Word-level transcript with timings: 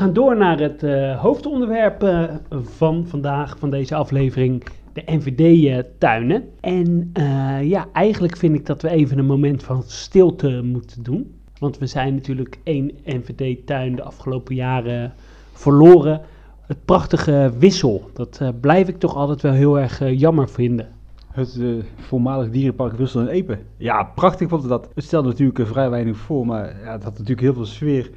gaan 0.00 0.12
door 0.12 0.36
naar 0.36 0.58
het 0.58 0.82
eh, 0.82 1.20
hoofdonderwerp 1.20 2.02
eh, 2.02 2.24
van 2.50 3.06
vandaag, 3.06 3.58
van 3.58 3.70
deze 3.70 3.94
aflevering, 3.94 4.64
de 4.92 5.02
NVD-tuinen. 5.06 6.44
en 6.60 7.10
eh, 7.12 7.62
ja, 7.62 7.86
eigenlijk 7.92 8.36
vind 8.36 8.54
ik 8.54 8.66
dat 8.66 8.82
we 8.82 8.90
even 8.90 9.18
een 9.18 9.26
moment 9.26 9.62
van 9.62 9.82
stilte 9.82 10.60
moeten 10.62 11.02
doen. 11.02 11.34
Want 11.58 11.78
we 11.78 11.86
zijn 11.86 12.14
natuurlijk 12.14 12.58
één 12.62 12.92
NVD-tuin 13.04 13.96
de 13.96 14.02
afgelopen 14.02 14.54
jaren 14.54 15.12
verloren. 15.52 16.20
Het 16.66 16.84
prachtige 16.84 17.52
Wissel, 17.58 18.10
dat 18.12 18.40
blijf 18.60 18.88
ik 18.88 18.98
toch 18.98 19.14
altijd 19.14 19.40
wel 19.40 19.52
heel 19.52 19.78
erg 19.78 20.10
jammer 20.10 20.48
vinden. 20.48 20.88
Het 21.32 21.60
voormalig 21.96 22.50
dierenpark 22.50 22.92
Wissel 22.92 23.20
en 23.20 23.28
Epe. 23.28 23.58
Ja, 23.76 24.04
prachtig 24.04 24.48
vond 24.48 24.62
ik 24.62 24.68
dat. 24.68 24.88
Het 24.94 25.04
stelde 25.04 25.28
natuurlijk 25.28 25.68
vrij 25.68 25.90
weinig 25.90 26.16
voor, 26.16 26.46
maar 26.46 26.66
ja, 26.84 26.92
het 26.92 27.02
had 27.02 27.12
natuurlijk 27.12 27.40
heel 27.40 27.54
veel 27.54 27.66
sfeer. 27.66 28.10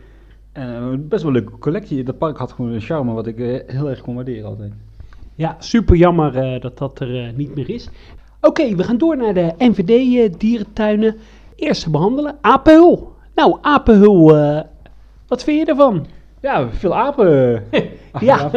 En 0.54 0.70
uh, 0.70 1.00
best 1.00 1.24
wel 1.24 1.36
een 1.36 1.42
leuke 1.42 1.58
collectie. 1.58 2.04
Dat 2.04 2.18
park 2.18 2.38
had 2.38 2.52
gewoon 2.52 2.72
een 2.72 2.82
charme 2.82 3.14
wat 3.14 3.28
ik 3.28 3.38
heel 3.68 3.90
erg 3.90 4.02
kon 4.02 4.16
waarderen 4.16 4.50
altijd. 4.50 4.72
Ja, 5.36 5.56
super 5.60 5.96
jammer 5.96 6.60
dat 6.60 6.78
dat 6.78 7.00
er 7.00 7.34
niet 7.36 7.56
meer 7.56 7.70
is. 7.70 7.90
Oké, 8.42 8.62
okay, 8.62 8.76
we 8.76 8.84
gaan 8.84 8.98
door 8.98 9.18
naar 9.18 9.34
de 9.34 9.54
NVD-dierentuinen. 9.58 11.16
Eerst 11.56 11.92
behandelen, 11.92 12.38
Apenhul. 12.42 13.14
Nou, 13.36 13.58
Apenhul, 13.62 14.26
wat 15.28 15.44
vind 15.44 15.60
je 15.60 15.66
ervan? 15.66 16.06
Ja, 16.42 16.70
veel 16.70 16.96
apen. 16.96 17.64
ja. 18.20 18.52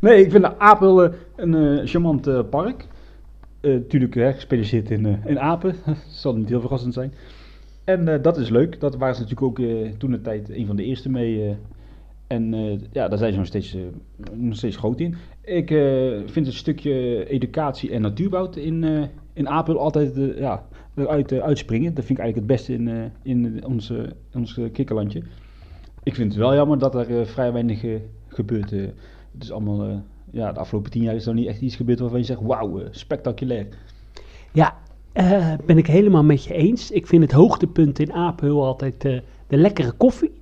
Nee, 0.00 0.24
ik 0.24 0.30
vind 0.30 0.42
de 0.42 0.58
Apenhul 0.58 1.10
een 1.36 1.86
charmant 1.86 2.50
park. 2.50 2.86
Natuurlijk 3.62 4.14
uh, 4.14 4.28
gespecialiseerd 4.28 4.90
in, 4.90 5.06
uh, 5.06 5.26
in 5.26 5.40
apen. 5.40 5.74
dat 5.86 5.96
zal 6.08 6.34
niet 6.34 6.48
heel 6.48 6.60
verrassend 6.60 6.94
zijn. 6.94 7.12
En 7.84 8.08
uh, 8.08 8.22
dat 8.22 8.36
is 8.36 8.48
leuk. 8.48 8.80
Dat 8.80 8.96
waren 8.96 9.14
ze 9.14 9.20
natuurlijk 9.20 9.60
ook 9.60 9.66
toen 9.98 10.10
de 10.10 10.20
tijd 10.20 10.50
een 10.50 10.66
van 10.66 10.76
de 10.76 10.84
eerste 10.84 11.10
mee. 11.10 11.56
en 12.26 12.52
ja, 12.92 13.08
daar 13.08 13.18
zijn 13.18 13.32
ze 13.32 13.38
nog 13.38 13.46
steeds, 13.46 13.76
nog 14.32 14.56
steeds 14.56 14.76
groot 14.76 15.00
in. 15.00 15.14
Ik 15.42 15.68
vind 16.26 16.46
het 16.46 16.54
stukje 16.54 17.26
educatie 17.28 17.90
en 17.90 18.02
natuurbouw 18.02 18.50
in, 18.50 19.08
in 19.32 19.48
Apel 19.48 19.78
altijd 19.78 20.14
ja, 20.36 20.64
eruit 20.94 21.32
uitspringen. 21.32 21.94
Dat 21.94 22.04
vind 22.04 22.18
ik 22.18 22.24
eigenlijk 22.24 22.48
het 22.48 22.58
beste 22.58 22.72
in, 22.72 23.12
in 23.22 23.66
onze, 23.66 24.12
ons 24.34 24.60
kikkerlandje. 24.72 25.22
Ik 26.02 26.14
vind 26.14 26.32
het 26.32 26.40
wel 26.40 26.54
jammer 26.54 26.78
dat 26.78 26.94
er 26.94 27.26
vrij 27.26 27.52
weinig 27.52 27.84
gebeurt. 28.28 28.70
het 28.70 28.94
is 29.42 29.52
allemaal 29.52 30.02
ja, 30.32 30.52
de 30.52 30.60
afgelopen 30.60 30.90
tien 30.90 31.02
jaar 31.02 31.14
is 31.14 31.26
er 31.26 31.34
niet 31.34 31.46
echt 31.46 31.60
iets 31.60 31.76
gebeurd 31.76 31.98
waarvan 31.98 32.18
je 32.18 32.24
zegt, 32.24 32.40
wauw, 32.40 32.82
spectaculair. 32.90 33.66
Ja, 34.52 34.76
uh, 35.14 35.52
ben 35.66 35.78
ik 35.78 35.86
helemaal 35.86 36.24
met 36.24 36.44
je 36.44 36.54
eens. 36.54 36.90
Ik 36.90 37.06
vind 37.06 37.22
het 37.22 37.32
hoogtepunt 37.32 37.98
in 37.98 38.12
Apenhul 38.12 38.64
altijd 38.64 39.04
uh, 39.04 39.18
de 39.46 39.56
lekkere 39.56 39.92
koffie. 39.92 40.32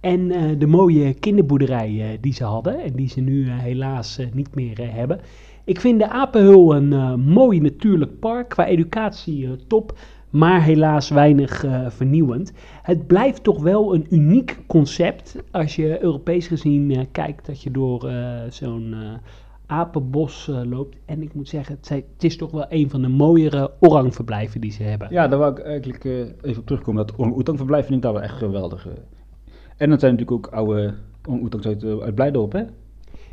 En 0.00 0.28
de 0.58 0.66
mooie 0.66 1.14
kinderboerderij 1.14 2.18
die 2.20 2.32
ze 2.32 2.44
hadden 2.44 2.82
en 2.82 2.92
die 2.92 3.08
ze 3.08 3.20
nu 3.20 3.50
helaas 3.50 4.18
niet 4.32 4.54
meer 4.54 4.94
hebben. 4.94 5.20
Ik 5.64 5.80
vind 5.80 5.98
de 5.98 6.08
Apenhul 6.08 6.74
een 6.74 7.20
mooi 7.20 7.60
natuurlijk 7.60 8.18
park, 8.18 8.48
qua 8.48 8.66
educatie 8.66 9.66
top 9.66 9.98
maar 10.30 10.62
helaas 10.62 11.08
weinig 11.08 11.64
vernieuwend. 11.88 12.52
Het 12.82 13.06
blijft 13.06 13.42
toch 13.42 13.62
wel 13.62 13.94
een 13.94 14.06
uniek 14.10 14.58
concept 14.66 15.36
als 15.50 15.76
je 15.76 16.02
Europees 16.02 16.46
gezien 16.46 17.08
kijkt 17.12 17.46
dat 17.46 17.62
je 17.62 17.70
door 17.70 18.10
zo'n 18.48 18.94
apenbos 19.66 20.50
loopt. 20.64 20.96
En 21.04 21.22
ik 21.22 21.34
moet 21.34 21.48
zeggen, 21.48 21.74
het, 21.74 21.88
het, 21.88 22.24
is 22.24 22.36
toch 22.36 22.50
wel 22.50 22.66
een 22.68 22.90
van 22.90 23.02
de 23.02 23.08
mooiere 23.08 23.70
orangverblijven 23.80 24.60
die 24.60 24.72
ze 24.72 24.82
hebben. 24.82 25.08
Ja, 25.10 25.28
daar 25.28 25.38
wou 25.38 25.52
ik 25.52 25.58
eigenlijk 25.58 26.04
even 26.04 26.58
op 26.58 26.66
terugkomen. 26.66 27.06
Dat 27.06 27.16
orang-oetang-verblijf 27.16 27.84
vind 27.84 27.96
ik 27.96 28.02
daar 28.02 28.12
wel 28.12 28.22
echt 28.22 28.36
geweldig. 28.36 28.88
En 29.76 29.90
dat 29.90 30.00
zijn 30.00 30.12
natuurlijk 30.12 30.46
ook 30.46 30.54
oude 30.54 30.94
orang-oetangs 31.28 31.66
uit, 31.66 31.84
uit 31.84 32.14
Blijdorp, 32.14 32.52
hè? 32.52 32.62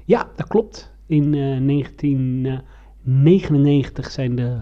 Ja, 0.05 0.29
dat 0.35 0.47
klopt. 0.47 0.91
In 1.05 1.31
1999 1.31 4.11
zijn 4.11 4.35
de 4.35 4.57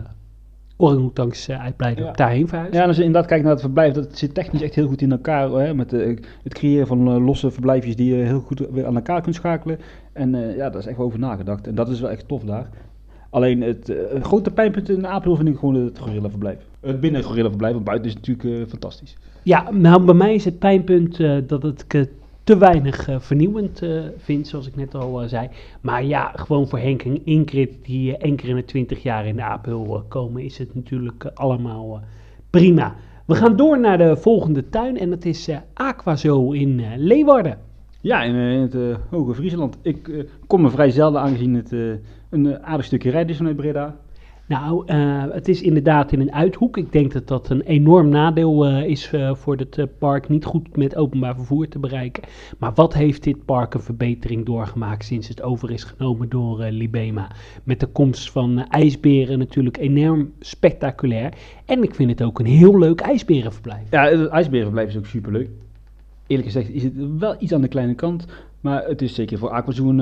orang-oetangs 0.77 1.49
uh, 1.49 1.61
uitbreiden 1.61 2.05
ja. 2.05 2.11
daarheen 2.11 2.47
verhuisd. 2.47 2.73
Ja, 2.73 2.81
en 2.81 2.87
als 2.87 2.97
je 2.97 3.03
inderdaad 3.03 3.29
kijkt 3.29 3.43
naar 3.43 3.53
het 3.53 3.61
verblijf, 3.61 3.93
dat 3.93 4.17
zit 4.17 4.33
technisch 4.33 4.61
echt 4.61 4.75
heel 4.75 4.87
goed 4.87 5.01
in 5.01 5.11
elkaar. 5.11 5.49
Hè, 5.49 5.73
met 5.73 5.91
het 5.91 6.53
creëren 6.53 6.87
van 6.87 7.23
losse 7.23 7.51
verblijfjes 7.51 7.95
die 7.95 8.15
je 8.15 8.23
heel 8.23 8.39
goed 8.39 8.67
weer 8.71 8.85
aan 8.85 8.95
elkaar 8.95 9.21
kunt 9.21 9.35
schakelen. 9.35 9.79
En 10.19 10.55
ja, 10.55 10.69
daar 10.69 10.81
is 10.81 10.85
echt 10.85 10.97
over 10.97 11.19
nagedacht. 11.19 11.67
En 11.67 11.75
dat 11.75 11.89
is 11.89 11.99
wel 11.99 12.09
echt 12.09 12.27
tof 12.27 12.43
daar. 12.43 12.69
Alleen 13.29 13.61
het 13.61 13.93
grote 14.21 14.51
pijnpunt 14.51 14.89
in 14.89 15.07
Apel 15.07 15.35
vind 15.35 15.49
ik 15.49 15.57
gewoon 15.57 15.75
het 15.75 15.99
gorillaverblijf. 15.99 16.57
Het 16.79 16.99
binnen 16.99 17.23
gorillaverblijf, 17.23 17.73
want 17.73 17.85
buiten 17.85 18.09
is 18.09 18.15
natuurlijk 18.15 18.69
fantastisch. 18.69 19.17
Ja, 19.43 19.71
nou 19.71 20.05
bij 20.05 20.13
mij 20.13 20.33
is 20.33 20.45
het 20.45 20.59
pijnpunt 20.59 21.17
dat 21.47 21.63
het 21.63 21.85
te 22.43 22.57
weinig 22.57 23.09
vernieuwend 23.17 23.81
vind, 24.17 24.47
zoals 24.47 24.67
ik 24.67 24.75
net 24.75 24.95
al 24.95 25.23
zei. 25.27 25.49
Maar 25.81 26.03
ja, 26.03 26.31
gewoon 26.35 26.67
voor 26.67 26.79
Henk 26.79 27.03
en 27.03 27.25
Ingrid, 27.25 27.73
die 27.81 28.17
één 28.17 28.35
keer 28.35 28.49
in 28.49 28.55
de 28.55 28.65
twintig 28.65 29.03
jaar 29.03 29.25
in 29.25 29.35
de 29.35 29.43
Apel 29.43 30.05
komen, 30.07 30.43
is 30.43 30.57
het 30.57 30.75
natuurlijk 30.75 31.31
allemaal 31.33 32.01
prima. 32.49 32.95
We 33.25 33.35
gaan 33.35 33.55
door 33.55 33.79
naar 33.79 33.97
de 33.97 34.17
volgende 34.17 34.69
tuin 34.69 34.97
en 34.97 35.09
dat 35.09 35.25
is 35.25 35.49
Aquazo 35.73 36.51
in 36.51 36.81
Leeuwarden. 36.97 37.57
Ja, 38.01 38.23
in, 38.23 38.35
in 38.35 38.61
het 38.61 38.99
Hoge 39.09 39.33
Friesland. 39.33 39.77
Ik 39.81 40.25
kom 40.47 40.61
me 40.61 40.69
vrij 40.69 40.91
zelden 40.91 41.21
aangezien 41.21 41.53
het 41.53 41.71
een 42.29 42.63
aardig 42.63 42.85
stukje 42.85 43.11
rijden 43.11 43.31
is 43.31 43.37
vanuit 43.37 43.55
Breda. 43.55 43.97
Nou, 44.47 44.91
het 45.33 45.47
is 45.47 45.61
inderdaad 45.61 46.11
in 46.11 46.19
een 46.19 46.33
uithoek. 46.33 46.77
Ik 46.77 46.91
denk 46.91 47.11
dat 47.11 47.27
dat 47.27 47.49
een 47.49 47.61
enorm 47.61 48.09
nadeel 48.09 48.79
is 48.79 49.13
voor 49.33 49.55
het 49.55 49.87
park. 49.97 50.29
Niet 50.29 50.45
goed 50.45 50.77
met 50.77 50.95
openbaar 50.95 51.35
vervoer 51.35 51.67
te 51.67 51.79
bereiken. 51.79 52.23
Maar 52.57 52.73
wat 52.73 52.93
heeft 52.93 53.23
dit 53.23 53.45
park 53.45 53.73
een 53.73 53.81
verbetering 53.81 54.45
doorgemaakt 54.45 55.05
sinds 55.05 55.27
het 55.27 55.41
over 55.41 55.71
is 55.71 55.83
genomen 55.83 56.29
door 56.29 56.63
Libema? 56.63 57.31
Met 57.63 57.79
de 57.79 57.87
komst 57.87 58.31
van 58.31 58.65
ijsberen 58.69 59.39
natuurlijk 59.39 59.77
enorm 59.77 60.31
spectaculair. 60.39 61.33
En 61.65 61.83
ik 61.83 61.95
vind 61.95 62.09
het 62.09 62.23
ook 62.23 62.39
een 62.39 62.45
heel 62.45 62.77
leuk 62.77 62.99
ijsberenverblijf. 62.99 63.91
Ja, 63.91 64.03
het 64.03 64.27
ijsberenverblijf 64.27 64.89
is 64.89 64.97
ook 64.97 65.05
superleuk. 65.05 65.49
Eerlijk 66.29 66.51
gezegd 66.51 66.69
is 66.69 66.83
het 66.83 66.93
wel 67.19 67.35
iets 67.39 67.53
aan 67.53 67.61
de 67.61 67.67
kleine 67.67 67.95
kant. 67.95 68.25
Maar 68.61 68.83
het 68.83 69.01
is 69.01 69.13
zeker 69.13 69.37
voor 69.37 69.49
Aquazoen 69.49 69.99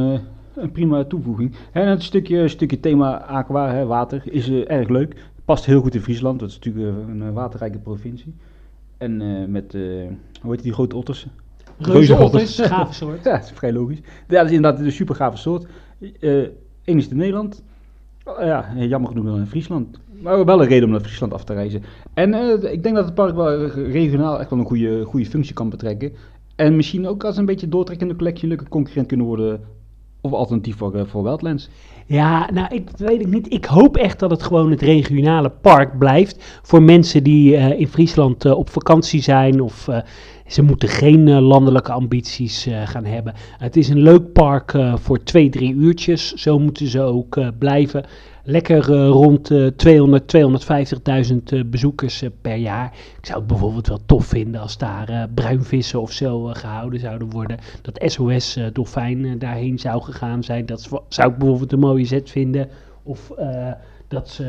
een 0.58 0.72
prima 0.72 1.04
toevoeging. 1.04 1.56
En 1.72 1.88
het 1.88 2.04
stukje, 2.04 2.48
stukje 2.48 2.80
thema 2.80 3.22
aqua, 3.22 3.72
hè, 3.72 3.86
water, 3.86 4.22
is 4.26 4.50
uh, 4.50 4.72
erg 4.72 4.88
leuk. 4.88 5.16
Past 5.46 5.66
heel 5.66 5.82
goed 5.82 5.96
in 5.96 6.02
Friesland, 6.02 6.40
dat 6.40 6.50
is 6.50 6.60
natuurlijk 6.60 6.98
een, 7.08 7.22
een 7.22 7.34
waterrijke 7.34 7.80
provincie. 7.80 8.36
En 8.98 9.22
uh, 9.22 9.48
met, 9.48 9.74
uh, 9.74 10.08
hoe 10.42 10.52
heet 10.52 10.64
die 10.64 10.74
grote 10.74 10.96
otters? 10.96 11.28
Reuzenotters, 11.78 12.60
gave 12.60 12.94
soort. 12.94 13.24
ja, 13.24 13.32
dat 13.32 13.44
is 13.44 13.52
vrij 13.52 13.74
logisch. 13.74 14.00
Ja, 14.28 14.38
dat 14.38 14.46
is 14.46 14.52
inderdaad 14.52 14.80
een 14.80 14.92
super 14.92 15.16
gave 15.16 15.38
soort. 15.38 15.68
Eén 16.84 16.98
is 16.98 17.08
in 17.08 17.18
Nederland. 17.18 17.64
Ja, 18.40 18.66
jammer 18.78 19.10
genoeg 19.10 19.26
dan 19.26 19.38
in 19.38 19.46
Friesland. 19.46 20.00
Maar 20.22 20.46
wel 20.46 20.62
een 20.62 20.68
reden 20.68 20.84
om 20.84 20.92
naar 20.92 21.00
Friesland 21.00 21.34
af 21.34 21.44
te 21.44 21.54
reizen. 21.54 21.84
En 22.14 22.34
ik 22.72 22.84
denk 22.84 22.96
dat 22.96 23.06
het 23.06 23.14
park 23.14 23.36
wel 23.36 23.66
regionaal 23.68 24.40
echt 24.40 24.50
wel 24.50 24.60
een 24.60 24.66
goede, 24.66 25.04
goede 25.04 25.26
functie 25.26 25.54
kan 25.54 25.70
betrekken. 25.70 26.12
En 26.56 26.76
misschien 26.76 27.08
ook 27.08 27.24
als 27.24 27.38
een 27.38 27.46
beetje 27.46 27.70
doortrekkende 27.70 28.16
collectie 28.16 28.44
een 28.44 28.50
leuke 28.50 28.70
concurrent 28.70 29.08
kunnen 29.08 29.26
worden 29.26 29.62
of 30.22 30.32
alternatief 30.32 30.78
voor, 30.78 30.96
uh, 30.96 31.02
voor 31.06 31.24
Wildlands? 31.24 31.70
Ja, 32.06 32.52
nou, 32.52 32.76
ik 32.76 32.90
weet 32.98 33.22
ik 33.22 33.28
niet. 33.28 33.54
Ik 33.54 33.66
hoop 33.66 33.98
echt 33.98 34.20
dat 34.20 34.32
het 34.32 34.44
gewoon 34.44 34.72
het 34.72 34.82
regionale 34.82 35.50
park 35.50 35.98
blijft. 35.98 36.60
Voor 36.62 36.84
mensen 36.84 37.24
die 37.24 37.52
uh, 37.52 37.80
in 37.80 37.88
Friesland 37.88 38.46
op 38.46 38.70
vakantie 38.70 39.22
zijn 39.22 39.62
of 39.62 39.90
ze 40.48 40.62
moeten 40.62 40.90
geen 40.90 41.42
landelijke 41.42 41.92
ambities 41.92 42.68
gaan 42.86 43.06
hebben. 43.06 43.34
Het 43.58 43.78
is 43.78 43.90
een 43.90 44.02
leuk 44.02 44.32
park 44.34 44.74
voor 44.96 45.24
twee, 45.24 45.50
drie 45.50 45.74
uurtjes. 45.74 46.34
Zo 46.34 46.60
moeten 46.60 46.88
ze 46.88 47.02
ook 47.02 47.40
blijven 47.60 48.06
lekker 48.48 48.86
rond 49.08 49.52
uh, 49.52 49.68
200, 49.68 50.38
250.000 51.54 51.66
bezoekers 51.66 52.24
per 52.42 52.56
jaar. 52.56 52.94
Ik 53.18 53.26
zou 53.26 53.40
het 53.40 53.48
bijvoorbeeld 53.48 53.88
wel 53.88 54.00
tof 54.06 54.26
vinden 54.26 54.62
als 54.62 54.78
daar 54.78 55.30
bruinvissen 55.34 56.02
of 56.02 56.12
zo 56.12 56.44
gehouden 56.44 57.00
zouden 57.00 57.30
worden. 57.30 57.58
Dat 57.82 58.12
SOS 58.12 58.60
Dolfijn 58.74 59.40
daarheen 59.40 59.80
zou 59.80 60.02
gegaan 60.02 60.44
zijn. 60.44 60.66
Dat 60.66 60.90
zou 61.08 61.32
ik 61.32 61.38
bijvoorbeeld 61.38 61.72
een 61.72 61.80
mooie 61.80 62.06
zet 62.06 62.30
vinden. 62.30 62.70
Of 63.04 63.32
dat 64.08 64.30
ze 64.30 64.44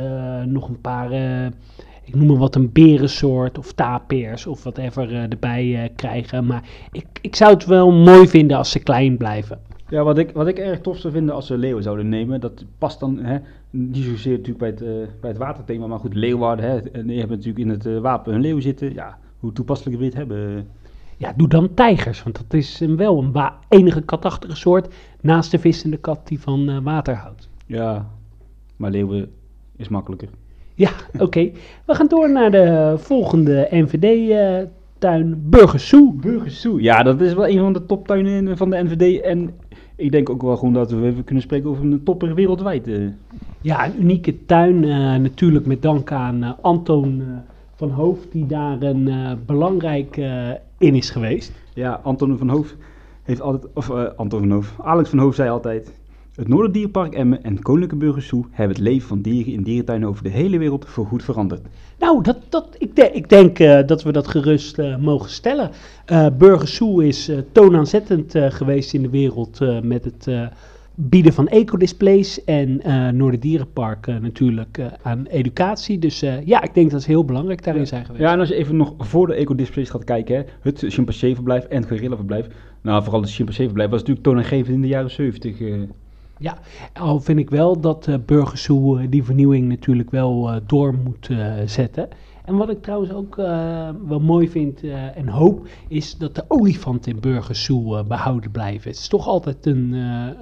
nog 0.46 0.68
een 0.68 0.80
paar, 0.80 1.10
ik 2.08 2.14
noem 2.14 2.26
maar 2.26 2.36
wat, 2.36 2.54
een 2.54 2.72
berensoort 2.72 3.58
of 3.58 3.72
tapeers 3.72 4.46
of 4.46 4.62
whatever 4.62 5.14
erbij 5.14 5.92
krijgen. 5.96 6.46
Maar 6.46 6.68
ik, 6.92 7.06
ik 7.20 7.36
zou 7.36 7.52
het 7.54 7.64
wel 7.64 7.92
mooi 7.92 8.28
vinden 8.28 8.56
als 8.56 8.70
ze 8.70 8.78
klein 8.78 9.16
blijven. 9.16 9.60
Ja, 9.88 10.02
wat 10.02 10.18
ik, 10.18 10.30
wat 10.30 10.46
ik 10.46 10.58
erg 10.58 10.80
tof 10.80 10.98
zou 10.98 11.12
vinden 11.12 11.34
als 11.34 11.46
ze 11.46 11.58
leeuwen 11.58 11.82
zouden 11.82 12.08
nemen, 12.08 12.40
dat 12.40 12.64
past 12.78 13.00
dan 13.00 13.18
hè, 13.18 13.38
niet 13.70 14.04
zozeer 14.04 14.32
natuurlijk 14.32 14.58
bij 14.58 14.68
het, 14.68 14.82
uh, 14.82 14.88
bij 15.20 15.30
het 15.30 15.38
waterthema, 15.38 15.86
maar 15.86 15.98
goed, 15.98 16.14
Leeuwarden, 16.14 16.70
hè, 16.70 16.78
en 16.78 17.08
je 17.08 17.18
hebt 17.18 17.30
natuurlijk 17.30 17.58
in 17.58 17.68
het 17.68 17.86
uh, 17.86 17.98
wapen 17.98 18.34
een 18.34 18.40
leeuw 18.40 18.60
zitten. 18.60 18.94
Ja, 18.94 19.18
hoe 19.38 19.52
toepasselijk 19.52 19.96
wil 19.96 20.04
je 20.04 20.10
het 20.10 20.20
hebben? 20.20 20.66
Ja, 21.16 21.32
doe 21.36 21.48
dan 21.48 21.74
tijgers, 21.74 22.22
want 22.22 22.36
dat 22.36 22.54
is 22.54 22.78
wel 22.78 23.22
een 23.22 23.52
enige 23.68 24.02
katachtige 24.02 24.56
soort 24.56 24.94
naast 25.20 25.50
de 25.50 25.58
vissende 25.58 25.96
kat 25.96 26.28
die 26.28 26.40
van 26.40 26.70
uh, 26.70 26.78
water 26.82 27.14
houdt. 27.14 27.48
Ja, 27.66 28.10
maar 28.76 28.90
leeuwen 28.90 29.30
is 29.76 29.88
makkelijker. 29.88 30.28
Ja, 30.78 30.90
oké. 31.14 31.22
Okay. 31.24 31.52
We 31.84 31.94
gaan 31.94 32.06
door 32.08 32.30
naar 32.32 32.50
de 32.50 32.94
volgende 32.96 33.68
NVD 33.70 34.30
tuin 34.98 35.42
Burgersoe. 35.50 36.12
Burgersoe. 36.14 36.82
Ja, 36.82 37.02
dat 37.02 37.20
is 37.20 37.34
wel 37.34 37.48
een 37.48 37.58
van 37.58 37.72
de 37.72 37.86
toptuinen 37.86 38.32
in- 38.48 38.56
van 38.56 38.70
de 38.70 38.82
NVD. 38.82 39.20
En 39.20 39.50
ik 39.96 40.12
denk 40.12 40.30
ook 40.30 40.42
wel 40.42 40.56
gewoon 40.56 40.74
dat 40.74 40.90
we 40.90 41.06
even 41.06 41.24
kunnen 41.24 41.42
spreken 41.42 41.70
over 41.70 41.84
een 41.84 42.02
topper 42.04 42.34
wereldwijd. 42.34 42.86
eh. 42.88 42.94
Ja, 43.60 43.86
een 43.86 44.00
unieke 44.00 44.44
tuin. 44.46 44.84
eh, 44.84 44.90
natuurlijk 45.16 45.66
met 45.66 45.82
dank 45.82 46.12
aan 46.12 46.42
eh, 46.42 46.50
Anton 46.60 47.20
eh, 47.20 47.26
van 47.74 47.90
Hoofd, 47.90 48.32
die 48.32 48.46
daar 48.46 48.82
een 48.82 49.08
eh, 49.08 49.30
belangrijk 49.46 50.16
eh, 50.16 50.48
in 50.78 50.94
is 50.94 51.10
geweest. 51.10 51.52
Ja, 51.74 52.00
Anton 52.02 52.38
van 52.38 52.48
Hoof 52.48 52.74
heeft 53.22 53.40
altijd, 53.40 53.72
of 53.74 53.90
eh, 53.90 54.04
Anton 54.16 54.40
van 54.40 54.50
Hoof, 54.50 54.74
Alex 54.82 55.08
van 55.10 55.18
Hoof 55.18 55.34
zei 55.34 55.50
altijd... 55.50 55.97
Het 56.38 56.48
Noorderdierpark 56.48 57.14
Emmen 57.14 57.42
en 57.42 57.62
Koninklijke 57.62 57.96
Burgersoe 57.96 58.44
hebben 58.50 58.76
het 58.76 58.86
leven 58.86 59.08
van 59.08 59.20
dieren 59.20 59.52
in 59.52 59.62
dierentuinen 59.62 60.08
over 60.08 60.22
de 60.22 60.28
hele 60.28 60.58
wereld 60.58 60.84
voorgoed 60.88 61.24
veranderd. 61.24 61.60
Nou, 61.98 62.22
dat, 62.22 62.36
dat, 62.48 62.76
ik, 62.78 62.96
de- 62.96 63.10
ik 63.12 63.28
denk 63.28 63.58
eh, 63.58 63.86
dat 63.86 64.02
we 64.02 64.12
dat 64.12 64.28
gerust 64.28 64.78
eh, 64.78 64.96
mogen 64.96 65.30
stellen. 65.30 65.70
Burgersoe 66.38 67.06
is 67.06 67.30
toonaanzettend 67.52 68.34
geweest 68.38 68.94
in 68.94 69.02
de 69.02 69.10
wereld 69.10 69.60
met 69.82 70.04
het 70.04 70.50
bieden 70.94 71.32
van 71.32 71.48
ecodisplays 71.48 72.44
en 72.44 72.82
eh 72.82 73.08
Noorderdierenpark 73.08 74.06
natuurlijk 74.20 74.80
aan 75.02 75.26
educatie. 75.26 75.98
Dus 75.98 76.20
ja, 76.44 76.62
ik 76.62 76.74
denk 76.74 76.90
dat 76.90 77.02
ze 77.02 77.10
heel 77.10 77.24
belangrijk 77.24 77.64
daarin 77.64 77.86
zijn 77.86 78.04
geweest. 78.04 78.22
Ja, 78.24 78.32
en 78.32 78.38
als 78.38 78.48
je 78.48 78.54
even 78.54 78.76
nog 78.76 78.94
voor 78.98 79.26
de 79.26 79.34
ecodisplays 79.34 79.90
gaat 79.90 80.04
kijken, 80.04 80.36
hè, 80.36 80.42
het 80.60 80.84
chimpansee-verblijf 80.88 81.64
en 81.64 81.80
het 81.80 81.88
gorillaverblijf. 81.88 82.46
Nou, 82.82 83.02
vooral 83.02 83.20
het 83.20 83.30
chimpansee-verblijf 83.30 83.90
was 83.90 83.98
natuurlijk 83.98 84.26
toonaangevend 84.26 84.74
in 84.74 84.80
de 84.82 84.88
jaren 84.88 85.10
70. 85.10 85.56
Ja, 86.38 86.58
al 86.92 87.20
vind 87.20 87.38
ik 87.38 87.50
wel 87.50 87.80
dat 87.80 88.06
uh, 88.06 88.14
Burgersoe 88.26 89.00
eh, 89.00 89.06
die 89.10 89.24
vernieuwing 89.24 89.68
natuurlijk 89.68 90.10
wel 90.10 90.50
eh, 90.50 90.56
door 90.66 90.94
moet 91.04 91.30
zetten. 91.64 92.08
En 92.44 92.56
wat 92.56 92.70
ik 92.70 92.82
trouwens 92.82 93.12
ook 93.12 93.36
wel 94.06 94.20
mooi 94.20 94.48
vind 94.48 94.80
en 95.14 95.28
hoop, 95.28 95.66
is 95.88 96.16
dat 96.16 96.34
de 96.34 96.44
olifanten 96.48 97.12
in 97.12 97.20
Burgersoe 97.20 97.98
eh, 97.98 98.04
behouden 98.04 98.50
blijven. 98.50 98.90
Het 98.90 98.98
is 98.98 99.08
toch 99.08 99.26
altijd 99.26 99.66
een, 99.66 99.92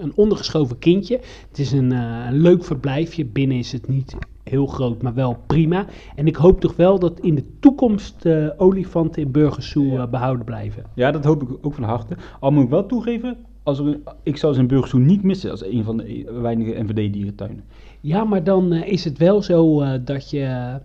een 0.00 0.12
ondergeschoven 0.14 0.78
kindje. 0.78 1.20
Het 1.48 1.58
is 1.58 1.72
een, 1.72 1.90
een 1.90 2.40
leuk 2.40 2.64
verblijfje. 2.64 3.24
Binnen 3.24 3.58
is 3.58 3.72
het 3.72 3.88
niet 3.88 4.16
heel 4.48 4.66
groot, 4.66 5.02
maar 5.02 5.14
wel 5.14 5.36
prima. 5.46 5.86
En 6.14 6.26
ik 6.26 6.36
hoop 6.36 6.60
toch 6.60 6.76
wel 6.76 6.98
dat 6.98 7.20
in 7.20 7.34
de 7.34 7.58
toekomst 7.60 8.24
eh, 8.24 8.48
olifanten 8.56 9.22
in 9.22 9.30
Burgersoe 9.30 9.98
eh, 9.98 10.06
behouden 10.06 10.44
blijven. 10.44 10.84
Ja, 10.94 11.10
dat 11.10 11.24
hoop 11.24 11.42
ik 11.42 11.48
ook 11.60 11.74
van 11.74 11.84
harte. 11.84 12.16
Al 12.40 12.50
moet 12.50 12.64
ik 12.64 12.70
wel 12.70 12.86
toegeven, 12.86 13.36
als 13.66 13.82
ik 14.22 14.36
zou 14.36 14.54
zijn 14.54 14.66
Burgersoe 14.66 15.00
niet 15.00 15.22
missen 15.22 15.50
als 15.50 15.64
een 15.64 15.84
van 15.84 15.96
de 15.96 16.38
weinige 16.40 16.82
NVD-dierentuinen. 16.82 17.64
Ja, 18.00 18.24
maar 18.24 18.44
dan 18.44 18.72
eh, 18.72 18.92
is 18.92 19.04
het 19.04 19.18
wel 19.18 19.42
zo 19.42 19.80
eh, 19.80 19.92
dat 20.04 20.30
je 20.30 20.78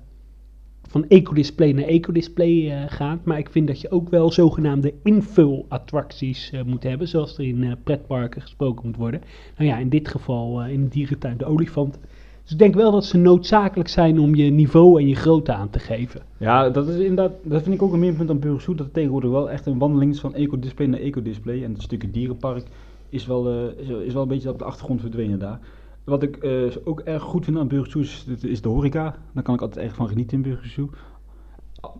van 0.82 1.08
ecodisplay 1.08 1.72
naar 1.72 1.84
ecodisplay 1.84 2.70
eh 2.70 2.84
gaat. 2.88 3.26
Maar 3.26 3.38
ik 3.38 3.50
vind 3.50 3.68
dat 3.68 3.82
je 3.82 3.92
ook 3.92 4.10
wel 4.10 4.32
zogenaamde 4.32 4.94
invulattracties 5.04 6.52
eh 6.52 6.64
moet 6.64 6.84
hebben, 6.84 7.08
zoals 7.08 7.38
er 7.38 7.44
in 7.44 7.78
pretparken 7.84 8.42
gesproken 8.42 8.86
moet 8.86 8.98
worden. 8.98 9.22
Nou 9.58 9.70
ja, 9.70 9.78
in 9.78 9.90
dit 9.90 10.08
geval 10.08 10.66
in 10.66 10.84
de 10.84 10.90
dierentuin 10.90 11.38
de 11.38 11.46
olifant. 11.46 12.00
Dus 12.44 12.52
ik 12.52 12.58
denk 12.58 12.76
wel 12.76 12.92
dat 12.92 13.06
ze 13.06 13.18
noodzakelijk 13.18 13.90
zijn 13.90 14.20
om 14.20 14.36
je 14.36 14.52
niveau 14.52 15.02
en 15.02 15.08
je 15.08 15.16
grootte 15.16 15.54
aan 15.54 15.70
te 15.70 15.80
geven. 15.80 16.22
Ja, 16.38 16.70
dat 16.70 16.88
is 16.88 16.98
inderdaad, 16.98 17.32
dat 17.44 17.62
vind 17.64 17.76
ik 17.76 17.82
ook 17.82 17.94
een 17.94 18.00
minpunt 18.00 18.30
aan 18.30 18.40
Burgersoe, 18.40 18.76
dat 18.76 18.86
het 18.86 18.94
tegenwoordig 18.94 19.30
wel 19.30 19.50
echt 19.50 19.66
een 19.66 19.78
wandeling 19.78 20.12
is 20.12 20.20
van 20.20 20.34
ecodisplay 20.34 20.88
naar 20.88 21.00
ecodisplay. 21.00 21.64
En 21.64 21.74
het 21.74 21.82
stukje 21.82 22.12
dierenpark 22.12 22.68
is 23.10 23.26
wel, 23.26 23.50
eh, 23.50 24.06
is, 24.06 24.14
wel 24.14 24.22
een 24.22 24.28
beetje 24.28 24.50
op 24.50 24.60
de 24.60 24.66
achtergrond 24.66 25.02
verdwenen 25.02 25.40
daar. 25.40 25.60
Wat 26.04 26.24
ik 26.24 26.36
eh, 26.36 26.52
ook 26.84 27.00
erg 27.00 27.24
goed 27.24 27.46
vind 27.46 27.58
aan 27.58 27.68
Burgersoe 27.68 28.02
is, 28.02 28.26
is 28.42 28.62
de 28.62 28.70
horeca. 28.70 29.16
Daar 29.34 29.44
kan 29.44 29.54
ik 29.54 29.62
altijd 29.62 29.86
erg 29.86 29.96
van 29.96 30.08
genieten 30.08 30.38
in 30.38 30.44
Burgersoe. 30.44 30.90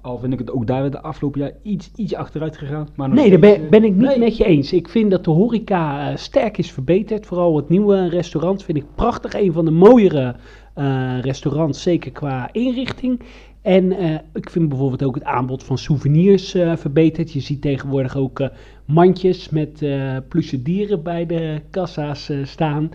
Al- 0.02 0.18
vind 0.18 0.34
ik 0.34 0.40
het 0.40 0.52
ook 0.52 0.68
daar 0.68 0.92
de 0.92 1.02
afgelopen 1.02 1.40
jaar 1.40 1.52
iets, 1.64 1.92
iets 1.96 2.16
achteruit 2.16 2.58
gegaan. 2.58 2.88
Maar 2.96 3.10
Nee, 3.10 3.30
daar 3.30 3.40
ben, 3.40 3.64
eh, 3.64 3.70
ben 3.70 3.84
ik 3.84 3.96
niet 3.96 4.08
nee. 4.08 4.20
met 4.20 4.38
je 4.38 4.46
eens. 4.46 4.74
Ik 4.74 4.90
vind 4.90 5.12
dat 5.12 5.24
de 5.24 5.32
horeca 5.32 6.10
eh, 6.10 6.16
sterk 6.18 6.58
is 6.58 6.72
verbeterd. 6.72 7.26
Vooral 7.26 7.56
het 7.56 7.70
nieuwe 7.70 8.10
restaurant 8.10 8.64
vind 8.64 8.78
ik 8.78 8.86
prachtig. 8.96 9.34
Een 9.34 9.54
van 9.54 9.66
de 9.66 9.72
mooiere 9.72 10.36
eh, 10.74 11.20
restaurants, 11.22 11.82
zeker 11.82 12.12
qua 12.12 12.50
inrichting. 12.52 13.20
En 13.62 13.92
eh, 13.92 14.14
ik 14.34 14.50
vind 14.50 14.70
bijvoorbeeld 14.70 15.04
ook 15.04 15.16
het 15.16 15.24
aanbod 15.24 15.64
van 15.64 15.78
souvenirs 15.78 16.54
eh, 16.54 16.76
verbeterd. 16.76 17.32
Je 17.32 17.40
ziet 17.40 17.62
tegenwoordig 17.62 18.18
ook 18.18 18.40
eh, 18.40 18.48
mandjes 18.86 19.50
met 19.50 19.82
eh 19.82 20.18
pluche 20.28 20.62
dieren 20.62 21.04
bij 21.04 21.26
de 21.26 21.62
kassa's 21.70 22.32
staan. 22.44 22.92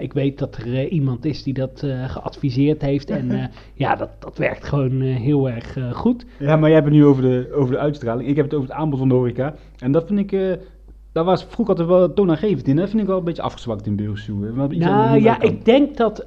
Ik 0.00 0.12
weet 0.12 0.38
dat 0.38 0.56
er 0.56 0.88
iemand 0.88 1.24
is 1.24 1.42
die 1.42 1.54
dat 1.54 1.86
geadviseerd 2.06 2.82
heeft. 2.82 3.10
En 3.10 3.50
ja, 3.74 3.96
dat, 3.96 4.10
dat 4.18 4.38
werkt 4.38 4.64
gewoon 4.64 5.00
heel 5.00 5.50
erg 5.50 5.76
goed. 5.92 6.26
Ja, 6.38 6.56
maar 6.56 6.68
jij 6.68 6.78
hebt 6.78 6.90
het 6.90 6.96
nu 6.96 7.04
over 7.04 7.22
de, 7.22 7.52
over 7.54 7.72
de 7.72 7.78
uitstraling. 7.78 8.28
Ik 8.28 8.36
heb 8.36 8.44
het 8.44 8.54
over 8.54 8.68
het 8.68 8.78
aanbod 8.78 8.98
van 8.98 9.08
de 9.08 9.14
horeca. 9.14 9.54
En 9.78 9.92
dat 9.92 10.06
vind 10.06 10.32
ik, 10.32 10.58
daar 11.12 11.24
was 11.24 11.44
vroeger 11.44 11.76
altijd 11.76 11.88
wel 11.98 12.12
toonaangevend 12.12 12.68
in. 12.68 12.76
Dat 12.76 12.88
vind 12.88 13.00
ik 13.00 13.08
wel 13.08 13.18
een 13.18 13.24
beetje 13.24 13.42
afgezwakt 13.42 13.86
in 13.86 13.96
Burgersoe. 13.96 14.52
Nou 14.52 15.20
ja, 15.20 15.40
ik 15.40 15.64
denk 15.64 15.96
dat 15.96 16.26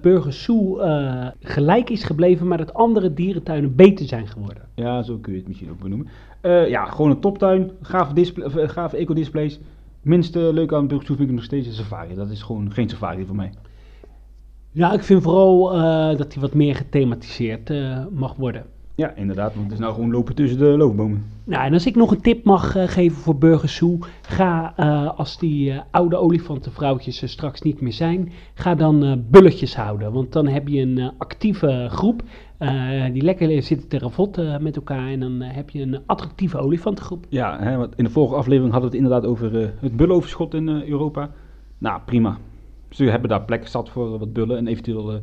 Burgersoe 0.00 0.80
eh, 0.80 1.26
gelijk 1.40 1.90
is 1.90 2.04
gebleven, 2.04 2.48
maar 2.48 2.58
dat 2.58 2.74
andere 2.74 3.14
dierentuinen 3.14 3.74
beter 3.74 4.06
zijn 4.06 4.26
geworden. 4.26 4.62
Ja, 4.74 5.02
zo 5.02 5.16
kun 5.16 5.32
je 5.32 5.38
het 5.38 5.48
misschien 5.48 5.70
ook 5.70 5.80
benoemen. 5.80 6.08
Eh, 6.40 6.68
ja, 6.68 6.84
gewoon 6.84 7.10
een 7.10 7.20
toptuin. 7.20 7.70
Gave, 7.82 8.14
display, 8.14 8.68
ecodisplays. 8.92 9.60
Minste 10.02 10.52
leuke 10.52 10.74
aan 10.74 10.86
Burgersoe 10.86 11.16
vind 11.16 11.28
ik 11.28 11.34
nog 11.34 11.44
steeds 11.44 11.66
een 11.66 11.72
safari. 11.72 12.14
Dat 12.14 12.30
is 12.30 12.42
gewoon 12.42 12.72
geen 12.72 12.88
safari 12.88 13.24
voor 13.24 13.36
mij. 13.36 13.52
Ja, 14.70 14.92
ik 14.92 15.02
vind 15.02 15.22
vooral 15.22 15.70
dat 16.16 16.32
die 16.32 16.40
wat 16.40 16.54
meer 16.54 16.74
gethematiseerd 16.74 17.72
mag 18.10 18.34
worden. 18.34 18.64
Ja, 18.96 19.14
inderdaad. 19.14 19.54
Want 19.54 19.64
het 19.64 19.72
is 19.72 19.78
nou 19.78 19.94
gewoon 19.94 20.10
lopen 20.10 20.34
tussen 20.34 20.58
de 20.58 20.64
loofbomen. 20.64 21.24
Nou, 21.44 21.64
en 21.64 21.72
als 21.72 21.86
ik 21.86 21.94
nog 21.94 22.10
een 22.10 22.20
tip 22.20 22.44
mag 22.44 22.76
eh, 22.76 22.88
geven 22.88 23.16
voor 23.16 23.36
Burgersoe, 23.36 23.98
ga 24.22 24.72
eh, 24.76 25.18
als 25.18 25.38
die 25.38 25.70
eh, 25.70 25.80
oude 25.90 26.16
olifantenvrouwtjes 26.16 27.22
er 27.22 27.28
straks 27.28 27.62
niet 27.62 27.80
meer 27.80 27.92
zijn, 27.92 28.32
ga 28.54 28.74
dan 28.74 29.24
bulletjes 29.30 29.76
houden. 29.76 30.12
Want 30.12 30.32
dan 30.32 30.46
heb 30.46 30.68
je 30.68 30.80
een 30.80 31.12
actieve 31.18 31.86
groep 31.90 32.22
die 33.12 33.22
lekker 33.22 33.62
zitten 33.62 33.88
te 33.88 33.98
ravotten 33.98 34.62
met 34.62 34.76
elkaar 34.76 35.08
en 35.08 35.20
dan 35.20 35.40
heb 35.40 35.70
je 35.70 35.82
een 35.82 35.98
attractieve 36.06 36.58
olifantengroep. 36.58 37.26
Ja, 37.28 37.58
hè, 37.60 37.76
want 37.76 37.92
in 37.96 38.04
de 38.04 38.10
vorige 38.10 38.34
aflevering 38.34 38.72
hadden 38.72 38.90
we 38.90 38.96
het 38.96 39.04
inderdaad 39.04 39.30
over 39.30 39.72
het 39.80 39.96
bullenoverschot 39.96 40.54
in 40.54 40.68
Europa. 40.68 41.30
Nou, 41.78 42.00
prima. 42.04 42.38
Ze 42.88 43.04
hebben 43.04 43.28
daar 43.28 43.42
plek 43.42 43.66
zat 43.66 43.88
voor 43.88 44.18
wat 44.18 44.32
bullen. 44.32 44.56
En 44.56 44.66
eventueel 44.66 45.20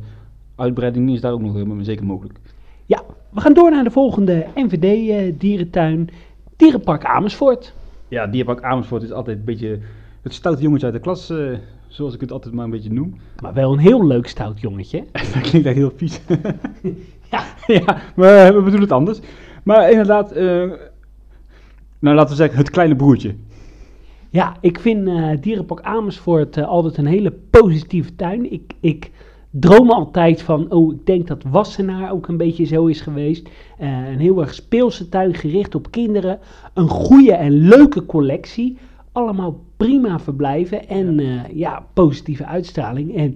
uitbreiding 0.56 1.10
is 1.10 1.20
daar 1.20 1.32
ook 1.32 1.40
nog 1.40 1.52
helemaal 1.52 1.84
zeker 1.84 2.06
mogelijk. 2.06 2.38
Ja, 2.86 3.02
we 3.32 3.40
gaan 3.40 3.54
door 3.54 3.70
naar 3.70 3.84
de 3.84 3.90
volgende 3.90 4.46
NVD-dierentuin, 4.54 6.08
Dierenpark 6.56 7.04
Amersfoort. 7.04 7.74
Ja, 8.08 8.26
Dierpark 8.26 8.62
Amersfoort 8.62 9.02
is 9.02 9.12
altijd 9.12 9.38
een 9.38 9.44
beetje 9.44 9.78
het 10.22 10.34
stoute 10.34 10.62
jongetje 10.62 10.86
uit 10.86 10.94
de 10.94 11.00
klas. 11.00 11.30
eh, 11.30 11.58
zoals 11.88 12.14
ik 12.14 12.20
het 12.20 12.32
altijd 12.32 12.54
maar 12.54 12.64
een 12.64 12.70
beetje 12.70 12.92
noem. 12.92 13.16
Maar 13.42 13.54
wel 13.54 13.72
een 13.72 13.78
heel 13.78 14.06
leuk 14.06 14.26
stout 14.26 14.60
jongetje. 14.60 15.04
dat 15.34 15.40
klinkt 15.40 15.66
echt 15.68 15.76
heel 15.76 15.92
vies. 15.96 16.20
Ja. 17.30 17.44
ja, 17.66 17.84
maar 18.16 18.46
we 18.46 18.52
bedoelen 18.52 18.80
het 18.80 18.92
anders. 18.92 19.20
Maar 19.62 19.90
inderdaad, 19.90 20.32
eh, 20.32 20.70
nou 21.98 22.16
laten 22.16 22.30
we 22.30 22.34
zeggen, 22.34 22.58
het 22.58 22.70
kleine 22.70 22.96
broertje. 22.96 23.34
Ja, 24.30 24.56
ik 24.60 24.78
vind 24.78 25.08
eh, 25.08 25.30
Dierenpark 25.40 25.80
Amersfoort 25.80 26.56
eh, 26.56 26.68
altijd 26.68 26.96
een 26.96 27.06
hele 27.06 27.32
positieve 27.50 28.14
tuin. 28.16 28.52
Ik, 28.52 28.72
ik 28.80 29.10
droom 29.54 29.90
altijd 29.90 30.42
van, 30.42 30.70
oh, 30.70 30.92
ik 30.92 31.06
denk 31.06 31.26
dat 31.26 31.42
Wassenaar 31.50 32.12
ook 32.12 32.28
een 32.28 32.36
beetje 32.36 32.64
zo 32.64 32.86
is 32.86 33.00
geweest. 33.00 33.48
Eh, 33.78 33.88
een 34.08 34.18
heel 34.18 34.40
erg 34.40 34.54
speelse 34.54 35.08
tuin 35.08 35.34
gericht 35.34 35.74
op 35.74 35.90
kinderen. 35.90 36.38
Een 36.74 36.88
goede 36.88 37.32
en 37.32 37.52
leuke 37.52 38.06
collectie. 38.06 38.76
Allemaal 39.12 39.60
prima 39.76 40.18
verblijven 40.18 40.88
en 40.88 41.18
ja, 41.18 41.46
ja 41.54 41.86
positieve 41.92 42.46
uitstraling. 42.46 43.16
En 43.16 43.30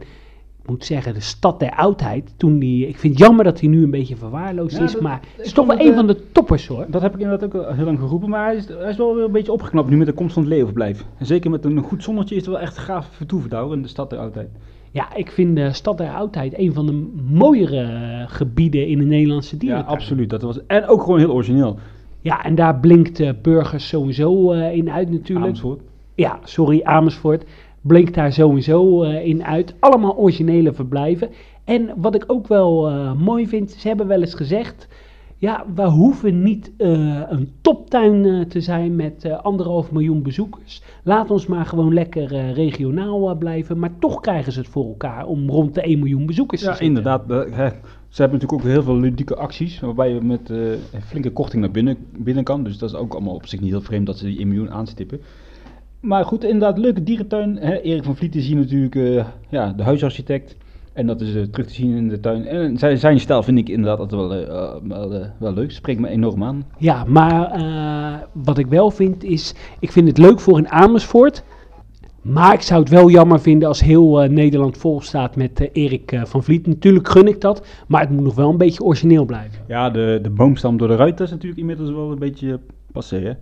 ik 0.62 0.72
moet 0.72 0.84
zeggen, 0.84 1.14
de 1.14 1.20
stad 1.20 1.60
der 1.60 1.70
oudheid, 1.76 2.34
toen 2.36 2.58
die, 2.58 2.88
ik 2.88 2.98
vind 2.98 3.18
het 3.18 3.22
jammer 3.26 3.44
dat 3.44 3.60
hij 3.60 3.68
nu 3.68 3.82
een 3.82 3.90
beetje 3.90 4.16
verwaarloosd 4.16 4.76
Ja, 4.76 4.82
is, 4.84 4.92
dat- 4.92 5.00
maar 5.00 5.20
het 5.36 5.46
is 5.46 5.52
toch 5.52 5.66
wel 5.66 5.80
een 5.80 5.88
eh, 5.90 5.94
van 5.94 6.06
de 6.06 6.32
toppers 6.32 6.66
hoor. 6.66 6.86
Dat 6.88 7.02
heb 7.02 7.14
ik 7.14 7.20
inderdaad 7.20 7.54
ook 7.54 7.74
heel 7.74 7.84
lang 7.84 7.98
geroepen, 7.98 8.28
maar 8.28 8.46
hij 8.46 8.56
is, 8.56 8.68
hij 8.68 8.90
is 8.90 8.96
wel 8.96 9.14
weer 9.14 9.24
een 9.24 9.32
beetje 9.32 9.52
opgeknapt 9.52 9.90
nu 9.90 9.96
met 9.96 10.06
de 10.06 10.12
komst 10.12 10.34
van 10.34 10.42
het 10.42 10.52
leeuwverblijf. 10.52 11.04
En 11.18 11.26
zeker 11.26 11.50
met 11.50 11.64
een 11.64 11.78
goed 11.82 12.02
zonnetje 12.02 12.34
is 12.34 12.40
het 12.40 12.50
wel 12.50 12.60
echt 12.60 12.78
gaaf 12.78 13.06
vertoeven 13.12 13.50
daar 13.50 13.72
in 13.72 13.82
de 13.82 13.88
stad 13.88 14.10
der 14.10 14.18
oudheid. 14.18 14.48
Ja, 14.96 15.14
ik 15.14 15.30
vind 15.30 15.56
de 15.56 15.72
stad 15.72 15.98
der 15.98 16.10
oudheid 16.10 16.58
een 16.58 16.72
van 16.72 16.86
de 16.86 17.06
mooiere 17.32 18.24
gebieden 18.28 18.86
in 18.86 18.98
de 18.98 19.04
Nederlandse 19.04 19.54
Ja, 19.54 19.58
dierentuin. 19.58 19.94
absoluut. 19.94 20.30
Dat 20.30 20.42
was, 20.42 20.66
en 20.66 20.86
ook 20.86 21.02
gewoon 21.02 21.18
heel 21.18 21.32
origineel. 21.32 21.78
Ja, 22.20 22.44
en 22.44 22.54
daar 22.54 22.80
blinkt 22.80 23.20
eh, 23.20 23.30
Burgers 23.42 23.88
sowieso 23.88 24.52
eh, 24.52 24.72
in 24.76 24.90
uit 24.90 25.10
natuurlijk. 25.10 25.46
Amersfoort. 25.46 25.80
Ja, 26.14 26.38
sorry, 26.44 26.80
Amersfoort. 26.82 27.44
Blinkt 27.80 28.14
daar 28.14 28.32
sowieso 28.32 29.02
eh, 29.02 29.26
in 29.26 29.44
uit. 29.44 29.74
Allemaal 29.78 30.16
originele 30.16 30.72
verblijven. 30.72 31.28
En 31.64 31.90
wat 31.96 32.14
ik 32.14 32.24
ook 32.26 32.48
wel 32.48 32.90
mooi 33.14 33.48
vind, 33.48 33.70
ze 33.70 33.88
hebben 33.88 34.06
wel 34.06 34.20
eens 34.20 34.34
gezegd... 34.34 34.88
Ja, 35.38 35.64
we 35.74 35.82
hoeven 35.82 36.42
niet 36.42 36.72
eh, 36.76 37.20
een 37.28 37.52
toptuin 37.60 38.24
eh, 38.24 38.40
te 38.40 38.60
zijn 38.60 38.96
met 38.96 39.24
eh, 39.24 39.38
anderhalf 39.42 39.92
miljoen 39.92 40.22
bezoekers. 40.22 40.82
Laat 41.02 41.30
ons 41.30 41.46
maar 41.46 41.66
gewoon 41.66 41.94
lekker 41.94 42.52
regionaal 42.52 43.36
blijven. 43.36 43.78
Maar 43.78 43.98
toch 43.98 44.20
krijgen 44.20 44.52
ze 44.52 44.58
het 44.58 44.68
voor 44.68 44.86
elkaar 44.86 45.26
om 45.26 45.50
rond 45.50 45.74
de 45.74 45.80
1 45.80 45.98
miljoen 45.98 46.26
bezoekers 46.26 46.60
te 46.60 46.66
Ja, 46.66 46.72
zitten. 46.72 46.88
inderdaad. 46.88 47.28
hè, 47.28 47.68
Ze 48.08 48.22
hebben 48.22 48.40
natuurlijk 48.40 48.52
ook 48.52 48.62
heel 48.72 48.82
veel 48.82 48.96
ludieke 48.98 49.36
acties, 49.36 49.80
waarbij 49.80 50.12
je 50.14 50.20
met 50.20 50.48
een 50.48 50.78
flinke 51.06 51.30
korting 51.30 51.62
naar 51.62 51.70
binnen, 51.70 51.96
binnen 52.16 52.44
kan. 52.44 52.64
Dus 52.64 52.78
dat 52.78 52.90
is 52.90 52.96
ook 52.96 53.12
allemaal 53.14 53.34
op 53.34 53.46
zich 53.46 53.60
niet 53.60 53.70
heel 53.70 53.80
vreemd 53.80 54.06
dat 54.06 54.18
ze 54.18 54.24
die 54.24 54.38
1 54.38 54.48
miljoen 54.48 54.70
aanstippen. 54.70 55.20
Maar 56.00 56.24
goed, 56.24 56.44
inderdaad, 56.44 56.78
leuke 56.78 57.02
dierentuin. 57.02 57.56
Hè? 57.56 57.80
Erik 57.80 58.04
van 58.04 58.16
Vliet 58.16 58.34
is 58.34 58.46
hier 58.46 58.56
natuurlijk 58.56 59.26
ja, 59.48 59.72
de 59.72 59.82
huisarchitect. 59.82 60.56
En 60.96 61.06
dat 61.06 61.20
is 61.20 61.34
eh, 61.34 61.42
terug 61.42 61.66
te 61.66 61.74
zien 61.74 61.96
in 61.96 62.08
de 62.08 62.20
tuin. 62.20 62.46
En 62.46 62.78
zijn, 62.78 62.98
zijn 62.98 63.20
stijl 63.20 63.42
vind 63.42 63.58
ik 63.58 63.68
inderdaad 63.68 63.98
altijd 63.98 64.20
wel, 64.20 64.34
eh, 64.34 64.42
eh, 64.42 64.74
wel, 64.82 65.14
eh, 65.14 65.26
wel 65.38 65.52
leuk. 65.52 65.70
Spreekt 65.70 66.00
me 66.00 66.08
enorm 66.08 66.42
aan. 66.44 66.64
Ja, 66.78 67.04
maar 67.04 67.50
eh, 67.50 68.14
wat 68.32 68.58
ik 68.58 68.66
wel 68.66 68.90
vind 68.90 69.24
is, 69.24 69.54
ik 69.80 69.92
vind 69.92 70.08
het 70.08 70.18
leuk 70.18 70.40
voor 70.40 70.58
in 70.58 70.68
Amersfoort. 70.68 71.44
Maar 72.22 72.52
ik 72.54 72.62
zou 72.62 72.80
het 72.80 72.88
wel 72.90 73.10
jammer 73.10 73.40
vinden 73.40 73.68
als 73.68 73.80
heel 73.80 74.22
eh, 74.22 74.28
Nederland 74.30 74.76
vol 74.76 75.00
staat 75.00 75.36
met 75.36 75.60
eh, 75.60 75.68
Erik 75.84 76.12
eh, 76.12 76.24
van 76.24 76.42
Vliet. 76.42 76.66
Natuurlijk 76.66 77.08
gun 77.08 77.26
ik 77.26 77.40
dat, 77.40 77.66
maar 77.88 78.00
het 78.00 78.10
moet 78.10 78.24
nog 78.24 78.34
wel 78.34 78.50
een 78.50 78.56
beetje 78.56 78.84
origineel 78.84 79.24
blijven. 79.24 79.58
Ja, 79.68 79.90
de, 79.90 80.18
de 80.22 80.30
boomstam 80.30 80.76
door 80.76 80.88
de 80.88 80.96
ruiten 80.96 81.24
is 81.24 81.30
natuurlijk 81.30 81.60
inmiddels 81.60 81.90
wel 81.90 82.10
een 82.10 82.18
beetje 82.18 82.60
passé, 82.92 83.16
hè? 83.20 83.32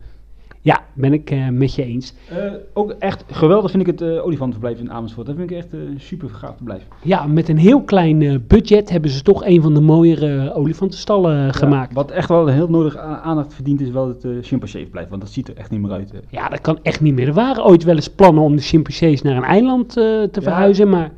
Ja, 0.64 0.80
ben 0.92 1.12
ik 1.12 1.30
eh, 1.30 1.48
met 1.48 1.74
je 1.74 1.84
eens. 1.84 2.14
Eh, 2.28 2.36
ook 2.72 2.90
echt 2.98 3.24
geweldig 3.30 3.70
vind 3.70 3.82
ik 3.88 3.98
het 3.98 4.00
eh 4.10 4.24
olifantenverblijf 4.24 4.78
in 4.78 4.92
Amersfoort. 4.92 5.26
Dat 5.26 5.36
vind 5.36 5.50
ik 5.50 5.56
echt 5.56 5.72
een 5.72 5.94
super 5.96 6.28
gaaf 6.30 6.56
verblijf. 6.56 6.82
Ja, 7.02 7.26
met 7.26 7.48
een 7.48 7.56
heel 7.58 7.82
klein 7.82 8.44
budget 8.48 8.90
hebben 8.90 9.10
ze 9.10 9.22
toch 9.22 9.44
een 9.44 9.62
van 9.62 9.74
de 9.74 9.80
mooiere 9.80 10.54
olifantenstallen 10.54 11.54
gemaakt. 11.54 11.94
Wat 11.94 12.10
echt 12.10 12.28
wel 12.28 12.46
heel 12.46 12.68
nodig 12.68 12.96
aandacht 12.96 13.54
verdient 13.54 13.80
is 13.80 13.90
wel 13.90 14.08
het 14.08 14.24
uh, 14.24 14.42
chimpansee-verblijf. 14.42 15.08
Want 15.08 15.20
dat 15.20 15.30
ziet 15.30 15.48
er 15.48 15.56
echt 15.56 15.70
niet 15.70 15.80
meer 15.80 15.92
uit. 15.92 16.12
hè. 16.12 16.18
Ja, 16.30 16.48
dat 16.48 16.60
kan 16.60 16.78
echt 16.82 17.00
niet 17.00 17.14
meer. 17.14 17.26
Er 17.28 17.34
waren 17.34 17.64
ooit 17.64 17.84
wel 17.84 17.94
eens 17.94 18.08
plannen 18.10 18.42
om 18.42 18.56
de 18.56 18.62
chimpansees 18.62 19.22
naar 19.22 19.36
een 19.36 19.42
eiland 19.44 19.88
te 19.92 20.28
Ja. 20.32 20.40
verhuizen, 20.42 20.88
maar 20.88 21.10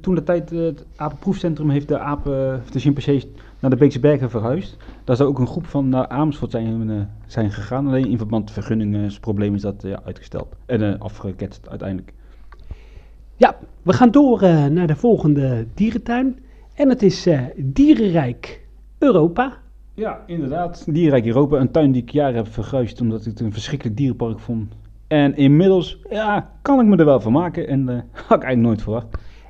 toen 0.00 0.14
de 0.14 0.22
tijd 0.24 0.50
het 0.50 0.84
apenproefcentrum 0.96 1.70
heeft 1.70 1.88
de 1.88 1.98
apen, 1.98 2.60
of 2.64 2.70
de 2.70 2.78
chimpansees 2.78 3.26
naar 3.60 3.70
de 3.70 3.76
Beekse 3.76 4.00
Bergen 4.00 4.30
verhuisd. 4.30 4.76
Daar 5.04 5.16
zou 5.16 5.28
ook 5.28 5.38
een 5.38 5.46
groep 5.46 5.66
van 5.66 5.88
naar 5.88 6.08
Amersfoort 6.08 6.50
zijn, 6.50 6.90
eh, 6.90 6.96
zijn 7.26 7.50
gegaan. 7.52 7.86
Alleen 7.86 8.06
in 8.08 8.16
verband 8.18 8.44
met 8.44 8.52
vergunningsproblemen 8.52 9.54
is 9.54 9.62
dat 9.62 9.84
eh, 9.84 9.90
ja, 9.90 10.00
uitgesteld. 10.04 10.56
En 10.66 10.82
eh, 10.92 11.00
afgeketst 11.00 11.68
uiteindelijk. 11.68 12.12
ja, 13.36 13.56
we 13.82 13.92
gaan 13.92 14.10
door 14.10 14.42
eh, 14.42 14.66
naar 14.66 14.86
de 14.86 14.96
volgende 14.96 15.66
dierentuin. 15.74 16.38
En 16.74 16.88
het 16.88 17.02
is 17.02 17.26
eh, 17.26 17.40
Dierenrijk 17.56 18.66
Europa. 18.98 19.56
Ja, 19.94 20.22
inderdaad. 20.26 20.84
Dierenrijk 20.90 21.26
Europa, 21.26 21.58
een 21.58 21.70
tuin 21.70 21.92
die 21.92 22.02
ik 22.02 22.10
jaren 22.10 22.34
heb 22.36 22.48
verguisd 22.48 23.00
omdat 23.00 23.20
ik 23.20 23.26
het 23.26 23.40
een 23.40 23.52
verschrikkelijk 23.52 23.96
dierenpark 23.96 24.38
vond. 24.38 24.72
En 25.06 25.36
inmiddels, 25.36 25.98
ja, 26.10 26.50
kan 26.62 26.80
ik 26.80 26.86
me 26.86 26.96
er 26.96 27.04
wel 27.04 27.20
van 27.20 27.32
maken. 27.32 27.68
En 27.68 27.88
eh 27.88 27.94
had 28.28 28.36
ik 28.36 28.44
eigenlijk 28.44 28.56
nooit 28.62 28.82
verwacht. 28.82 29.06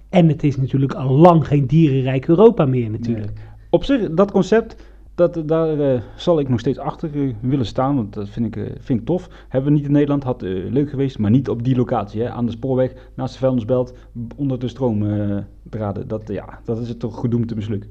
En 0.08 0.28
het 0.28 0.44
is 0.44 0.56
natuurlijk 0.56 0.92
al 0.92 1.10
lang 1.10 1.46
geen 1.46 1.66
Dierenrijk 1.66 2.26
Europa 2.26 2.66
meer 2.66 2.90
natuurlijk. 2.90 3.32
Op 3.70 3.84
zich, 3.84 4.10
dat 4.10 4.30
concept, 4.30 4.76
dat, 5.14 5.42
daar 5.46 5.80
eh, 5.80 6.00
zal 6.16 6.40
ik 6.40 6.48
nog 6.48 6.60
steeds 6.60 6.78
achter 6.78 7.10
eh, 7.14 7.34
willen 7.40 7.66
staan, 7.66 7.96
want 7.96 8.14
dat 8.14 8.28
vind 8.28 8.46
ik, 8.46 8.56
eh, 8.56 8.74
vind 8.80 9.00
ik 9.00 9.06
tof. 9.06 9.28
Hebben 9.48 9.72
we 9.72 9.76
niet 9.76 9.86
in 9.86 9.92
Nederland, 9.92 10.22
had 10.22 10.42
leuk 10.42 10.90
geweest, 10.90 11.18
maar 11.18 11.30
niet 11.30 11.48
op 11.48 11.64
die 11.64 11.76
locatie. 11.76 12.22
Hè, 12.22 12.30
aan 12.30 12.46
de 12.46 12.52
spoorweg, 12.52 12.92
naast 13.14 13.32
de 13.32 13.38
vuilnisbelt, 13.38 13.94
onder 14.36 14.58
de 14.58 14.68
stroomdraden. 14.68 16.08
dat, 16.08 16.28
ja, 16.28 16.60
dat 16.64 16.78
is 16.78 16.88
het 16.88 16.98
toch 16.98 17.20
gedoemd 17.20 17.48
te 17.48 17.54
mislukken. 17.54 17.90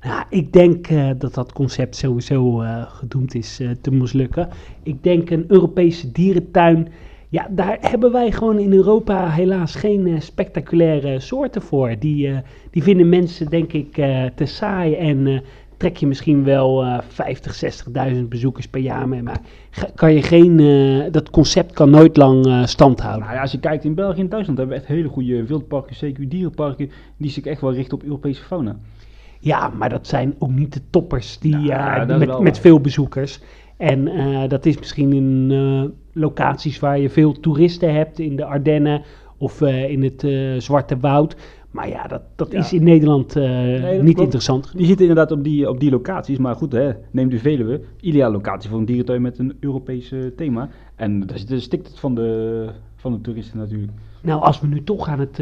Nou, 0.00 0.24
ik 0.30 0.52
denk 0.52 0.88
dat 1.20 1.34
dat 1.34 1.52
concept 1.52 1.96
sowieso 1.96 2.62
gedoemd 2.88 3.34
is 3.34 3.62
te 3.80 3.90
mislukken. 3.90 4.48
Ik 4.82 5.02
denk 5.02 5.30
een 5.30 5.44
Europese 5.48 6.12
dierentuin. 6.12 6.88
Ja, 7.30 7.46
daar 7.50 7.78
hebben 7.80 8.12
wij 8.12 8.32
gewoon 8.32 8.58
in 8.58 8.72
Europa 8.72 9.28
helaas 9.30 9.74
geen 9.74 10.06
eh, 10.06 10.20
spectaculaire 10.20 11.20
soorten 11.20 11.62
voor. 11.62 11.98
Die, 11.98 12.28
eh, 12.28 12.38
die 12.70 12.82
vinden 12.82 13.08
mensen, 13.08 13.46
denk 13.46 13.72
ik, 13.72 13.96
eh, 13.96 14.24
te 14.34 14.46
saai. 14.46 14.94
En 14.94 15.42
trek 15.76 15.96
je 15.96 16.06
misschien 16.06 16.44
wel 16.44 16.84
eh 16.84 16.98
50, 17.08 17.54
60.000 17.54 18.28
bezoekers 18.28 18.68
per 18.68 18.80
jaar 18.80 19.08
mee. 19.08 19.22
Maar 19.22 19.40
kan 19.94 20.12
je 20.12 20.22
geen, 20.22 20.56
dat 21.10 21.30
concept 21.30 21.72
kan 21.72 21.90
nooit 21.90 22.16
lang 22.16 22.68
stand 22.68 23.00
houden. 23.00 23.22
Nou 23.22 23.34
ja, 23.34 23.40
als 23.40 23.52
je 23.52 23.60
kijkt 23.60 23.84
in 23.84 23.94
België 23.94 24.20
en 24.20 24.28
Duitsland 24.28 24.58
hebben 24.58 24.76
we 24.76 24.82
echt 24.82 24.92
hele 24.92 25.08
goede 25.08 25.44
wildparken, 25.44 25.96
CQ 25.96 26.28
dierenparken, 26.28 26.90
die 27.16 27.30
zich 27.30 27.44
echt 27.44 27.60
wel 27.60 27.72
richten 27.72 27.94
op 27.94 28.02
Europese 28.02 28.42
fauna. 28.42 28.76
Ja, 29.40 29.68
maar 29.68 29.88
dat 29.88 30.06
zijn 30.06 30.34
ook 30.38 30.52
niet 30.52 30.72
de 30.72 30.80
toppers 30.90 31.38
die, 31.38 31.56
Nou, 31.56 32.18
met, 32.18 32.40
met 32.40 32.58
veel 32.58 32.80
bezoekers. 32.80 33.40
En 33.78 34.08
dat 34.48 34.66
is 34.66 34.78
misschien 34.78 35.50
eh, 35.50 35.84
locaties 36.18 36.78
waar 36.78 36.98
je 36.98 37.10
veel 37.10 37.32
toeristen 37.40 37.94
hebt, 37.94 38.18
in 38.18 38.36
de 38.36 38.44
Ardennen 38.44 39.02
of 39.38 39.60
eh, 39.60 39.90
in 39.90 40.02
het 40.02 40.24
eh, 40.24 40.54
Zwarte 40.58 40.96
Woud. 40.98 41.36
Maar 41.70 41.88
ja, 41.88 42.06
dat, 42.06 42.22
dat 42.36 42.52
Ja. 42.52 42.58
is 42.58 42.72
in 42.72 42.82
Nederland 42.84 43.36
eh, 43.36 43.80
niet 43.82 44.00
klopt. 44.02 44.20
interessant. 44.20 44.72
Die 44.76 44.86
zitten 44.86 45.06
inderdaad 45.08 45.30
op 45.38 45.44
die, 45.44 45.68
op 45.68 45.80
die 45.80 45.90
locaties, 45.90 46.38
maar 46.38 46.54
goed, 46.54 46.72
hè, 46.72 46.90
neem 47.10 47.28
de 47.28 47.38
Veluwe, 47.38 47.80
ideale 48.00 48.32
locatie 48.32 48.70
voor 48.70 48.78
een 48.78 48.84
dierentuin 48.84 49.22
met 49.22 49.38
een 49.38 49.56
Europees 49.60 50.12
thema. 50.36 50.68
En 50.96 51.26
daar 51.26 51.38
zit- 51.38 51.62
stikt 51.62 51.86
het 51.88 51.98
van 51.98 52.14
de, 52.14 52.68
van 52.96 53.12
de 53.12 53.20
toeristen 53.20 53.58
natuurlijk. 53.58 53.92
Nou, 54.22 54.42
als 54.42 54.60
we 54.60 54.66
nu 54.66 54.82
toch 54.84 55.08
aan 55.08 55.20
het 55.20 55.38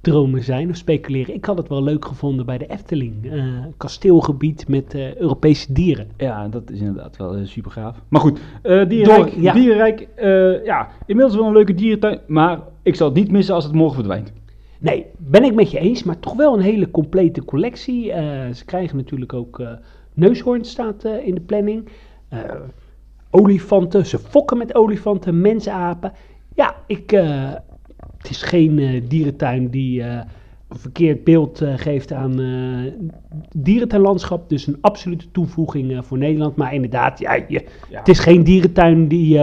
dromen 0.00 0.42
zijn 0.42 0.70
of 0.70 0.76
speculeren. 0.76 1.34
Ik 1.34 1.44
had 1.44 1.58
het 1.58 1.68
wel 1.68 1.82
leuk 1.82 2.04
gevonden 2.04 2.46
bij 2.46 2.58
de 2.58 2.66
Efteling. 2.66 3.32
eh, 3.32 3.44
kasteelgebied 3.76 4.68
met 4.68 4.94
eh, 4.94 5.14
Europese 5.16 5.72
dieren. 5.72 6.08
Ja, 6.16 6.48
dat 6.48 6.70
is 6.70 6.78
inderdaad 6.80 7.16
wel 7.16 7.46
super 7.46 7.70
gaaf. 7.70 8.00
Maar 8.08 8.20
goed, 8.20 8.40
eh 8.62 8.88
Dierenrijk, 8.88 9.32
Door, 9.32 9.42
ja. 9.42 9.52
Dierenrijk 9.52 10.08
eh, 10.14 10.64
ja, 10.64 10.88
inmiddels 11.06 11.36
wel 11.36 11.46
een 11.46 11.52
leuke 11.52 11.74
dierentuin, 11.74 12.20
maar 12.26 12.60
ik 12.82 12.94
zal 12.94 13.06
het 13.08 13.16
niet 13.16 13.30
missen 13.30 13.54
als 13.54 13.64
het 13.64 13.72
morgen 13.74 13.94
verdwijnt. 13.94 14.32
Nee, 14.78 15.06
ben 15.16 15.44
ik 15.44 15.54
met 15.54 15.70
je 15.70 15.78
eens, 15.78 16.02
maar 16.02 16.18
toch 16.18 16.36
wel 16.36 16.54
een 16.54 16.60
hele 16.60 16.90
complete 16.90 17.44
collectie. 17.44 18.12
Eh, 18.12 18.52
ze 18.52 18.64
krijgen 18.64 18.96
natuurlijk 18.96 19.32
ook 19.32 19.60
eh 19.60 19.68
neushoorn 20.14 20.64
staat 20.64 21.04
eh, 21.04 21.26
in 21.26 21.34
de 21.34 21.40
planning. 21.40 21.88
Eh, 22.28 22.40
olifanten, 23.30 24.06
ze 24.06 24.18
fokken 24.18 24.58
met 24.58 24.74
olifanten, 24.74 25.40
mensapen. 25.40 26.12
Ja, 26.54 26.74
ik, 26.86 27.12
eh, 27.12 27.52
het 28.26 28.36
is 28.36 28.42
geen 28.42 28.78
eh, 28.78 29.02
dierentuin 29.08 29.68
die 29.68 30.02
eh, 30.02 30.20
een 30.68 30.78
verkeerd 30.78 31.24
beeld 31.24 31.60
eh, 31.60 31.72
geeft 31.76 32.12
aan 32.12 32.40
eh 32.40 32.92
dierentuinlandschap. 33.56 34.48
Dus 34.48 34.66
een 34.66 34.78
absolute 34.80 35.30
toevoeging 35.30 36.04
voor 36.06 36.18
Nederland. 36.18 36.56
Maar 36.56 36.74
inderdaad, 36.74 37.18
ja, 37.18 37.34
je, 37.34 37.64
Ja. 37.90 37.98
het 37.98 38.08
is 38.08 38.18
geen 38.18 38.44
dierentuin 38.44 39.08
die 39.08 39.38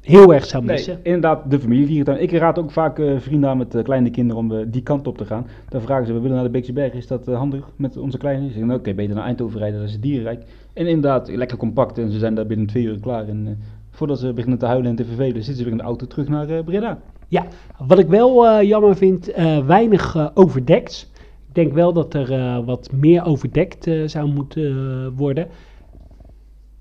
heel 0.00 0.34
erg 0.34 0.44
zou 0.44 0.64
missen. 0.64 0.94
Nee, 0.94 1.02
inderdaad, 1.02 1.50
de 1.50 1.60
familiedierentuin. 1.60 2.22
Ik 2.22 2.32
raad 2.32 2.58
ook 2.58 2.70
vaak 2.70 3.02
vrienden 3.18 3.50
aan 3.50 3.58
met 3.58 3.80
kleine 3.82 4.10
kinderen 4.10 4.42
om 4.42 4.70
die 4.70 4.82
kant 4.82 5.06
op 5.06 5.18
te 5.18 5.24
gaan. 5.24 5.46
Dan 5.68 5.80
vragen 5.80 6.06
ze, 6.06 6.12
we 6.12 6.20
willen 6.20 6.34
naar 6.36 6.44
de 6.44 6.50
Beekse 6.50 6.72
Bergen, 6.72 6.98
is 6.98 7.06
dat 7.06 7.26
handig 7.26 7.70
met 7.76 7.96
onze 7.96 8.18
kleine? 8.18 8.40
Ze 8.42 8.48
zeggen, 8.48 8.66
nou, 8.66 8.78
oké, 8.78 8.94
beter 8.94 9.14
naar 9.14 9.24
Eindhoven 9.24 9.58
rijden, 9.58 9.80
dat 9.80 9.88
is 9.88 10.00
dierenrijk. 10.00 10.42
En 10.72 10.86
inderdaad, 10.86 11.28
lekker 11.28 11.56
compact 11.56 11.98
en 11.98 12.10
ze 12.10 12.18
zijn 12.18 12.34
daar 12.34 12.46
binnen 12.46 12.66
twee 12.66 12.84
uur 12.84 13.00
klaar. 13.00 13.28
En 13.28 13.58
voordat 13.90 14.18
ze 14.18 14.32
beginnen 14.32 14.58
te 14.58 14.66
huilen 14.66 14.90
en 14.90 14.96
te 14.96 15.04
vervelen, 15.04 15.42
zitten 15.42 15.56
ze 15.56 15.62
weer 15.62 15.72
in 15.72 15.78
de 15.78 15.84
auto 15.84 16.06
terug 16.06 16.28
naar 16.28 16.64
Breda. 16.64 16.98
Ja, 17.32 17.46
wat 17.86 17.98
ik 17.98 18.08
wel 18.08 18.46
eh, 18.46 18.68
jammer 18.68 18.96
vind, 18.96 19.28
eh, 19.28 19.66
weinig 19.66 20.14
eh, 20.14 20.26
overdekt. 20.34 21.10
Ik 21.48 21.54
denk 21.54 21.72
wel 21.72 21.92
dat 21.92 22.14
er 22.14 22.64
wat 22.64 22.92
meer 22.92 23.24
overdekt 23.24 23.90
zou 24.06 24.28
moeten 24.28 25.14
worden. 25.16 25.48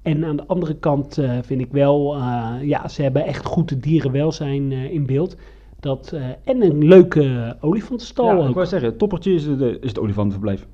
En 0.02 0.26
aan 0.26 0.36
de 0.36 0.48
andere 0.48 0.74
kant 0.76 1.20
vind 1.42 1.62
ik 1.62 1.72
wel, 1.72 2.18
ja, 2.62 2.88
ze 2.88 3.02
hebben 3.02 3.26
echt 3.26 3.46
goed 3.46 3.70
het 3.70 3.84
dierenwelzijn 3.84 4.72
eh, 4.72 4.94
in 4.94 5.06
beeld. 5.06 5.36
Dat, 5.80 6.16
en 6.44 6.62
een 6.62 6.88
leuke 6.88 7.58
olifantenstal 7.60 8.26
Ja, 8.26 8.36
ook. 8.36 8.50
ik 8.50 8.56
wou 8.56 8.68
zeggen, 8.68 8.98
toppertje 8.98 9.34
is, 9.34 9.46
het, 9.46 9.62
eh, 9.62 9.68
is 9.68 9.88
het 9.88 10.00
olifantenverblijf. 10.00 10.68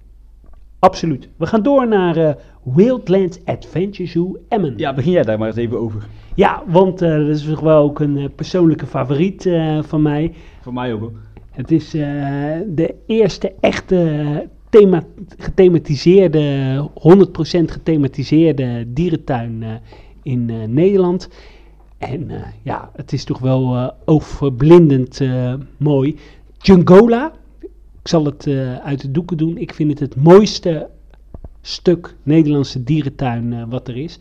Absoluut. 0.79 1.29
We 1.38 1.46
gaan 1.46 1.63
door 1.63 1.88
naar 1.88 2.17
eh, 2.17 2.34
Wildlands 2.63 3.39
Adventure 3.46 4.10
Zoo 4.10 4.38
Emmen. 4.48 4.74
Ja, 4.77 4.93
begin 4.93 5.12
jij 5.12 5.24
daar 5.24 5.38
maar 5.38 5.48
eens 5.48 5.57
even 5.57 5.79
over. 5.79 6.07
Ja, 6.36 6.63
want 6.67 7.01
eh, 7.01 7.17
dat 7.17 7.27
is 7.27 7.43
toch 7.43 7.60
wel 7.60 7.84
ook 7.84 8.00
een 8.00 8.17
eh, 8.17 8.25
persoonlijke 8.36 8.86
favoriet 8.86 9.50
van 9.81 10.01
mij. 10.01 10.34
Voor 10.62 10.74
mij 10.74 10.93
ook 10.93 11.00
hoor. 11.00 11.12
Het 11.51 11.72
is 11.72 11.89
de 11.89 12.96
eerste 13.05 13.53
echte 13.60 14.48
thema 14.69 15.03
gethematiseerde, 15.38 16.89
100% 16.89 16.91
gethematiseerde 17.65 18.86
dierentuin 18.88 19.63
in 20.24 20.74
Nederland. 20.74 21.29
En 21.98 22.31
ja, 22.63 22.91
het 22.96 23.13
is 23.13 23.24
toch 23.24 23.39
wel 23.39 23.93
overblindend 24.05 25.22
mooi. 25.77 26.15
Jungola, 26.57 27.31
ik 28.08 28.14
zal 28.14 28.26
het 28.26 28.48
eh, 28.48 28.76
uit 28.78 29.02
de 29.02 29.12
doeken 29.12 29.38
doen. 29.38 29.58
Ik 29.58 29.74
vind 29.74 29.90
het 29.90 30.00
het 30.00 30.24
mooiste 30.24 30.90
stuk 31.62 32.16
Nederlandse 32.24 32.84
dierentuin 32.84 33.54
eh, 33.54 33.64
wat 33.70 33.88
er 33.88 33.98
is. 33.98 34.20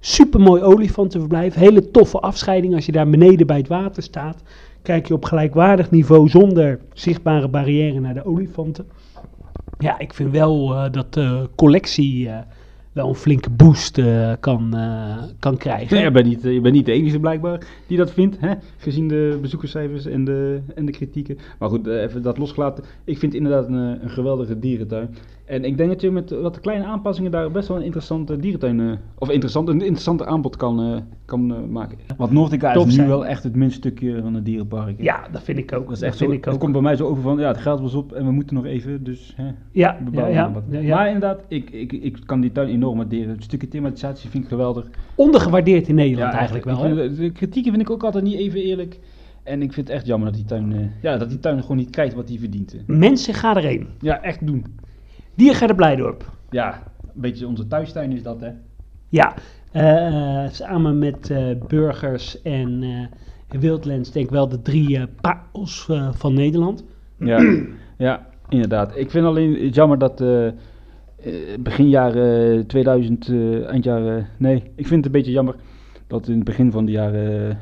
Supermooi 0.00 0.62
olifantenverblijf. 0.62 1.54
Hele 1.54 1.90
toffe 1.90 2.18
afscheiding 2.18 2.74
als 2.74 2.86
je 2.86 2.92
daar 2.92 3.10
beneden 3.10 3.46
bij 3.46 3.56
het 3.56 3.68
water 3.68 4.02
staat. 4.02 4.42
Kijk 4.82 5.06
je 5.06 5.14
op 5.14 5.24
gelijkwaardig 5.24 5.90
niveau 5.90 6.28
zonder 6.28 6.80
zichtbare 6.92 7.48
barrière 7.48 8.00
naar 8.00 8.14
de 8.14 8.24
olifanten. 8.24 8.86
Ja, 9.78 9.98
ik 9.98 10.14
vind 10.14 10.30
wel 10.30 10.74
eh, 10.74 10.92
dat 10.92 11.14
de 11.14 11.48
collectie 11.56 12.30
wel 12.92 13.08
een 13.08 13.14
flinke 13.14 13.50
boost 13.50 13.98
eh, 13.98 14.32
kan, 14.40 14.76
eh, 14.76 15.22
kan 15.38 15.56
krijgen. 15.56 15.96
Ja, 15.96 16.02
je, 16.02 16.10
bent 16.10 16.26
niet, 16.26 16.42
je 16.42 16.60
bent 16.60 16.74
niet 16.74 16.86
de 16.86 16.92
enige 16.92 17.20
blijkbaar 17.20 17.66
die 17.86 17.98
dat 17.98 18.12
vindt, 18.12 18.40
hè? 18.40 18.52
gezien 18.76 19.08
de 19.08 19.38
bezoekerscijfers 19.40 20.06
en 20.06 20.24
de, 20.24 20.60
en 20.74 20.84
de 20.84 20.92
kritieken. 20.92 21.38
Maar 21.58 21.68
goed, 21.68 21.86
eh, 21.86 22.02
even 22.02 22.22
dat 22.22 22.38
losgelaten. 22.38 22.84
Ik 23.04 23.18
vind 23.18 23.32
het 23.32 23.42
inderdaad 23.42 23.68
een, 23.68 24.02
een 24.02 24.10
geweldige 24.10 24.58
dierentuin. 24.58 25.08
En 25.52 25.64
ik 25.64 25.76
denk 25.76 25.88
dat 25.88 26.00
je 26.00 26.10
met 26.10 26.30
wat 26.30 26.60
kleine 26.60 26.84
aanpassingen 26.84 27.30
daar 27.30 27.50
best 27.50 27.68
wel 27.68 27.76
een 27.76 27.82
interessante 27.82 28.36
dierentuin, 28.36 28.80
eh, 28.80 28.92
of 29.18 29.30
interessant, 29.30 29.68
een 29.68 29.80
interessante 29.80 30.26
aanbod 30.26 30.56
kan, 30.56 30.80
eh, 30.80 30.96
kan 31.24 31.54
eh, 31.54 31.60
maken. 31.70 31.98
Want 32.16 32.30
Noordica 32.30 32.72
is 32.72 32.84
nu 32.84 32.90
zijn. 32.90 33.08
wel 33.08 33.26
echt 33.26 33.42
het 33.42 33.56
minste 33.56 33.92
van 34.22 34.34
het 34.34 34.44
dierenpark. 34.44 34.98
hè. 34.98 35.04
Ja, 35.04 35.28
dat 35.32 35.42
vind 35.42 35.58
ik 35.58 35.72
ook. 35.72 35.84
Dat 35.84 35.96
is 35.96 36.02
echt 36.02 36.16
vind 36.16 36.30
zo, 36.30 36.36
ik 36.36 36.44
het 36.44 36.54
ook. 36.54 36.60
komt 36.60 36.72
bij 36.72 36.80
mij 36.80 36.96
zo 36.96 37.06
over 37.06 37.22
van, 37.22 37.38
ja, 37.38 37.48
het 37.48 37.56
geld 37.56 37.80
was 37.80 37.94
op 37.94 38.12
en 38.12 38.24
we 38.24 38.32
moeten 38.32 38.54
nog 38.54 38.64
even, 38.64 39.04
dus 39.04 39.32
hè, 39.36 39.44
Ja, 39.44 39.52
ja, 39.70 39.98
bebouwen 40.04 40.34
ja, 40.34 40.52
ja, 40.70 40.80
ja. 40.80 40.94
Maar 40.96 41.06
inderdaad, 41.06 41.40
ik, 41.48 41.70
ik, 41.70 41.92
ik 41.92 42.18
kan 42.26 42.40
die 42.40 42.52
tuin 42.52 42.68
enorm 42.82 42.96
waarderen. 42.96 43.34
Het 43.34 43.42
stukje 43.44 43.68
thematisatie 43.68 44.30
vind 44.30 44.42
ik 44.44 44.48
geweldig. 44.50 44.86
Ondergewaardeerd 45.14 45.88
in 45.88 45.94
Nederland 45.94 46.32
Ja, 46.32 46.38
eigenlijk 46.38 46.66
ik 46.66 46.74
wel. 46.74 46.96
hè? 46.96 47.14
de, 47.14 47.30
kritieken 47.30 47.70
vind 47.70 47.82
ik 47.82 47.90
ook 47.90 48.02
altijd 48.04 48.24
niet 48.24 48.38
even 48.38 48.60
eerlijk. 48.60 48.98
En 49.42 49.62
ik 49.62 49.72
vind 49.72 49.86
het 49.88 49.96
echt 49.96 50.06
jammer 50.06 50.28
dat 50.28 50.36
die 50.36 50.46
tuin, 50.46 50.72
eh, 50.72 50.78
ja, 51.02 51.16
dat 51.16 51.28
die 51.28 51.38
tuin 51.38 51.60
gewoon 51.60 51.76
niet 51.76 51.90
krijgt 51.90 52.14
wat 52.14 52.28
hij 52.28 52.38
verdient. 52.38 52.72
hè. 52.72 52.78
Mensen, 52.86 53.34
ga 53.34 53.56
erheen. 53.56 53.88
Ja, 54.00 54.22
echt 54.22 54.46
doen. 54.46 54.64
Diergaarde 55.34 55.74
Blijdorp. 55.74 56.30
Ja, 56.50 56.82
een 57.14 57.20
beetje 57.20 57.46
onze 57.46 57.66
thuistuin 57.66 58.12
is 58.12 58.22
dat, 58.22 58.40
hè. 58.40 58.50
Ja, 59.08 59.34
eh, 59.72 60.50
samen 60.50 60.98
met 60.98 61.30
eh, 61.30 61.46
burgers 61.68 62.42
en 62.42 62.82
eh 62.82 63.60
Wildlands 63.60 64.12
denk 64.12 64.24
ik 64.26 64.30
wel 64.32 64.48
de 64.48 64.62
drie 64.62 64.96
eh 64.98 65.02
parels 65.20 65.86
eh, 65.90 66.08
van 66.12 66.34
Nederland. 66.34 66.84
Ja, 67.18 67.64
ja, 67.98 68.26
inderdaad. 68.48 68.96
Ik 68.96 69.10
vind 69.10 69.26
alleen 69.26 69.68
jammer 69.68 69.98
dat 69.98 70.24
eh, 71.22 71.52
eh, 71.52 71.60
begin 71.60 71.88
jaren 71.88 72.66
2000, 72.66 73.28
eh, 73.28 73.66
eind 73.66 73.84
jaren, 73.84 74.26
nee, 74.38 74.56
ik 74.56 74.86
vind 74.86 75.04
het 75.04 75.04
een 75.04 75.20
beetje 75.20 75.32
jammer 75.32 75.54
dat 76.06 76.28
in 76.28 76.34
het 76.34 76.44
begin 76.44 76.70
van 76.70 76.84
de 76.84 76.92
jaren 76.92 77.50
eh, 77.50 77.56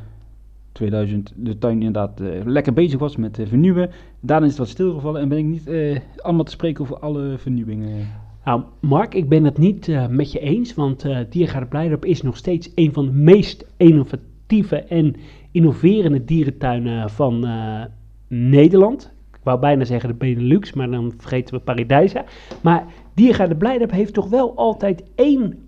2000 0.72 1.32
de 1.36 1.58
tuin 1.58 1.76
inderdaad 1.76 2.20
eh, 2.20 2.28
lekker 2.44 2.72
bezig 2.72 2.98
was 2.98 3.16
met 3.16 3.38
eh, 3.38 3.46
vernieuwen. 3.46 3.90
Daarna 4.20 4.44
is 4.44 4.50
het 4.50 4.60
wat 4.60 4.68
stilgevallen 4.68 5.20
en 5.20 5.28
ben 5.28 5.38
ik 5.38 5.44
niet 5.44 5.66
eh, 5.66 5.98
allemaal 6.16 6.44
te 6.44 6.50
spreken 6.50 6.84
over 6.84 6.98
alle 6.98 7.34
vernieuwingen. 7.38 8.08
Nou, 8.44 8.62
Mark, 8.80 9.14
ik 9.14 9.28
ben 9.28 9.44
het 9.44 9.58
niet 9.58 9.88
eh, 9.88 10.06
met 10.06 10.32
je 10.32 10.40
eens, 10.40 10.74
want 10.74 11.04
eh 11.04 11.18
Diergaarde 11.30 11.66
Blijdorp 11.66 12.04
is 12.04 12.22
nog 12.22 12.36
steeds 12.36 12.72
een 12.74 12.92
van 12.92 13.04
de 13.04 13.12
meest 13.12 13.66
innovatieve 13.76 14.76
en 14.76 15.16
innoverende 15.50 16.24
dierentuinen 16.24 17.10
van 17.10 17.46
eh, 17.46 17.84
Nederland. 18.28 19.12
Ik 19.40 19.46
wou 19.46 19.58
bijna 19.60 19.84
zeggen 19.84 20.08
de 20.08 20.14
Benelux, 20.14 20.72
maar 20.72 20.90
dan 20.90 21.12
vergeten 21.18 21.54
we 21.54 21.60
Paradijsa. 21.60 22.24
Maar 22.62 22.84
Diergaarde 23.14 23.56
Blijdorp 23.56 23.90
heeft 23.90 24.14
toch 24.14 24.28
wel 24.28 24.56
altijd 24.56 25.02
één 25.14 25.58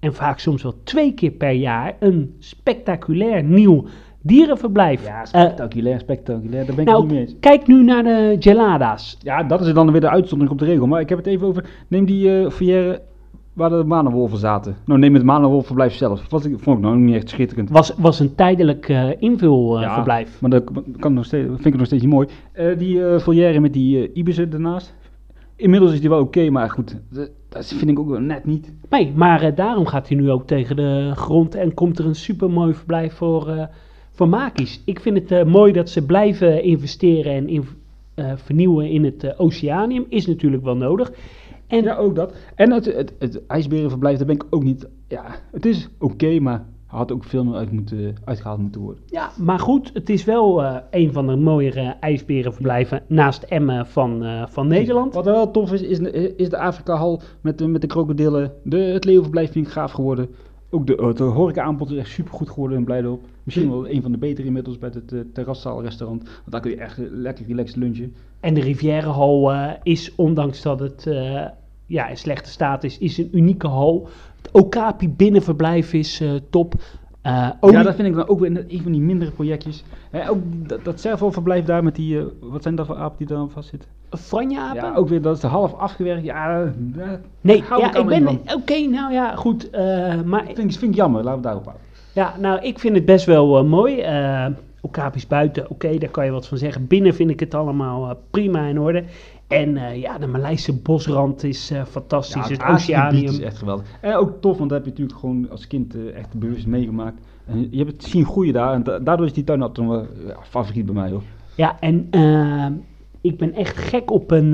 en 0.00 0.14
vaak 0.14 0.38
soms 0.38 0.62
wel 0.62 0.74
twee 0.84 1.12
keer 1.14 1.30
per 1.30 1.50
jaar 1.50 1.96
een 2.00 2.34
spectaculair 2.38 3.42
nieuw 3.44 3.84
dierenverblijf. 4.22 5.04
Ja, 5.06 5.20
Eh, 5.20 5.26
spectaculair, 5.26 6.00
spectaculair, 6.00 6.66
daar 6.66 6.74
ben 6.74 6.84
ik 6.84 6.90
nou, 6.90 7.02
niet 7.02 7.12
mee 7.12 7.20
eens. 7.20 7.34
kijk 7.40 7.66
nu 7.66 7.82
naar 7.84 8.02
de 8.02 8.36
Gelada's. 8.38 9.16
Ja, 9.20 9.42
dat 9.42 9.66
is 9.66 9.72
dan 9.72 9.90
weer 9.92 10.00
de 10.00 10.10
uitzondering 10.10 10.50
op 10.52 10.58
de 10.58 10.64
regel. 10.72 10.86
Maar 10.86 11.00
ik 11.00 11.08
heb 11.08 11.18
het 11.18 11.26
even 11.26 11.46
over, 11.46 11.64
neem 11.88 12.04
die 12.04 12.50
foyer 12.50 13.00
waar 13.52 13.70
de 13.70 13.84
manenwolven 13.84 14.38
zaten. 14.38 14.76
Nou, 14.84 14.98
neem 15.00 15.14
het 15.14 15.22
manenwolvenverblijf 15.22 15.94
zelf. 15.94 16.30
Was 16.30 16.44
ik, 16.44 16.58
vond 16.58 16.76
ik 16.78 16.84
nou 16.84 16.96
niet 16.96 17.14
echt 17.14 17.28
schitterend. 17.28 17.70
Was, 17.70 17.94
was 17.96 18.20
een 18.20 18.34
tijdelijk 18.34 18.88
eh, 18.88 19.08
invulverblijf. 19.18 20.40
Maar 20.40 20.50
dat 20.50 20.64
kan 20.98 21.14
nog 21.14 21.24
steeds, 21.24 21.46
vind 21.48 21.64
ik 21.66 21.76
nog 21.76 21.86
steeds 21.86 22.02
niet 22.02 22.12
mooi. 22.12 22.28
Eh, 22.52 22.78
die 22.78 23.04
eh 23.06 23.18
volière 23.18 23.60
met 23.60 23.72
die 23.72 24.12
ibissen 24.12 24.52
ernaast. 24.52 24.94
Inmiddels 25.56 25.92
is 25.92 26.00
die 26.00 26.08
wel 26.08 26.20
oké, 26.20 26.50
maar 26.50 26.70
goed, 26.70 27.00
dat, 27.10 27.30
dat 27.48 27.66
vind 27.66 27.90
ik 27.90 27.98
ook 27.98 28.08
wel 28.08 28.20
net 28.20 28.44
niet. 28.44 28.72
Nee, 28.90 29.12
maar 29.14 29.54
daarom 29.54 29.86
gaat 29.86 30.08
hij 30.08 30.16
nu 30.16 30.30
ook 30.30 30.46
tegen 30.46 30.76
de 30.76 31.10
grond 31.14 31.54
en 31.54 31.74
komt 31.74 31.98
er 31.98 32.06
een 32.06 32.14
supermooi 32.14 32.74
verblijf 32.74 33.14
voor, 33.14 33.68
voor 34.10 34.28
Makies. 34.28 34.82
Ik 34.84 35.00
vind 35.00 35.28
het 35.30 35.46
mooi 35.46 35.72
dat 35.72 35.90
ze 35.90 36.06
blijven 36.06 36.62
investeren 36.62 37.32
en 37.32 37.48
in- 37.48 37.64
vernieuwen 38.36 38.90
in 38.90 39.04
het 39.04 39.38
Oceanium. 39.38 40.04
Is 40.08 40.26
natuurlijk 40.26 40.62
wel 40.64 40.76
nodig. 40.76 41.12
En 41.72 41.82
Ja, 41.82 41.96
ook 41.96 42.14
dat. 42.16 42.34
En 42.54 42.70
het, 42.72 42.84
het, 42.84 43.14
het 43.18 43.46
ijsberenverblijf, 43.46 44.16
daar 44.18 44.26
ben 44.26 44.34
ik 44.34 44.44
ook 44.50 44.62
niet... 44.62 44.88
Ja, 45.08 45.24
het 45.52 45.66
is 45.66 45.88
oké, 45.98 46.38
maar 46.40 46.54
er 46.90 46.98
had 46.98 47.12
ook 47.12 47.24
veel 47.24 47.44
meer 47.44 47.54
uit 47.54 47.70
moeten, 47.72 48.14
uitgehaald 48.24 48.58
moeten 48.60 48.80
worden. 48.80 49.02
Ja, 49.06 49.30
maar 49.38 49.58
goed, 49.58 49.90
het 49.94 50.08
is 50.10 50.24
wel 50.24 50.62
eh, 50.62 50.76
een 50.90 51.12
van 51.12 51.26
de 51.26 51.36
mooiere 51.36 51.96
ijsberenverblijven 52.00 53.02
naast 53.08 53.42
Emmen 53.42 53.86
van, 53.86 54.24
eh, 54.24 54.46
van 54.46 54.66
Nederland. 54.68 55.14
Wat 55.14 55.24
wel 55.24 55.50
tof 55.50 55.72
is, 55.72 55.82
is, 55.82 55.98
is 56.36 56.48
de 56.48 56.58
Afrika-hal 56.58 57.20
met, 57.40 57.58
de- 57.58 57.66
met 57.68 57.80
de 57.80 57.86
krokodillen. 57.86 58.52
De, 58.64 58.76
het 58.78 59.04
leeuwenverblijf 59.04 59.52
vind 59.52 59.66
ik 59.66 59.72
gaaf 59.72 59.92
geworden. 59.92 60.28
Ook 60.70 60.86
de, 60.86 60.94
het 61.06 61.18
horeca-aanbod 61.18 61.90
is 61.90 61.96
echt 61.98 62.10
super 62.10 62.32
goed 62.34 62.48
geworden 62.50 62.78
in 62.78 62.84
Blijdorp. 62.84 63.20
Misschien 63.42 63.70
wel 63.70 63.88
een 63.88 64.02
van 64.02 64.12
de 64.12 64.18
betere 64.18 64.46
inmiddels 64.46 64.78
bij 64.78 64.90
het 64.94 65.12
uh, 65.12 65.20
terraszaalrestaurant. 65.32 66.22
Want 66.22 66.50
daar 66.50 66.60
kun 66.60 66.70
je 66.70 66.76
echt 66.76 66.98
lekker 67.10 67.46
relaxed 67.46 67.76
lunchen. 67.76 68.14
En 68.40 68.54
de 68.54 68.60
Rivierenhal 68.60 69.52
eh, 69.52 69.70
is, 69.82 70.14
ondanks 70.14 70.62
dat 70.62 70.80
het 70.80 71.06
ja, 71.92 72.08
in 72.08 72.16
slechte 72.16 72.50
staat 72.50 72.84
is, 72.84 72.98
is 72.98 73.18
een 73.18 73.28
unieke 73.32 73.66
hal. 73.66 74.08
Het 74.42 74.50
Okapi 74.52 75.08
binnenverblijf 75.08 75.92
is 75.92 76.20
eh, 76.20 76.30
top. 76.50 76.74
Olie- 77.60 77.76
Ja, 77.76 77.82
dat 77.82 77.94
vind 77.94 78.08
ik 78.08 78.14
dan 78.14 78.28
ook 78.28 78.40
weer 78.40 78.64
een 78.68 78.82
van 78.82 78.92
die 78.92 79.00
mindere 79.00 79.30
projectjes. 79.30 79.84
Hè, 80.10 80.30
ook 80.30 80.38
dat, 80.68 80.84
dat 80.84 81.00
verblijf 81.32 81.64
daar 81.64 81.84
met 81.84 81.94
die, 81.94 82.18
eh, 82.18 82.24
wat 82.40 82.62
zijn 82.62 82.74
dat 82.74 82.86
voor 82.86 82.96
apen 82.96 83.18
die 83.18 83.26
daar 83.26 83.38
aan 83.38 83.50
vastzitten? 83.50 83.88
Franjeapen? 84.10 84.82
Ja, 84.82 84.94
ook 84.94 85.08
weer, 85.08 85.22
dat 85.22 85.36
is 85.36 85.42
half 85.42 85.74
afgewerkt. 85.74 86.24
Ja, 86.24 86.72
nee, 87.40 87.62
ja, 87.68 87.88
ik 87.88 87.94
ik 87.96 88.06
ben... 88.06 88.40
Oké, 88.54 88.78
nou 88.80 89.12
ja, 89.12 89.36
goed. 89.36 89.70
maar 90.24 90.44
vind, 90.44 90.58
ik- 90.58 90.78
vind 90.78 90.90
ik 90.90 90.94
jammer, 90.94 91.22
laten 91.22 91.40
we 91.40 91.46
daarop 91.46 91.64
houden. 91.64 91.86
ja, 92.12 92.34
nou, 92.40 92.60
ik 92.62 92.78
vind 92.78 92.94
het 92.96 93.04
best 93.04 93.26
wel 93.26 93.64
mooi. 93.64 94.04
Okapi's 94.84 95.26
buiten, 95.26 95.70
oké, 95.70 95.98
daar 95.98 96.08
kan 96.10 96.24
je 96.24 96.30
wat 96.30 96.46
van 96.48 96.58
zeggen. 96.58 96.86
Binnen 96.86 97.14
vind 97.14 97.30
ik 97.30 97.40
het 97.40 97.54
allemaal 97.54 98.16
prima 98.30 98.66
in 98.66 98.80
orde. 98.80 99.04
En 99.52 99.76
eh, 99.76 100.00
ja, 100.00 100.18
de 100.18 100.26
Maleise 100.26 100.72
bosrand 100.76 101.44
is 101.44 101.70
eh, 101.70 101.84
fantastisch. 101.84 102.48
het 102.48 102.62
het 102.62 102.70
Oceanium. 102.70 103.24
is 103.24 103.40
echt 103.40 103.58
geweldig. 103.58 103.86
En 104.00 104.14
ook 104.14 104.40
tof, 104.40 104.58
want 104.58 104.70
dat 104.70 104.78
heb 104.78 104.84
je 104.84 104.90
natuurlijk 104.90 105.18
gewoon 105.18 105.50
als 105.50 105.66
kind 105.66 105.94
eh, 105.94 106.16
echt 106.16 106.34
bewust 106.38 106.66
meegemaakt. 106.66 107.20
En 107.46 107.68
je 107.70 107.78
hebt 107.78 107.92
het 107.92 108.04
zien 108.04 108.24
groeien 108.24 108.52
daar. 108.52 108.72
En 108.74 108.82
da- 108.82 108.98
daardoor 108.98 109.26
is 109.26 109.32
die 109.32 109.44
tuin 109.44 109.62
altijd 109.62 109.86
wel 109.88 110.06
ja, 110.26 110.36
favoriet 110.42 110.84
bij 110.86 110.94
mij 110.94 111.10
hoor. 111.10 111.22
Ja, 111.56 111.80
en 111.80 112.08
ik 113.20 113.38
ben 113.38 113.52
echt 113.54 113.76
gek 113.76 114.10
op 114.10 114.30
een 114.30 114.50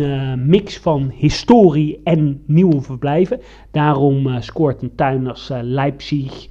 mix 0.49 0.79
van 0.79 1.11
historie 1.15 2.01
en 2.05 2.43
nieuwe 2.47 2.81
verblijven. 2.81 3.41
Daarom 3.71 4.41
scoort 4.41 4.83
een 4.83 4.95
tuin 4.95 5.27
als 5.29 5.51
Leipzig, 5.63 6.49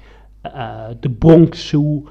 de 0.99 1.09
Bronx 1.19 1.67
Zoo, 1.67 2.03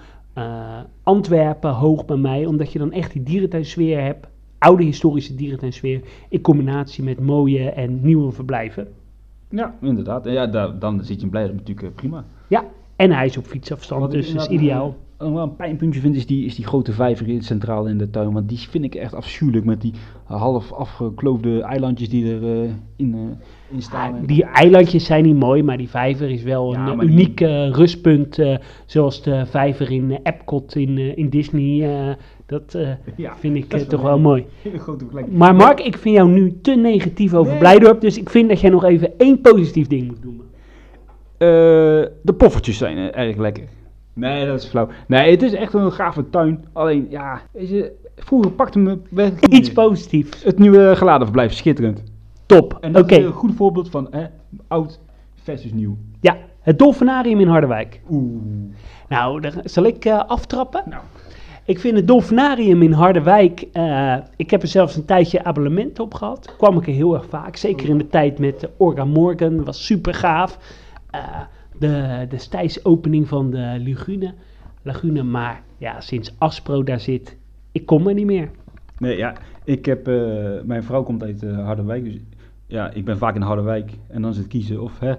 Antwerpen 1.02 1.70
hoog 1.70 2.04
bij 2.04 2.16
mij. 2.16 2.46
Omdat 2.46 2.72
je 2.72 2.78
dan 2.78 2.92
echt 2.92 3.12
die 3.12 3.22
dierentuinsfeer 3.22 4.02
hebt. 4.02 4.26
Oude 4.66 4.82
historische 4.84 5.34
dierentuinsfeer 5.34 6.00
in 6.28 6.40
combinatie 6.40 7.04
met 7.04 7.20
mooie 7.20 7.70
en 7.70 7.98
nieuwe 8.02 8.32
verblijven. 8.32 8.88
Ja, 9.50 9.74
inderdaad. 9.80 10.26
En 10.26 10.32
ja, 10.32 10.46
daar, 10.46 10.78
dan 10.78 11.04
zit 11.04 11.16
je 11.18 11.22
in 11.24 11.30
Blijdorp 11.30 11.58
natuurlijk 11.58 11.86
eh, 11.86 11.92
prima. 11.94 12.24
Ja, 12.48 12.64
en 12.96 13.10
hij 13.12 13.26
is 13.26 13.36
op 13.36 13.46
fietsafstand, 13.46 14.10
dus 14.10 14.32
dat 14.32 14.42
is 14.42 14.48
ideaal. 14.48 14.96
Nog 15.18 15.32
wel 15.32 15.42
een 15.42 15.56
pijnpuntje 15.56 16.00
vind 16.00 16.16
is 16.16 16.26
die, 16.26 16.44
is 16.44 16.54
die 16.54 16.64
grote 16.66 16.92
vijver 16.92 17.28
in 17.28 17.42
centraal 17.42 17.86
in 17.86 17.98
de 17.98 18.10
tuin. 18.10 18.32
Want 18.32 18.48
die 18.48 18.58
vind 18.58 18.84
ik 18.84 18.94
echt 18.94 19.14
afschuwelijk 19.14 19.64
met 19.64 19.80
die 19.80 19.92
half 20.24 20.72
afgekloofde 20.72 21.60
eilandjes 21.62 22.08
die 22.08 22.32
er 22.34 22.42
eh, 22.62 22.70
in, 22.96 23.14
eh, 23.14 23.74
in 23.76 23.82
staan. 23.82 24.14
Ah, 24.14 24.26
die 24.26 24.44
eilandjes 24.44 25.04
zijn 25.04 25.24
niet 25.24 25.36
mooi, 25.36 25.62
maar 25.62 25.76
die 25.78 25.88
vijver 25.88 26.30
is 26.30 26.42
wel 26.42 26.72
Ja, 26.72 26.86
een 26.86 26.92
eh, 26.92 26.98
die- 27.00 27.08
uniek 27.08 27.40
eh, 27.40 27.68
rustpunt. 27.70 28.38
eh, 28.38 28.56
zoals 28.86 29.22
de 29.22 29.46
vijver 29.46 29.90
in 29.90 30.10
eh, 30.10 30.18
Epcot 30.22 30.74
in, 30.76 30.98
eh, 30.98 31.16
in 31.16 31.28
Disney. 31.28 32.16
Dat 32.46 32.74
eh, 32.74 32.88
Ja, 33.16 33.36
vind 33.36 33.56
ik 33.56 33.70
dat 33.70 33.80
eh, 33.80 33.86
toch 33.86 34.02
wel 34.02 34.18
mooi. 34.18 34.46
Maar 35.30 35.54
Mark, 35.54 35.80
ik 35.80 35.96
vind 35.96 36.14
jou 36.14 36.28
nu 36.28 36.58
te 36.62 36.74
negatief 36.74 37.34
over 37.34 37.50
Nee. 37.50 37.60
Blijdorp. 37.60 38.00
Dus 38.00 38.18
ik 38.18 38.30
vind 38.30 38.48
dat 38.48 38.60
jij 38.60 38.70
nog 38.70 38.84
even 38.84 39.18
één 39.18 39.40
positief 39.40 39.86
ding 39.86 40.06
moet 40.06 40.22
doen. 40.22 40.42
Eh, 41.38 41.48
de 42.22 42.34
poffertjes 42.36 42.78
zijn 42.78 43.12
erg 43.12 43.36
lekker. 43.36 43.64
Nee, 44.12 44.46
dat 44.46 44.62
is 44.62 44.68
flauw. 44.68 44.88
Nee, 45.06 45.30
het 45.30 45.42
is 45.42 45.52
echt 45.52 45.74
een 45.74 45.92
gave 45.92 46.30
tuin. 46.30 46.64
Alleen, 46.72 47.06
ja, 47.10 47.40
weet 47.52 47.68
je, 47.68 47.92
vroeger 48.16 48.50
pakte 48.52 48.78
me 48.78 48.98
werkelijk 49.10 49.52
Iets 49.52 49.72
positiefs. 49.72 50.44
het 50.44 50.58
nieuwe 50.58 50.96
geladenverblijf 50.96 51.52
schitterend. 51.52 52.02
Top. 52.46 52.78
En 52.80 52.92
dat 52.92 53.10
is 53.10 53.16
een 53.24 53.32
goed 53.32 53.54
voorbeeld 53.54 53.90
van 53.90 54.06
hè, 54.10 54.24
oud 54.68 55.00
versus 55.42 55.72
nieuw. 55.72 55.96
Ja, 56.20 56.36
het 56.60 56.78
Dolfinarium 56.78 57.40
in 57.40 57.48
Harderwijk. 57.48 58.00
Oeh. 58.10 58.42
Nou, 59.08 59.40
daar 59.40 59.54
zal 59.64 59.84
ik 59.84 60.04
eh, 60.04 60.24
aftrappen. 60.26 60.82
Nou, 60.88 61.02
Ik 61.66 61.78
vind 61.78 61.96
het 61.96 62.06
Dolfinarium 62.06 62.82
in 62.82 62.92
Harderwijk. 62.92 63.66
eh, 63.72 64.16
ik 64.36 64.50
heb 64.50 64.62
er 64.62 64.68
zelfs 64.68 64.96
een 64.96 65.04
tijdje 65.04 65.44
abonnement 65.44 66.00
op 66.00 66.14
gehad. 66.14 66.54
Kwam 66.56 66.78
ik 66.78 66.86
er 66.86 66.92
heel 66.92 67.14
erg 67.14 67.26
vaak. 67.26 67.56
Zeker 67.56 67.88
in 67.88 67.98
de 67.98 68.08
tijd 68.08 68.38
met 68.38 68.62
uh, 68.62 68.70
Orga 68.76 69.04
Morgan. 69.04 69.64
Was 69.64 69.86
super 69.86 70.14
gaaf. 70.14 70.58
Eh, 71.10 71.20
de 71.78 72.26
destijds 72.28 72.84
opening 72.84 73.28
van 73.28 73.50
de 73.50 73.82
Lagune. 73.86 74.34
Lagune. 74.82 75.22
Maar 75.22 75.62
ja, 75.78 76.00
sinds 76.00 76.34
Aspro 76.38 76.82
daar 76.82 77.00
zit. 77.00 77.36
Ik 77.72 77.86
kom 77.86 78.06
er 78.08 78.14
niet 78.14 78.26
meer. 78.26 78.50
nee, 78.98 79.16
ja, 79.16 79.34
ik 79.64 79.84
heb, 79.86 80.08
eh, 80.08 80.14
mijn 80.64 80.82
vrouw 80.82 81.02
komt 81.02 81.22
uit 81.22 81.42
eh, 81.42 81.64
Harderwijk, 81.64 82.04
dus 82.04 82.16
ja, 82.66 82.90
ik 82.90 83.04
ben 83.04 83.18
vaak 83.18 83.34
in 83.34 83.40
Harderwijk 83.42 83.90
en 84.08 84.22
dan 84.22 84.30
is 84.30 84.36
het 84.36 84.46
kiezen 84.46 84.80
of 84.82 84.98
hè, 84.98 85.10
eh, 85.10 85.16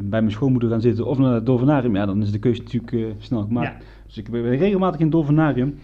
bij 0.00 0.20
mijn 0.20 0.30
schoonmoeder 0.30 0.70
gaan 0.70 0.80
zitten 0.80 1.06
of 1.06 1.18
naar 1.18 1.34
het 1.34 1.46
Dolfinarium. 1.46 1.96
Ja, 1.96 2.06
dan 2.06 2.22
is 2.22 2.32
de 2.32 2.38
keuze 2.38 2.62
natuurlijk 2.62 2.92
eh, 2.92 3.04
snel 3.18 3.42
gemaakt. 3.42 3.84
Dus 4.08 4.18
ik 4.18 4.30
ben 4.30 4.42
regelmatig 4.56 5.00
in 5.00 5.10
Dolfinarium. 5.10 5.78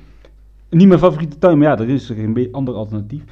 Niet 0.70 0.88
mijn 0.88 1.00
favoriete 1.00 1.38
tuin, 1.38 1.58
maar 1.58 1.66
ja, 1.68 1.78
er 1.78 1.88
is 1.88 2.10
er 2.10 2.18
een 2.18 2.48
ander 2.52 2.74
alternatief. 2.74 3.22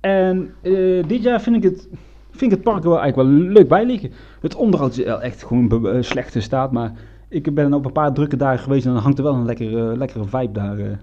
En 0.00 0.50
eh, 0.62 1.06
dit 1.06 1.22
jaar 1.22 1.40
vind 1.40 1.56
ik 1.56 1.62
het, 1.62 1.88
vind 2.30 2.42
ik 2.42 2.50
het 2.50 2.62
park 2.62 2.82
er 2.84 2.88
wel 2.90 3.00
eigenlijk 3.00 3.28
wel 3.28 3.38
leuk 3.52 3.68
bij 3.68 3.86
liggen. 3.86 4.10
Het 4.40 4.54
onderhoud 4.54 4.98
is 4.98 5.04
wel 5.04 5.22
echt 5.22 5.44
gewoon 5.44 5.86
eh, 5.86 6.02
slechte 6.02 6.40
staat, 6.40 6.72
maar 6.72 6.92
ik 7.28 7.54
ben 7.54 7.74
op 7.74 7.84
een 7.84 7.92
paar 7.92 8.12
drukke 8.12 8.36
dagen 8.36 8.58
geweest 8.58 8.86
en 8.86 8.92
dan 8.92 9.02
hangt 9.02 9.18
er 9.18 9.24
wel 9.24 9.34
een 9.34 9.44
lekkere, 9.44 9.96
lekkere 9.96 10.24
vibe 10.24 10.52
daar 10.52 10.78
eh, 10.78 10.84
in 10.86 10.98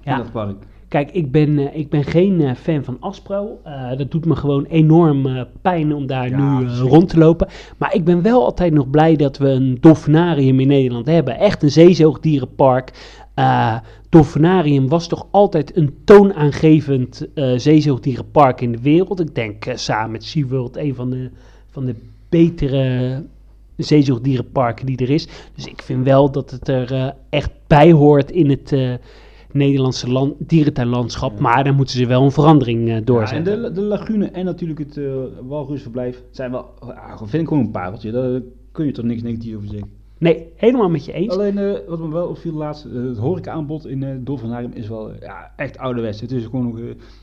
Ja. 0.00 0.16
dat 0.16 0.32
park. 0.32 0.56
Kijk, 0.90 1.10
ik 1.10 1.30
ben, 1.30 1.58
eh, 1.58 1.78
ik 1.78 1.88
ben 1.88 2.04
geen 2.04 2.40
eh, 2.40 2.54
fan 2.54 2.84
van 2.84 2.96
Aspro. 3.00 3.60
Eh, 3.64 3.96
dat 3.96 4.10
doet 4.10 4.24
me 4.24 4.36
gewoon 4.36 4.64
enorm 4.64 5.46
pijn 5.62 5.94
om 5.94 6.06
daar 6.06 6.28
Ja, 6.28 6.58
nu 6.58 6.66
rond 6.68 7.08
te 7.08 7.18
lopen. 7.18 7.48
Maar 7.78 7.94
ik 7.94 8.04
ben 8.04 8.22
wel 8.22 8.44
altijd 8.44 8.72
nog 8.72 8.90
blij 8.90 9.16
dat 9.16 9.38
we 9.38 9.48
een 9.48 9.78
dolfinarium 9.80 10.60
in 10.60 10.66
Nederland 10.66 11.06
hebben. 11.06 11.38
Echt 11.38 11.62
een 11.62 11.70
zeezoogdierenpark. 11.70 13.18
Eh 13.34 13.76
dolfinarium 14.08 14.88
was 14.88 15.08
toch 15.08 15.26
altijd 15.30 15.76
een 15.76 15.94
toonaangevend 16.04 17.26
eh 17.34 17.52
zeezoogdierenpark 17.56 18.60
in 18.60 18.72
de 18.72 18.80
wereld. 18.82 19.20
Ik 19.20 19.34
denk 19.34 19.64
samen 19.74 20.10
met 20.10 20.24
SeaWorld 20.24 20.76
een 20.76 20.94
van 20.94 21.10
de, 21.10 21.30
van 21.70 21.84
de 21.84 21.94
betere 22.28 23.22
zeezoogdierenparken 23.76 24.86
die 24.86 24.96
er 24.96 25.10
is. 25.10 25.28
Dus 25.54 25.66
ik 25.66 25.82
vind 25.82 26.04
wel 26.04 26.30
dat 26.30 26.50
het 26.50 26.68
er 26.68 27.14
echt 27.28 27.50
bij 27.66 27.92
hoort 27.92 28.30
in 28.30 28.50
het 28.50 28.72
Nederlandse 29.54 30.10
land, 30.10 30.34
dierentuinlandschap. 30.38 31.32
Ja. 31.34 31.40
Maar 31.42 31.64
dan 31.64 31.74
moeten 31.74 31.96
ze 31.96 32.06
wel 32.06 32.22
een 32.22 32.30
verandering 32.30 32.88
eh, 32.88 32.94
Ja, 32.94 33.00
doorzetten. 33.00 33.52
en 33.54 33.62
de, 33.62 33.72
de 33.72 33.80
lagune 33.82 34.26
en 34.26 34.44
natuurlijk 34.44 34.78
het 34.78 34.96
eh 34.96 35.04
walrusverblijf 35.46 36.22
zijn 36.30 36.50
wel, 36.50 36.66
ja, 36.86 37.16
vind 37.18 37.42
ik 37.42 37.48
gewoon 37.48 37.64
een 37.64 37.70
pareltje. 37.70 38.10
Daar 38.10 38.40
kun 38.72 38.86
je 38.86 38.92
toch 38.92 39.04
niks 39.04 39.22
negatiefs 39.22 39.56
over 39.56 39.68
zeggen. 39.68 39.88
Nee, 40.18 40.46
helemaal 40.56 40.88
met 40.88 41.04
je 41.04 41.12
eens. 41.12 41.32
Alleen 41.34 41.58
eh, 41.58 41.72
wat 41.88 41.98
me 41.98 42.08
wel 42.12 42.26
opviel 42.26 42.52
laatst, 42.52 42.84
eh, 42.84 42.92
het 43.04 43.16
horecaaanbod 43.18 43.86
in 43.86 44.02
het 44.02 44.26
Dolfinarium 44.26 44.70
is 44.74 44.88
wel 44.88 45.10
eh, 45.10 45.20
ja, 45.20 45.52
echt 45.56 45.78
ouderwets. 45.78 46.20
Het 46.20 46.32
is 46.32 46.44
gewoon 46.44 46.64
nog 46.64 46.78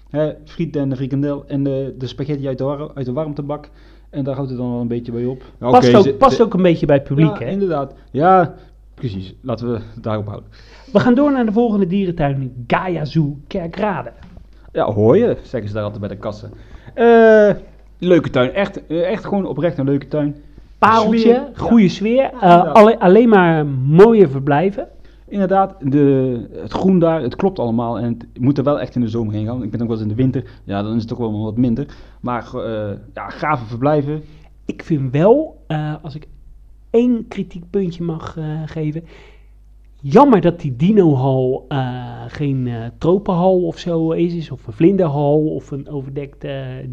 eh, 0.10 0.28
friet 0.46 0.76
en 0.76 0.90
de 0.90 0.96
frikandel 0.96 1.44
en 1.48 1.64
de, 1.64 1.96
de 1.98 2.08
spaghetti 2.08 2.48
uit 2.48 2.58
de, 2.58 2.64
war- 2.64 2.92
uit 2.94 3.06
de 3.06 3.14
warmtebak. 3.14 3.70
En 4.10 4.24
daar 4.24 4.36
houdt 4.36 4.50
het 4.50 4.60
dan 4.60 4.72
wel 4.72 4.82
een 4.82 4.88
beetje 4.88 5.12
bij 5.12 5.26
op. 5.26 5.44
Ja, 5.60 5.70
past 5.70 5.96
ook, 5.96 6.18
past 6.18 6.42
ook 6.42 6.54
een 6.54 6.62
beetje 6.62 6.86
bij 6.86 6.96
het 6.96 7.06
publiek, 7.06 7.40
ja, 7.40 7.46
hè? 7.46 7.52
inderdaad. 7.52 7.94
Ja, 8.12 8.56
precies. 8.98 9.34
Laten 9.42 9.72
we 9.72 9.80
daarop 10.02 10.28
houden. 10.28 10.50
We 10.94 11.00
gaan 11.00 11.14
door 11.16 11.32
naar 11.32 11.46
de 11.46 11.52
volgende 11.52 11.88
dierentuin, 11.88 12.64
Gaia 12.68 13.06
Zoo 13.06 13.38
Kerkrade. 13.48 14.12
Ja, 14.72 14.86
hoor 14.92 15.18
je, 15.18 15.38
zeggen 15.44 15.68
ze 15.70 15.74
daar 15.76 15.84
altijd 15.84 16.02
bij 16.02 16.10
de 16.10 16.18
kassen. 16.18 16.52
Eh, 16.94 17.50
leuke 17.98 18.30
tuin, 18.30 18.54
echt, 18.54 18.88
eh, 18.88 19.10
echt 19.12 19.26
gewoon 19.26 19.46
oprecht 19.46 19.78
een 19.78 19.86
leuke 19.86 20.08
tuin. 20.08 20.36
Pareltje, 20.78 21.18
Sfeer, 21.20 21.34
ja. 21.34 21.50
goede 21.56 21.90
sfeer, 21.90 22.32
alle- 22.74 23.00
alleen 23.00 23.30
maar 23.30 23.66
mooie 23.88 24.28
verblijven. 24.28 24.88
Inderdaad, 25.28 25.76
de, 25.80 26.48
het 26.62 26.72
groen 26.72 27.00
daar, 27.00 27.22
het 27.22 27.36
klopt 27.36 27.60
allemaal. 27.60 28.00
En 28.00 28.04
het 28.34 28.40
moet 28.40 28.58
er 28.58 28.64
wel 28.64 28.80
echt 28.80 28.96
in 28.96 29.02
de 29.02 29.08
zomer 29.08 29.34
heen 29.34 29.46
gaan. 29.46 29.64
Ik 29.64 29.72
ben 29.72 29.82
ook 29.82 29.88
wel 29.88 29.96
eens 29.96 30.06
in 30.06 30.16
de 30.16 30.22
winter. 30.22 30.44
Ja, 30.64 30.84
dan 30.84 30.92
is 30.94 31.00
het 31.00 31.08
toch 31.08 31.18
wel 31.18 31.44
wat 31.44 31.58
minder. 31.58 31.86
Maar 32.22 32.48
ja, 33.14 33.30
gave 33.30 33.66
verblijven. 33.66 34.22
Ik 34.66 34.84
vind 34.84 35.12
wel, 35.12 35.66
als 36.02 36.16
ik 36.16 36.28
één 36.90 37.28
kritiekpuntje 37.28 38.04
mag 38.04 38.38
eh, 38.38 38.62
geven. 38.66 39.04
Jammer 40.02 40.42
dat 40.42 40.60
die 40.60 40.76
dinohal 40.76 41.66
eh 41.68 42.08
geen 42.28 42.68
eh, 42.68 42.86
tropenhal 42.98 43.66
of 43.66 43.78
zo 43.78 44.12
is, 44.12 44.52
of 44.52 44.68
een 44.68 44.74
vlinderhal 44.74 45.46
of 45.46 45.72
een 45.72 45.90
overdekte 45.90 46.86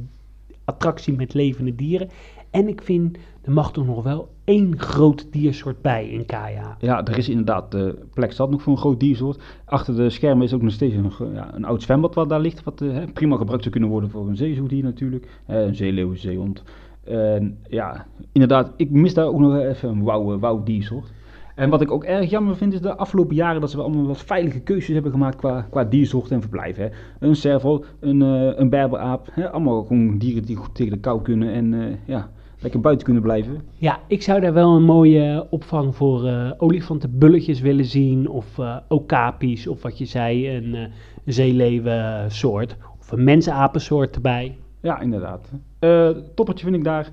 attractie 0.65 1.15
met 1.15 1.35
levende 1.35 1.75
dieren. 1.75 2.09
En 2.51 2.69
ik 2.69 2.83
vind, 2.83 3.19
er 3.43 3.53
mag 3.53 3.73
toch 3.73 3.87
nog 3.87 4.03
wel 4.03 4.29
één 4.45 4.79
groot 4.79 5.27
diersoort 5.31 5.83
bij 5.83 6.09
in 6.09 6.27
Kaya. 6.27 6.77
Ja, 6.81 7.05
er 7.05 7.19
is 7.19 7.29
inderdaad 7.29 7.71
de 7.71 7.99
plek 8.13 8.33
zat 8.33 8.51
nog 8.51 8.63
voor 8.63 8.73
een 8.73 8.79
groot 8.79 9.01
diersoort. 9.01 9.43
Achter 9.65 9.97
de 9.97 10.11
schermen 10.11 10.47
is 10.47 10.53
ook 10.53 10.63
nog 10.63 10.73
steeds 10.73 10.95
een, 10.95 11.13
ja, 11.33 11.55
een 11.55 11.65
oud 11.65 11.83
zwembad 11.83 12.15
wat 12.15 12.29
daar 12.29 12.41
ligt. 12.41 12.63
Wat 12.63 12.83
prima 13.13 13.37
gebruikt 13.37 13.63
zou 13.63 13.75
kunnen 13.75 13.91
worden 13.91 14.11
voor 14.11 14.29
een 14.29 14.37
zeezoogdier 14.37 14.83
natuurlijk. 14.83 15.29
Een 15.47 15.75
zeeleeuw, 15.75 16.15
zeehond. 16.15 16.63
En 17.07 17.59
ja, 17.69 18.07
inderdaad, 18.33 18.73
ik 18.77 18.91
mis 18.91 19.15
daar 19.15 19.27
ook 19.27 19.39
nog 19.39 19.59
even 19.59 19.89
een 19.89 20.03
wauw, 20.03 20.39
wauw 20.39 20.63
diersoort. 20.63 21.13
En 21.55 21.71
wat 21.71 21.81
ik 21.81 21.91
ook 21.91 22.05
erg 22.05 22.31
jammer 22.31 22.57
vind 22.57 22.73
is 22.73 22.81
de 22.81 22.97
afgelopen 22.97 23.35
jaren 23.35 23.61
dat 23.61 23.71
ze 23.71 23.77
wel 23.77 23.87
allemaal 23.87 24.07
wat 24.07 24.23
veilige 24.23 24.61
keuzes 24.61 24.95
hebben 24.95 25.13
gemaakt 25.13 25.37
qua, 25.37 25.67
qua 25.71 25.85
diersoort 25.85 26.31
en 26.31 26.41
verblijf. 26.41 26.77
Hè. 26.77 26.89
Een 27.19 27.37
serval, 27.37 27.85
een, 28.01 28.23
eh 28.23 28.59
een 28.59 28.71
berberaap, 28.71 29.29
hè. 29.33 29.51
allemaal 29.51 29.83
gewoon 29.83 30.19
dieren 30.19 30.45
die 30.45 30.57
goed 30.57 30.75
tegen 30.75 30.93
de 30.93 30.99
kou 30.99 31.23
kunnen 31.23 31.53
en 31.53 31.75
eh, 31.75 31.97
ja, 32.05 32.31
lekker 32.61 32.81
buiten 32.81 33.05
kunnen 33.05 33.23
blijven. 33.23 33.61
Ja, 33.77 34.01
ik 34.07 34.23
zou 34.23 34.41
daar 34.41 34.53
wel 34.53 34.77
een 34.77 34.85
mooie 34.85 35.47
opvang 35.51 35.97
voor 35.97 36.27
eh 36.27 36.51
olifantenbulletjes 36.57 37.61
willen 37.61 37.85
zien. 37.85 38.29
Of 38.29 38.59
okapi's, 38.89 39.67
of 39.67 39.83
wat 39.83 39.99
je 39.99 40.05
zei, 40.05 40.57
een, 40.57 40.75
eh 40.75 40.87
zeeleeuwensoort. 41.25 42.77
Of 43.01 43.13
een 43.13 43.25
mensapensoort 43.25 44.15
erbij. 44.15 44.57
Ja, 44.85 45.01
inderdaad. 45.01 45.51
Eh 45.79 46.09
toppertje 46.35 46.65
vind 46.65 46.77
ik 46.77 46.85
daar 46.85 47.13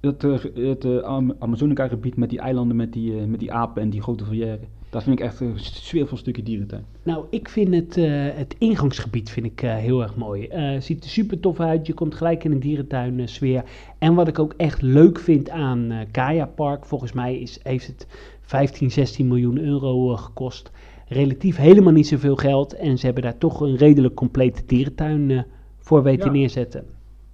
het, 0.00 0.24
eh, 0.24 0.38
het 0.54 0.84
eh, 0.84 0.96
Am- 0.98 1.34
Amazonica-gebied 1.38 2.16
met 2.16 2.30
die 2.30 2.38
eilanden, 2.38 2.76
met 2.76 2.92
die, 2.92 3.18
eh, 3.18 3.24
met 3.24 3.40
die 3.40 3.52
apen 3.52 3.82
en 3.82 3.90
die 3.90 4.02
grote 4.02 4.24
volière. 4.24 4.58
Daar 4.90 5.02
vind 5.02 5.18
ik 5.18 5.24
echt 5.24 5.40
een 5.40 5.58
sfeervol 5.58 6.16
stukje 6.16 6.42
dierentuin. 6.42 6.84
Nou, 7.02 7.24
ik 7.30 7.48
vind 7.48 7.74
het, 7.74 7.96
eh, 7.96 8.10
het 8.34 8.54
ingangsgebied 8.58 9.30
vind 9.30 9.46
ik, 9.46 9.62
eh, 9.62 9.76
heel 9.76 10.02
erg 10.02 10.16
mooi. 10.16 10.46
Eh 10.46 10.80
ziet 10.80 11.04
er 11.04 11.10
super 11.10 11.40
tof 11.40 11.60
uit. 11.60 11.86
Je 11.86 11.94
komt 11.94 12.14
gelijk 12.14 12.44
in 12.44 12.52
een 12.52 12.60
dierentuin 12.60 13.20
eh, 13.20 13.26
sfeer. 13.26 13.64
En 13.98 14.14
wat 14.14 14.28
ik 14.28 14.38
ook 14.38 14.54
echt 14.56 14.82
leuk 14.82 15.18
vind 15.18 15.50
aan 15.50 15.90
eh 15.90 15.98
Kaya 16.10 16.46
Park, 16.46 16.84
volgens 16.86 17.12
mij 17.12 17.38
is, 17.38 17.60
heeft 17.62 17.86
het 17.86 18.06
15, 18.40 18.90
16 18.90 19.28
miljoen 19.28 19.58
euro 19.58 20.12
eh, 20.12 20.18
gekost. 20.18 20.70
Relatief 21.08 21.56
helemaal 21.56 21.92
niet 21.92 22.06
zoveel 22.06 22.36
geld. 22.36 22.74
En 22.74 22.98
ze 22.98 23.04
hebben 23.04 23.22
daar 23.22 23.38
toch 23.38 23.60
een 23.60 23.76
redelijk 23.76 24.14
complete 24.14 24.62
dierentuin 24.66 25.30
eh, 25.30 25.42
voor 25.82 26.02
weten 26.02 26.26
Ja. 26.26 26.32
neerzetten. 26.32 26.84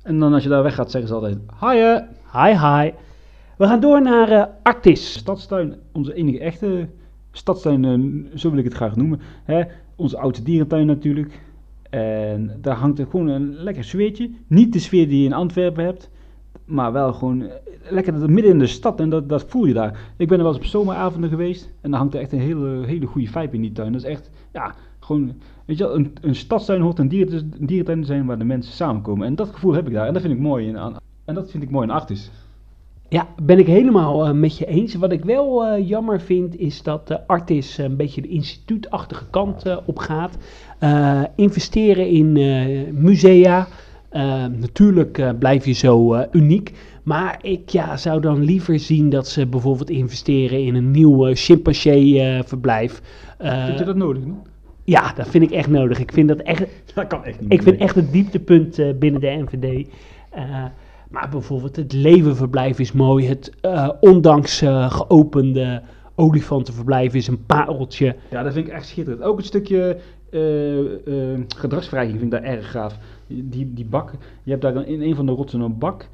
En 0.02 0.18
dan 0.18 0.32
als 0.32 0.42
je 0.42 0.48
daar 0.48 0.62
weg 0.62 0.74
gaat, 0.74 0.90
zeggen 0.90 1.08
ze 1.10 1.14
altijd: 1.14 1.38
Hiya! 1.60 2.08
Hi, 2.32 2.50
hi. 2.56 2.90
We 3.56 3.66
gaan 3.66 3.80
door 3.80 4.02
naar 4.02 4.28
eh, 4.28 4.44
Artis. 4.62 5.12
Stadstuin, 5.12 5.74
onze 5.92 6.14
enige 6.14 6.40
echte 6.40 6.88
stadstuin, 7.32 7.84
eh, 7.84 8.38
zo 8.38 8.50
wil 8.50 8.58
ik 8.58 8.64
het 8.64 8.74
graag 8.74 8.96
noemen. 8.96 9.20
Hè? 9.44 9.62
Onze 9.96 10.18
oude 10.18 10.42
dierentuin 10.42 10.86
natuurlijk. 10.86 11.40
En 11.90 12.58
daar 12.60 12.76
hangt 12.76 12.98
er 12.98 13.06
gewoon 13.10 13.26
een 13.28 13.54
lekker 13.54 13.84
sfeertje. 13.84 14.30
Niet 14.46 14.72
de 14.72 14.78
sfeer 14.78 15.08
die 15.08 15.18
je 15.18 15.24
in 15.26 15.32
Antwerpen 15.32 15.84
hebt, 15.84 16.10
maar 16.64 16.92
wel 16.92 17.12
gewoon 17.12 17.42
eh, 17.42 17.50
lekker 17.90 18.30
midden 18.30 18.52
in 18.52 18.58
de 18.58 18.66
stad. 18.66 19.00
En 19.00 19.08
dat, 19.10 19.28
dat 19.28 19.44
voel 19.44 19.64
je 19.64 19.74
daar. 19.74 19.98
Ik 20.16 20.28
ben 20.28 20.36
er 20.38 20.44
wel 20.44 20.52
eens 20.52 20.62
op 20.62 20.68
zomeravonden 20.70 21.30
geweest 21.30 21.70
en 21.80 21.90
daar 21.90 22.00
hangt 22.00 22.14
er 22.14 22.20
echt 22.20 22.32
een 22.32 22.40
hele, 22.40 22.86
hele 22.86 23.06
goede 23.06 23.26
vibe 23.28 23.54
in 23.56 23.60
die 23.60 23.72
tuin. 23.72 23.92
Dat 23.92 24.00
is 24.00 24.08
echt, 24.08 24.30
ja, 24.52 24.74
gewoon, 25.00 25.32
weet 25.68 25.78
je 25.78 25.84
wel, 25.84 25.94
een, 25.94 26.12
een 26.20 26.34
stadstuin 26.34 26.80
hoort 26.80 26.98
een, 26.98 27.08
dieren, 27.08 27.52
een 27.60 27.66
dierentuin 27.66 28.00
te 28.00 28.06
zijn 28.06 28.26
waar 28.26 28.38
de 28.38 28.44
mensen 28.44 28.72
samenkomen. 28.72 29.26
En 29.26 29.34
dat 29.34 29.48
gevoel 29.52 29.72
heb 29.72 29.86
ik 29.86 29.92
daar 29.92 30.06
en 30.06 30.12
dat 30.12 30.22
vind 30.22 30.34
ik 30.34 30.40
mooi 30.40 30.66
in, 30.66 30.78
aan, 30.78 30.96
en 31.24 31.34
dat 31.34 31.50
vind 31.50 31.62
ik 31.62 31.70
mooi 31.70 31.86
in 31.86 31.92
Artis. 31.92 32.30
Ja, 33.08 33.26
ben 33.42 33.58
ik 33.58 33.66
helemaal 33.66 34.26
eh, 34.26 34.32
met 34.32 34.58
je 34.58 34.66
eens. 34.66 34.94
Wat 34.94 35.12
ik 35.12 35.24
wel 35.24 35.64
eh, 35.64 35.88
jammer 35.88 36.20
vind, 36.20 36.58
is 36.58 36.82
dat 36.82 37.08
de 37.08 37.26
Artis 37.26 37.78
een 37.78 37.96
beetje 37.96 38.22
de 38.22 38.28
instituutachtige 38.28 39.24
kant 39.30 39.66
eh, 39.66 39.76
op 39.86 39.98
gaat. 39.98 40.38
Eh, 40.78 41.22
investeren 41.36 42.08
in 42.08 42.36
eh, 42.36 42.92
musea. 42.92 43.68
Eh, 44.08 44.46
natuurlijk 44.46 45.18
eh, 45.18 45.30
blijf 45.38 45.64
je 45.64 45.72
zo 45.72 46.14
eh, 46.14 46.26
uniek. 46.32 46.72
Maar 47.02 47.38
ik 47.42 47.68
ja, 47.68 47.96
zou 47.96 48.20
dan 48.20 48.44
liever 48.44 48.78
zien 48.78 49.10
dat 49.10 49.28
ze 49.28 49.46
bijvoorbeeld 49.46 49.90
investeren 49.90 50.62
in 50.64 50.74
een 50.74 50.90
nieuw 50.90 51.26
eh, 51.26 51.34
chimpansee-verblijf. 51.34 53.02
Vind 53.38 53.78
je 53.78 53.84
dat 53.84 53.96
nodig? 53.96 54.24
No? 54.24 54.42
Ja, 54.88 55.12
dat 55.12 55.28
vind 55.28 55.44
ik 55.44 55.50
echt 55.50 55.68
nodig. 55.68 55.98
Ik 55.98 56.12
vind 56.12 56.28
dat 56.28 56.38
echt, 56.38 56.66
Dat 56.94 57.06
kan 57.06 57.24
echt 57.24 57.40
niet. 57.40 57.52
ik 57.52 57.62
vind 57.62 57.80
echt 57.80 57.94
het 57.94 58.12
dieptepunt 58.12 58.78
eh, 58.78 58.94
binnen 58.98 59.20
de 59.20 59.44
NVD. 59.46 59.88
Eh, 60.30 60.64
maar 61.10 61.28
bijvoorbeeld 61.30 61.76
het 61.76 61.92
levenverblijf 61.92 62.78
is 62.78 62.92
mooi. 62.92 63.26
Het 63.26 63.52
eh, 63.60 63.90
ondanks 64.00 64.58
geopende 64.88 65.82
olifantenverblijf 66.14 67.14
is 67.14 67.26
een 67.26 67.44
pareltje. 67.46 68.16
Ja, 68.30 68.42
dat 68.42 68.52
vind 68.52 68.66
ik 68.66 68.72
echt 68.72 68.86
schitterend. 68.86 69.22
Ook 69.22 69.36
het 69.36 69.46
stukje 69.46 69.98
gedragsverrijking 71.56 72.18
vind 72.18 72.32
ik 72.32 72.42
daar 72.42 72.50
erg 72.50 72.70
gaaf. 72.70 72.98
Die, 73.26 73.72
die 73.74 73.84
bak, 73.84 74.12
je 74.42 74.50
hebt 74.50 74.62
daar 74.62 74.74
dan 74.74 74.84
in 74.84 75.02
een 75.02 75.14
van 75.14 75.26
de 75.26 75.32
rotsen 75.32 75.60
een 75.60 75.78
bak. 75.78 76.08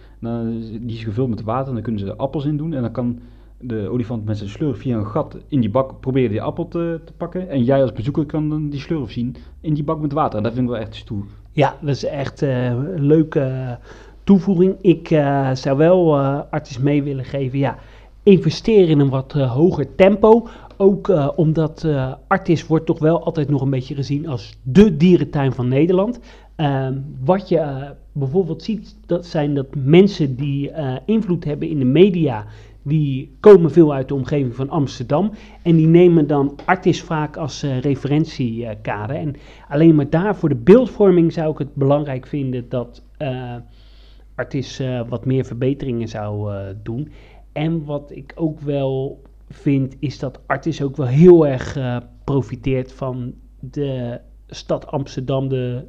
Die 0.80 0.96
is 0.96 1.04
gevuld 1.04 1.28
met 1.28 1.42
water 1.42 1.68
en 1.68 1.74
dan 1.74 1.82
kunnen 1.82 2.00
ze 2.00 2.06
er 2.06 2.16
appels 2.16 2.44
in 2.44 2.56
doen. 2.56 2.72
En 2.72 2.82
dan 2.82 2.92
kan 2.92 3.20
de 3.66 3.88
olifant 3.90 4.24
met 4.24 4.36
zijn 4.36 4.50
slurf 4.50 4.78
via 4.78 4.96
een 4.96 5.06
gat 5.06 5.36
in 5.48 5.60
die 5.60 5.70
bak 5.70 6.00
proberen 6.00 6.30
die 6.30 6.42
appel 6.42 6.68
te, 6.68 7.00
te 7.04 7.12
pakken. 7.12 7.48
En 7.48 7.64
jij 7.64 7.82
als 7.82 7.92
bezoeker 7.92 8.26
kan 8.26 8.48
dan 8.48 8.68
die 8.68 8.80
slurf 8.80 9.10
zien 9.10 9.36
in 9.60 9.74
die 9.74 9.84
bak 9.84 10.00
met 10.00 10.12
water. 10.12 10.36
En 10.36 10.42
dat 10.42 10.52
vind 10.52 10.64
ik 10.64 10.72
wel 10.72 10.80
echt 10.80 10.94
stoer. 10.94 11.24
Ja, 11.52 11.76
dat 11.80 11.94
is 11.94 12.04
echt 12.04 12.42
eh, 12.42 12.66
een 12.66 13.06
leuke 13.06 13.78
toevoeging. 14.24 14.76
Ik 14.80 15.10
eh, 15.10 15.50
zou 15.54 15.76
wel 15.76 16.18
eh 16.18 16.40
Artis 16.50 16.78
mee 16.78 17.02
willen 17.02 17.24
geven. 17.24 17.58
Ja, 17.58 17.78
investeren 18.22 18.88
in 18.88 19.00
een 19.00 19.08
wat 19.08 19.32
hoger 19.32 19.94
tempo. 19.94 20.46
Ook 20.76 21.32
omdat 21.36 21.86
Artis 22.26 22.66
wordt 22.66 22.86
toch 22.86 22.98
wel 22.98 23.24
altijd 23.24 23.48
nog 23.48 23.60
een 23.60 23.70
beetje 23.70 23.94
gezien 23.94 24.28
als 24.28 24.58
de 24.62 24.96
dierentuin 24.96 25.52
van 25.52 25.68
Nederland. 25.68 26.20
Ehm, 26.56 26.98
wat 27.24 27.48
je 27.48 27.90
bijvoorbeeld 28.12 28.62
ziet, 28.62 28.96
dat 29.06 29.26
zijn 29.26 29.54
dat 29.54 29.66
mensen 29.76 30.36
die 30.36 30.70
invloed 31.04 31.44
hebben 31.44 31.68
in 31.68 31.78
de 31.78 31.84
media, 31.84 32.46
die 32.84 33.36
komen 33.40 33.70
veel 33.70 33.94
uit 33.94 34.08
de 34.08 34.14
omgeving 34.14 34.54
van 34.54 34.70
Amsterdam. 34.70 35.30
En 35.62 35.76
die 35.76 35.86
nemen 35.86 36.26
dan 36.26 36.58
Artis 36.64 37.02
vaak 37.02 37.36
als 37.36 37.62
eh, 37.62 37.80
referentiekader. 37.80 39.16
En 39.16 39.34
alleen 39.68 39.94
maar 39.94 40.10
daar 40.10 40.36
voor 40.36 40.48
de 40.48 40.54
beeldvorming 40.54 41.32
zou 41.32 41.52
ik 41.52 41.58
het 41.58 41.74
belangrijk 41.74 42.26
vinden 42.26 42.68
dat 42.68 43.04
eh 43.16 43.56
Artis 44.34 44.78
eh, 44.78 45.08
wat 45.08 45.24
meer 45.24 45.44
verbeteringen 45.44 46.08
zou 46.08 46.52
doen. 46.82 47.12
En 47.52 47.84
wat 47.84 48.10
ik 48.10 48.32
ook 48.34 48.60
wel 48.60 49.22
vind, 49.48 49.96
is 49.98 50.18
dat 50.18 50.40
Artis 50.46 50.82
ook 50.82 50.96
wel 50.96 51.06
heel 51.06 51.46
erg 51.46 51.78
profiteert 52.24 52.92
van 52.92 53.34
de 53.60 54.20
stad 54.46 54.86
Amsterdam, 54.86 55.48
de 55.48 55.86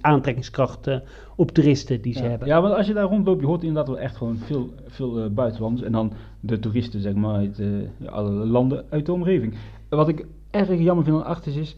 aantrekkingskrachten 0.00 1.02
op 1.36 1.50
toeristen 1.50 2.00
die 2.00 2.12
ze 2.12 2.22
ja. 2.22 2.28
hebben. 2.28 2.48
Ja, 2.48 2.62
want 2.62 2.74
als 2.74 2.86
je 2.86 2.94
daar 2.94 3.08
rondloopt, 3.08 3.40
je 3.40 3.46
hoort 3.46 3.62
inderdaad 3.62 3.88
wel 3.88 3.98
echt 3.98 4.16
gewoon 4.16 4.36
veel, 4.36 4.70
veel 4.86 5.18
eh, 5.18 5.30
buitenlanders. 5.30 5.86
En 5.86 5.92
dan 5.92 6.12
de 6.40 6.58
toeristen, 6.58 7.00
zeg 7.00 7.14
maar, 7.14 7.34
uit 7.34 7.58
eh, 7.58 8.12
alle 8.12 8.30
landen 8.30 8.84
uit 8.88 9.06
de 9.06 9.12
omgeving. 9.12 9.54
Wat 9.88 10.08
ik 10.08 10.26
erg 10.50 10.78
jammer 10.78 11.04
vind 11.04 11.16
aan 11.16 11.24
Artis 11.24 11.56
is 11.56 11.76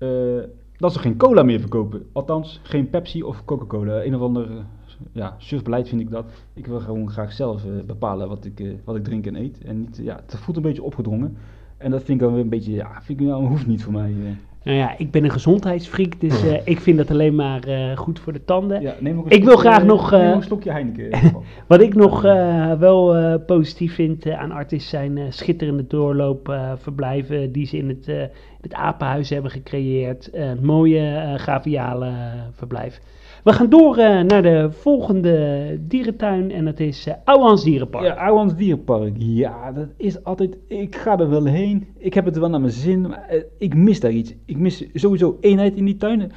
eh, 0.00 0.08
dat 0.76 0.92
ze 0.92 0.98
geen 0.98 1.16
cola 1.16 1.42
meer 1.42 1.60
verkopen. 1.60 2.06
Althans, 2.12 2.60
geen 2.62 2.90
Pepsi 2.90 3.22
of 3.22 3.44
Coca-Cola. 3.44 4.04
Een 4.04 4.14
of 4.14 4.20
ander 4.20 4.50
uh, 4.50 4.56
ja, 5.12 5.34
surfbeleid 5.38 5.88
vind 5.88 6.00
ik 6.00 6.10
dat. 6.10 6.44
Ik 6.54 6.66
wil 6.66 6.80
gewoon 6.80 7.10
graag 7.10 7.32
zelf 7.32 7.64
bepalen 7.86 8.28
wat 8.28 8.44
ik, 8.44 8.60
eh, 8.60 8.72
wat 8.84 8.96
ik 8.96 9.04
drink 9.04 9.26
en 9.26 9.36
eet. 9.36 9.64
En 9.64 9.80
niet, 9.80 10.00
ja, 10.02 10.20
het 10.26 10.36
voelt 10.36 10.56
een 10.56 10.62
beetje 10.62 10.82
opgedrongen. 10.82 11.36
En 11.76 11.90
dat 11.90 12.02
vind 12.02 12.20
ik 12.20 12.24
dan 12.24 12.32
weer 12.34 12.42
een 12.42 12.48
beetje, 12.48 12.72
ja, 12.72 13.02
vind 13.02 13.20
ik 13.20 13.26
nou, 13.26 13.46
hoeft 13.46 13.66
niet 13.66 13.82
voor 13.84 13.92
mij. 13.92 14.14
Nou 14.64 14.76
ja, 14.76 14.98
ik 14.98 15.10
ben 15.10 15.24
een 15.24 15.30
gezondheidsfreak, 15.30 16.20
dus 16.20 16.42
eh, 16.42 16.60
ik 16.64 16.80
vind 16.80 16.96
dat 16.96 17.10
alleen 17.10 17.34
maar 17.34 17.64
eh, 17.64 17.96
goed 17.96 18.20
voor 18.20 18.32
de 18.32 18.44
tanden. 18.44 18.80
Ja, 18.82 18.94
neem 19.00 19.18
ook 19.18 19.24
een 19.24 19.30
Ik 19.30 19.44
wil 19.44 19.56
graag 19.56 19.84
nog, 19.84 20.10
nog 20.10 20.20
een 20.20 20.42
slokje 20.42 20.70
Heineken. 20.70 21.32
Wat 21.66 21.80
ik 21.80 21.94
nog 21.94 22.22
wel 22.78 23.38
positief 23.40 23.94
vind 23.94 24.30
aan 24.30 24.50
Artis 24.50 24.88
zijn 24.88 25.32
schitterende 25.32 25.86
doorloopverblijven 25.86 27.52
die 27.52 27.66
ze 27.66 27.76
in 27.76 27.88
het, 27.88 28.30
het 28.60 28.74
Apenhuis 28.74 29.30
hebben 29.30 29.50
gecreëerd. 29.50 30.30
Een 30.32 30.64
mooie 30.64 31.34
gaviale 31.36 32.06
eh, 32.06 32.14
verblijf. 32.52 33.00
We 33.44 33.52
gaan 33.52 33.68
door 33.68 33.96
eh, 33.96 34.20
naar 34.20 34.42
de 34.42 34.68
volgende 34.70 35.78
dierentuin 35.80 36.50
en 36.50 36.64
dat 36.64 36.80
is 36.80 37.06
uh, 37.06 37.14
Ouwans 37.24 37.64
Dierenpark. 37.64 38.04
Ja, 38.04 38.14
Ouwans 38.14 38.54
Dierenpark. 38.54 39.14
Ja, 39.16 39.72
dat 39.72 39.88
is 39.96 40.24
altijd... 40.24 40.56
Ik 40.66 40.96
ga 40.96 41.18
er 41.18 41.30
wel 41.30 41.44
heen. 41.44 41.86
Ik 41.98 42.14
heb 42.14 42.24
het 42.24 42.38
wel 42.38 42.48
naar 42.48 42.60
mijn 42.60 42.72
zin. 42.72 43.00
Maar 43.00 43.26
eh, 43.28 43.42
ik 43.58 43.74
mis 43.74 44.00
daar 44.00 44.10
iets. 44.10 44.34
Ik 44.44 44.56
mis 44.56 44.86
sowieso 44.94 45.36
eenheid 45.40 45.76
in 45.76 45.84
die 45.84 45.96
tuinen. 45.96 46.32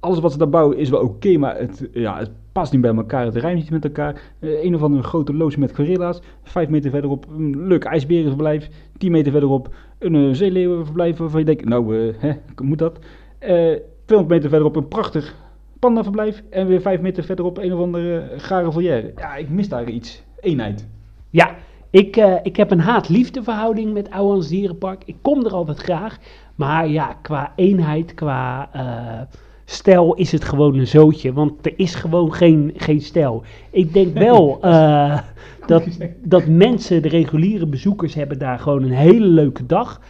Alles 0.00 0.20
wat 0.20 0.32
ze 0.32 0.38
daar 0.38 0.48
bouwen 0.48 0.78
is 0.78 0.90
wel 0.90 1.00
oké, 1.00 1.36
maar 1.36 1.58
het, 1.58 1.88
ja, 1.92 2.18
het 2.18 2.30
past 2.52 2.72
niet 2.72 2.80
bij 2.80 2.94
elkaar. 2.94 3.24
Het 3.24 3.36
rijmt 3.36 3.58
niet 3.58 3.70
met 3.70 3.84
elkaar. 3.84 4.22
Een 4.40 4.74
of 4.74 4.82
andere 4.82 5.02
grote 5.02 5.34
loods 5.34 5.56
met 5.56 5.74
gorilla's. 5.74 6.20
Vijf 6.42 6.68
meter 6.68 6.90
verderop 6.90 7.26
een 7.36 7.66
leuk 7.66 7.84
ijsberenverblijf. 7.84 8.68
Tien 8.98 9.10
meter 9.10 9.32
verderop 9.32 9.74
een 9.98 10.14
uh, 10.14 10.34
zeeleeuwenverblijf 10.34 11.16
waarvan 11.16 11.40
je 11.40 11.46
denkt, 11.46 11.64
nou, 11.64 12.12
hè, 12.18 12.32
moet 12.62 12.78
dat? 12.78 12.98
Eh 13.38 13.76
200 14.08 14.28
meter 14.28 14.48
verderop 14.48 14.76
een 14.76 14.88
prachtig 14.88 15.34
pandaverblijf. 15.78 16.42
En 16.50 16.66
weer 16.66 16.80
vijf 16.80 17.00
meter 17.00 17.24
verderop 17.24 17.58
een 17.58 17.72
of 17.72 17.80
andere 17.80 18.30
uh, 18.32 18.40
gare 18.40 18.72
volière. 18.72 19.12
Ja, 19.16 19.36
ik 19.36 19.48
mis 19.48 19.68
daar 19.68 19.88
iets. 19.88 20.22
Eenheid. 20.40 20.88
Ja, 21.30 21.56
ik, 21.90 22.16
eh, 22.16 22.34
ik 22.42 22.56
heb 22.56 22.70
een 22.70 22.80
haat-liefde 22.80 23.42
verhouding 23.42 23.92
met 23.92 24.10
Ouwans 24.10 24.48
Dierenpark. 24.48 25.02
Ik 25.04 25.16
kom 25.22 25.44
er 25.44 25.52
altijd 25.52 25.78
graag. 25.78 26.18
Maar 26.54 26.88
ja, 26.88 27.16
qua 27.22 27.52
eenheid, 27.56 28.14
qua 28.14 28.68
eh, 28.72 29.36
stijl 29.64 30.14
is 30.14 30.32
het 30.32 30.44
gewoon 30.44 30.78
een 30.78 30.86
zootje. 30.86 31.32
Want 31.32 31.66
er 31.66 31.72
is 31.76 31.94
gewoon 31.94 32.32
geen, 32.32 32.72
geen 32.76 33.00
stijl. 33.00 33.42
Ik 33.70 33.92
denk 33.92 34.18
wel 34.28 34.58
eh, 34.60 35.18
dat, 35.66 35.84
dat 36.22 36.46
mensen, 36.46 37.02
de 37.02 37.08
reguliere 37.08 37.66
bezoekers, 37.66 38.14
hebben 38.14 38.38
daar 38.38 38.58
gewoon 38.58 38.82
een 38.82 38.90
hele 38.90 39.26
leuke 39.26 39.66
dag. 39.66 40.00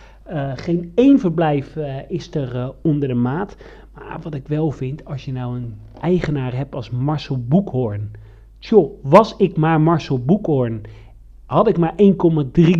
Geen 0.54 0.92
één 0.94 1.18
verblijf 1.18 1.76
is 2.08 2.34
er 2.34 2.72
onder 2.82 3.08
de 3.08 3.14
maat. 3.14 3.56
Maar 3.98 4.18
wat 4.22 4.34
ik 4.34 4.48
wel 4.48 4.70
vind, 4.70 5.04
als 5.04 5.24
je 5.24 5.32
nou 5.32 5.56
een 5.56 5.74
eigenaar 6.00 6.54
hebt 6.54 6.74
als 6.74 6.90
Marcel 6.90 7.44
Boekhoorn. 7.48 8.10
Tjoh, 8.58 8.90
was 9.02 9.36
ik 9.36 9.56
maar 9.56 9.80
Marcel 9.80 10.24
Boekhoorn, 10.24 10.82
had 11.46 11.68
ik 11.68 11.78
maar 11.78 11.94
1,3 11.96 12.70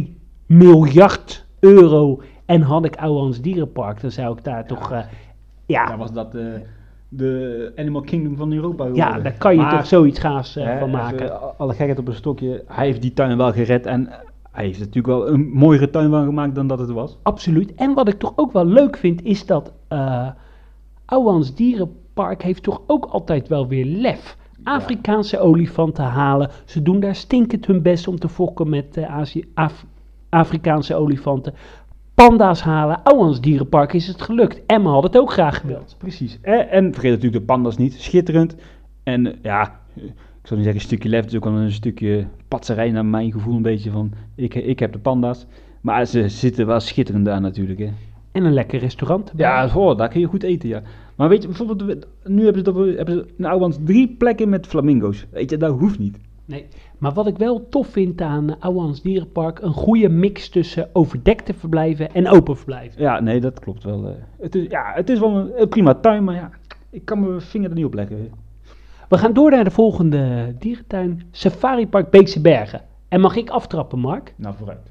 miljard 0.47 1.47
euro 1.61 2.23
en 2.45 2.63
had 2.63 2.85
ik 2.85 2.97
Ouwans 2.97 3.41
Dierenpark, 3.41 4.01
dan 4.01 4.11
zou 4.11 4.37
ik 4.37 4.45
daar 4.45 4.67
toch, 4.67 4.93
eh, 4.93 5.01
ja, 5.67 5.97
was 5.97 6.13
dat 6.13 6.35
eh, 6.35 6.45
de 7.09 7.73
Animal 7.77 8.01
Kingdom 8.01 8.37
van 8.37 8.53
Europa 8.53 8.89
ja, 8.93 9.21
daar 9.21 9.33
kan 9.39 9.55
je 9.55 9.61
Maar, 9.61 9.71
toch 9.71 9.87
zoiets 9.87 10.19
gaafs 10.19 10.57
eh, 10.57 10.65
hè, 10.65 10.79
van 10.79 10.91
maken. 10.91 11.59
alle 11.59 11.73
gekheid 11.73 11.99
op 11.99 12.09
een 12.09 12.15
stokje. 12.15 12.65
Hij 12.67 12.87
heeft 12.87 13.03
die 13.03 13.13
tuin 13.13 13.37
wel 13.37 13.53
gered 13.53 13.87
en 13.87 14.09
hij 14.51 14.65
heeft 14.65 14.79
natuurlijk 14.79 15.07
wel 15.07 15.29
een 15.29 15.49
mooiere 15.49 15.91
tuin 15.91 16.11
van 16.11 16.25
gemaakt 16.25 16.55
dan 16.55 16.67
dat 16.67 16.79
het 16.79 16.91
was. 16.91 17.19
Absoluut. 17.23 17.75
En 17.75 17.95
wat 17.95 18.09
ik 18.09 18.19
toch 18.19 18.33
ook 18.37 18.53
wel 18.53 18.65
leuk 18.65 18.97
vind, 18.97 19.23
is 19.25 19.47
dat 19.47 19.73
Ouwans 21.11 21.55
Dierenpark 21.55 22.42
heeft 22.42 22.62
toch 22.62 22.83
ook 22.87 23.05
altijd 23.05 23.49
wel 23.49 23.66
weer 23.68 23.85
lef. 23.85 24.37
Afrikaanse 24.62 25.38
olifanten 25.38 26.05
halen. 26.05 26.51
Ze 26.64 26.83
doen 26.83 27.01
daar 27.01 27.14
stinkend 27.14 27.66
hun 27.66 27.83
best 27.83 28.09
om 28.09 28.18
te 28.18 28.29
fokken 28.29 28.68
met 28.68 28.99
Azië, 28.99 29.44
Af- 29.55 29.85
Afrikaanse 30.29 30.94
olifanten. 30.94 31.55
Panda's 32.14 32.61
halen. 32.61 33.03
Ouwans 33.03 33.40
Dierenpark 33.40 33.92
is 33.92 34.07
het 34.07 34.23
gelukt. 34.23 34.62
Emma 34.66 34.90
had 34.90 35.03
het 35.03 35.18
ook 35.18 35.33
graag 35.33 35.61
gewild. 35.61 35.94
Precies. 35.99 36.38
Eh, 36.42 36.73
en 36.73 36.92
vergeet 36.92 37.11
natuurlijk 37.11 37.40
de 37.40 37.53
pandas 37.53 37.77
niet. 37.77 37.94
Schitterend. 37.94 38.57
En 39.03 39.27
eh, 39.27 39.33
ja, 39.42 39.81
ik 39.94 40.47
zal 40.47 40.57
niet 40.57 40.66
zeggen 40.66 40.75
een 40.75 40.81
stukje 40.81 41.09
lef. 41.09 41.21
Het 41.21 41.31
is 41.31 41.37
ook 41.37 41.44
wel 41.44 41.53
een 41.53 41.73
stukje 41.73 42.27
patserij 42.49 42.90
naar 42.90 43.07
mijn 43.07 43.33
gevoel 43.33 43.57
een 43.57 43.62
beetje 43.62 43.90
van... 43.90 44.12
Ik, 44.35 44.55
ik 44.55 44.79
heb 44.79 44.92
de 44.92 44.99
panda's. 44.99 45.47
Maar 45.81 46.07
ze 46.07 46.29
zitten 46.29 46.66
wel 46.66 46.81
schitterend 46.81 47.25
daar 47.25 47.40
natuurlijk. 47.40 47.79
Hè. 47.79 47.90
En 48.38 48.44
een 48.44 48.53
lekker 48.53 48.79
restaurant. 48.79 49.33
Ja, 49.37 49.70
oh, 49.74 49.96
daar 49.98 50.09
kun 50.09 50.20
je 50.20 50.27
goed 50.27 50.42
eten, 50.42 50.68
ja. 50.68 50.83
Maar 51.16 51.29
weet 51.29 51.42
je, 51.42 51.48
bijvoorbeeld, 51.48 52.07
nu 52.24 52.44
hebben 52.44 52.64
ze, 52.64 52.72
dat- 52.72 52.96
hebben 52.96 53.14
ze 53.14 53.27
in 53.38 53.44
Ouwans 53.44 53.79
drie 53.85 54.14
plekken 54.18 54.48
met 54.48 54.66
flamingo's. 54.66 55.27
Weet 55.31 55.51
je, 55.51 55.57
dat 55.57 55.79
hoeft 55.79 55.98
niet. 55.98 56.18
Nee. 56.44 56.66
Maar 56.98 57.12
wat 57.12 57.27
ik 57.27 57.37
wel 57.38 57.68
tof 57.68 57.87
vind 57.87 58.20
aan 58.20 58.57
Ouwans 58.61 59.03
Dierenpark, 59.03 59.61
een 59.61 59.72
goede 59.72 60.09
mix 60.09 60.48
tussen 60.48 60.88
overdekte 60.92 61.55
verblijven 61.55 62.12
en 62.14 62.29
open 62.29 62.57
verblijven. 62.57 63.03
Ja, 63.03 63.20
nee, 63.20 63.40
dat 63.40 63.61
klopt 63.61 63.85
wel. 63.85 64.05
eh. 64.07 64.12
Het 64.40 64.55
is, 64.55 64.66
ja, 64.68 64.92
het 64.94 65.11
is 65.11 65.18
wel 65.18 65.37
een, 65.37 65.51
een 65.61 65.68
prima 65.68 65.94
tuin, 65.94 66.24
maar 66.24 66.35
ja, 66.35 66.51
ik 66.90 67.05
kan 67.05 67.20
mijn 67.20 67.40
vinger 67.40 67.68
er 67.68 67.74
niet 67.77 67.85
op 67.85 67.94
leggen. 67.94 68.31
We 69.09 69.18
gaan 69.18 69.33
door 69.33 69.51
naar 69.51 69.64
de 69.64 69.70
volgende 69.70 70.55
dierentuin, 70.59 71.22
Safari 71.31 71.87
Park 71.88 72.11
Beekse 72.11 72.40
Bergen. 72.40 72.83
En 73.09 73.20
mag 73.20 73.37
ik 73.37 73.51
aftrappen, 73.51 73.98
Mark? 73.98 74.35
Nou, 74.37 74.55
vooruit. 74.59 74.90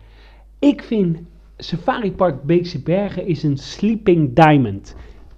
Ik 0.60 0.84
vind 0.84 1.18
Safari 1.58 2.12
Park 2.12 2.44
Beekse 2.44 2.80
Bergen 2.80 3.28
is 3.28 3.44
een 3.44 3.58
sleeping 3.58 4.36
diamond. 4.36 4.96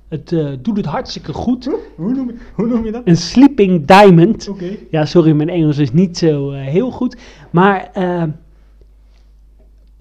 Het 0.08 0.32
eh, 0.32 0.50
doet 0.62 0.78
het 0.78 0.86
hartstikke 0.86 1.34
goed. 1.34 1.70
Hoe 1.96 2.14
noem 2.14 2.28
je, 2.28 2.36
hoe 2.54 2.68
noem 2.68 2.86
je 2.86 2.92
dat? 2.92 3.02
Een 3.06 3.18
sleeping 3.18 3.86
diamond. 3.86 4.48
Oké. 4.48 4.78
Ja, 4.92 5.06
sorry, 5.06 5.32
mijn 5.32 5.50
Engels 5.50 5.78
is 5.78 5.92
niet 5.92 6.18
zo 6.18 6.52
eh, 6.52 6.62
heel 6.62 6.92
goed. 6.92 7.18
Maar 7.52 7.90
eh, 7.94 8.24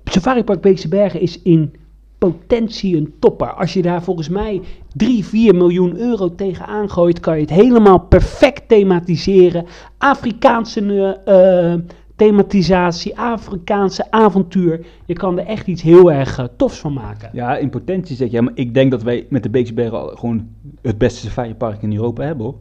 Safari 0.04 0.44
Park 0.44 0.60
Beekse 0.60 0.88
Bergen 0.88 1.20
is 1.20 1.42
in 1.42 1.74
potentie 2.18 2.96
een 2.96 3.14
topper. 3.18 3.52
Als 3.52 3.72
je 3.72 3.82
daar 3.82 4.02
volgens 4.02 4.28
mij 4.28 4.62
3, 4.94 5.24
4 5.24 5.54
miljoen 5.54 5.96
euro 5.96 6.34
tegenaan 6.34 6.90
gooit, 6.90 7.20
kan 7.20 7.34
je 7.34 7.40
het 7.40 7.50
helemaal 7.50 7.98
perfect 7.98 8.68
thematiseren. 8.68 9.66
Afrikaanse 9.98 10.80
thematisatie, 12.18 13.18
Afrikaanse 13.18 14.10
avontuur. 14.10 14.86
Je 15.04 15.14
kan 15.14 15.38
er 15.38 15.46
echt 15.46 15.66
iets 15.66 15.82
heel 15.82 16.12
erg 16.12 16.38
eh, 16.38 16.44
tofs 16.56 16.78
van 16.78 16.92
maken. 16.92 17.30
Ja, 17.32 17.56
in 17.56 17.70
potentie 17.70 18.16
zeg 18.16 18.30
je, 18.30 18.42
maar 18.42 18.52
ik 18.54 18.74
denk 18.74 18.90
dat 18.90 19.02
wij 19.02 19.26
met 19.30 19.42
de 19.42 19.50
Beekse 19.50 19.74
Bergen 19.74 20.18
gewoon 20.18 20.48
het 20.82 20.98
beste 20.98 21.26
safaripark 21.26 21.82
in 21.82 21.92
Europa 21.92 22.22
hebben, 22.22 22.46
hoor. 22.46 22.56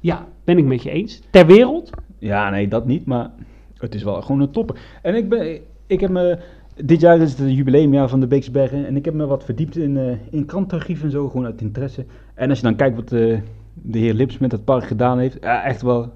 Ja, 0.00 0.26
ben 0.44 0.58
ik 0.58 0.64
met 0.64 0.82
je 0.82 0.90
eens. 0.90 1.22
Ter 1.30 1.46
wereld? 1.46 1.90
Ja, 2.18 2.50
nee, 2.50 2.68
dat 2.68 2.86
niet, 2.86 3.06
maar 3.06 3.30
het 3.76 3.94
is 3.94 4.02
wel 4.02 4.22
gewoon 4.22 4.40
een 4.40 4.50
topper. 4.50 4.76
En 5.02 5.14
ik 5.14 5.28
ben, 5.28 5.58
ik 5.86 6.00
heb 6.00 6.10
me, 6.10 6.38
dit 6.84 7.00
jaar 7.00 7.20
is 7.20 7.30
het 7.30 7.38
het 7.38 7.50
jubileumjaar 7.50 8.08
van 8.08 8.20
de 8.20 8.26
Beekse 8.26 8.50
Bergen 8.50 8.86
en 8.86 8.96
ik 8.96 9.04
heb 9.04 9.14
me 9.14 9.26
wat 9.26 9.44
verdiept 9.44 9.76
in, 9.76 9.96
eh 9.96 10.12
in 10.30 10.46
krantarchief 10.46 11.02
en 11.02 11.10
zo, 11.10 11.28
gewoon 11.28 11.44
uit 11.44 11.60
interesse. 11.60 12.04
En 12.34 12.48
als 12.48 12.58
je 12.58 12.64
dan 12.64 12.76
kijkt 12.76 12.96
wat 12.96 13.12
eh, 13.12 13.38
de 13.72 13.98
heer 13.98 14.14
Lips 14.14 14.38
met 14.38 14.52
het 14.52 14.64
park 14.64 14.84
gedaan 14.84 15.18
heeft, 15.18 15.36
ja, 15.40 15.64
echt 15.64 15.82
wel 15.82 16.12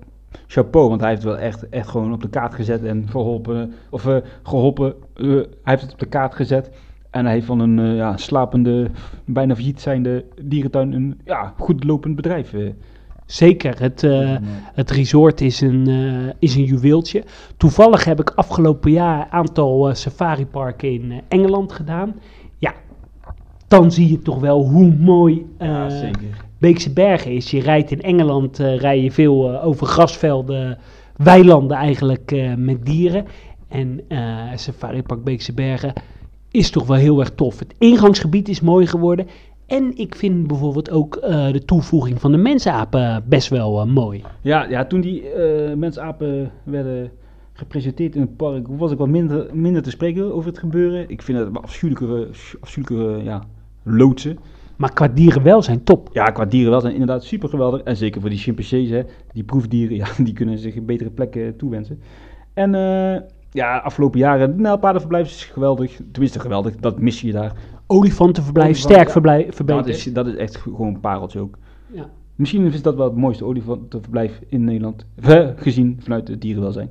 chapeau, 0.47 0.89
want 0.89 1.01
hij 1.01 1.11
heeft 1.11 1.23
het 1.23 1.33
wel 1.33 1.43
echt, 1.43 1.69
echt 1.69 1.89
gewoon 1.89 2.13
op 2.13 2.23
de 2.23 2.29
kaart 2.29 2.55
gezet 2.55 2.85
en 2.85 3.09
geholpen, 3.09 3.73
of 3.91 4.07
eh, 4.07 4.17
geholpen, 4.43 4.95
eh, 5.15 5.27
hij 5.27 5.47
heeft 5.63 5.83
het 5.83 5.93
op 5.93 5.99
de 5.99 6.07
kaart 6.07 6.35
gezet. 6.35 6.71
En 7.11 7.25
hij 7.25 7.35
heeft 7.35 7.47
van 7.47 7.61
een 7.61 7.79
eh, 7.79 7.97
ja, 7.97 8.17
slapende, 8.17 8.91
bijna 9.25 9.55
failliet 9.55 9.81
zijnde 9.81 10.25
dierentuin 10.43 10.93
een 10.93 11.21
ja, 11.25 11.55
goed 11.59 11.85
lopend 11.85 12.17
bedrijf 12.17 12.55
Zeker, 13.27 13.81
het, 13.81 14.03
uh, 14.03 14.37
het 14.75 14.91
resort 14.91 15.41
is 15.41 15.61
een, 15.61 15.87
is 16.39 16.55
een 16.55 16.65
juweeltje. 16.65 17.25
Toevallig 17.57 18.05
heb 18.05 18.21
ik 18.21 18.31
afgelopen 18.31 18.91
jaar 18.91 19.21
een 19.21 19.33
aantal 19.33 19.89
uh, 19.89 19.95
safariparken 19.95 20.93
in 20.93 21.11
uh, 21.11 21.19
Engeland 21.29 21.73
gedaan. 21.73 22.15
Ja, 22.59 22.75
dan 23.69 23.93
zie 23.93 24.11
je 24.11 24.19
toch 24.19 24.41
wel 24.41 24.69
hoe 24.69 24.95
mooi 24.95 25.47
ja, 25.59 25.85
uh, 25.85 25.99
zeker. 25.99 26.45
Beekse 26.65 26.93
Bergen 26.93 27.31
is. 27.31 27.51
Je 27.51 27.61
rijdt 27.61 27.91
in 27.91 28.03
Engeland, 28.03 28.61
uh, 28.61 28.77
rij 28.77 29.01
je 29.01 29.11
veel 29.11 29.53
uh, 29.53 29.67
over 29.67 29.87
grasvelden, 29.87 30.79
weilanden 31.17 31.77
eigenlijk 31.77 32.33
uh, 32.33 32.55
met 32.55 32.87
dieren. 32.87 33.25
En 33.69 34.01
Safari 34.55 35.03
Park 35.03 35.25
Beekse 35.25 35.53
Bergen 35.53 35.93
is 36.51 36.71
toch 36.71 36.87
wel 36.87 36.97
heel 36.97 37.21
erg 37.21 37.31
tof. 37.31 37.59
Het 37.59 37.75
ingangsgebied 37.79 38.49
is 38.49 38.61
mooi 38.61 38.87
geworden. 38.87 39.27
En 39.67 39.97
ik 39.97 40.15
vind 40.15 40.47
bijvoorbeeld 40.47 40.91
ook 40.91 41.21
de 41.53 41.63
toevoeging 41.65 42.21
van 42.21 42.33
de 42.33 42.39
mensapen 42.39 43.25
best 43.27 43.49
wel 43.49 43.87
mooi. 43.87 44.23
Ja, 44.41 44.69
ja, 44.69 44.85
toen 44.85 45.01
die 45.01 45.23
mensapen 45.77 46.51
werden 46.63 47.11
gepresenteerd 47.53 48.15
in 48.15 48.21
het 48.21 48.37
park, 48.37 48.67
was 48.69 48.91
ik 48.93 48.99
wat 48.99 49.09
minder, 49.09 49.47
minder 49.53 49.83
te 49.83 49.91
spreken 49.91 50.35
over 50.35 50.49
het 50.49 50.59
gebeuren. 50.59 51.11
Ik 51.11 51.23
vind 51.23 51.39
het 51.39 51.63
afschuwelijke, 51.63 52.29
afschuwelijke 52.61 53.25
ja, 53.25 53.43
loodsen. 53.83 54.39
Maar 54.77 54.93
qua 54.93 55.09
dierenwelzijn 55.09 55.85
top. 55.85 56.09
Ja, 56.13 56.25
qua 56.25 56.45
dierenwelzijn 56.45 56.93
inderdaad 56.93 57.25
super 57.25 57.49
geweldig. 57.49 57.81
En 57.81 57.97
zeker 57.97 58.21
voor 58.21 58.31
die 58.31 58.39
chimpansees, 58.39 58.91
hè, 58.91 59.03
die 59.33 59.45
proefdieren, 59.45 59.97
ja, 60.03 60.07
die 60.19 60.33
kunnen 60.33 60.59
zich 60.59 60.83
betere 60.83 61.11
plekken 61.11 61.57
toewensen. 61.57 62.01
En 62.53 62.75
uh, 62.75 63.21
ja, 63.51 63.79
afgelopen 63.79 64.19
jaren, 64.19 64.41
het 64.41 64.59
nijlpaardenverblijf 64.59 65.27
is 65.27 65.45
geweldig. 65.45 66.01
Tenminste 66.13 66.41
geweldig, 66.41 66.77
dat 66.77 66.99
mis 66.99 67.21
je 67.21 67.33
daar. 67.33 67.53
Olifantenverblijf, 67.87 68.69
Olifant, 68.69 68.93
sterk 68.93 69.07
ja. 69.07 69.13
verblijf, 69.13 69.55
verbeterd. 69.55 69.87
Dat 69.87 69.97
is, 69.97 70.13
dat 70.13 70.27
is 70.27 70.37
echt 70.37 70.57
gewoon 70.57 70.95
een 70.95 71.01
pareltje 71.01 71.41
ook. 71.41 71.59
Ja. 71.93 72.11
Misschien 72.35 72.73
is 72.73 72.83
dat 72.83 72.97
wel 72.97 73.07
het 73.07 73.17
mooiste 73.17 73.45
olifantenverblijf 73.45 74.41
in 74.49 74.65
Nederland, 74.65 75.07
eh, 75.23 75.49
gezien 75.57 75.97
vanuit 76.01 76.29
het 76.29 76.41
dierenwelzijn. 76.41 76.91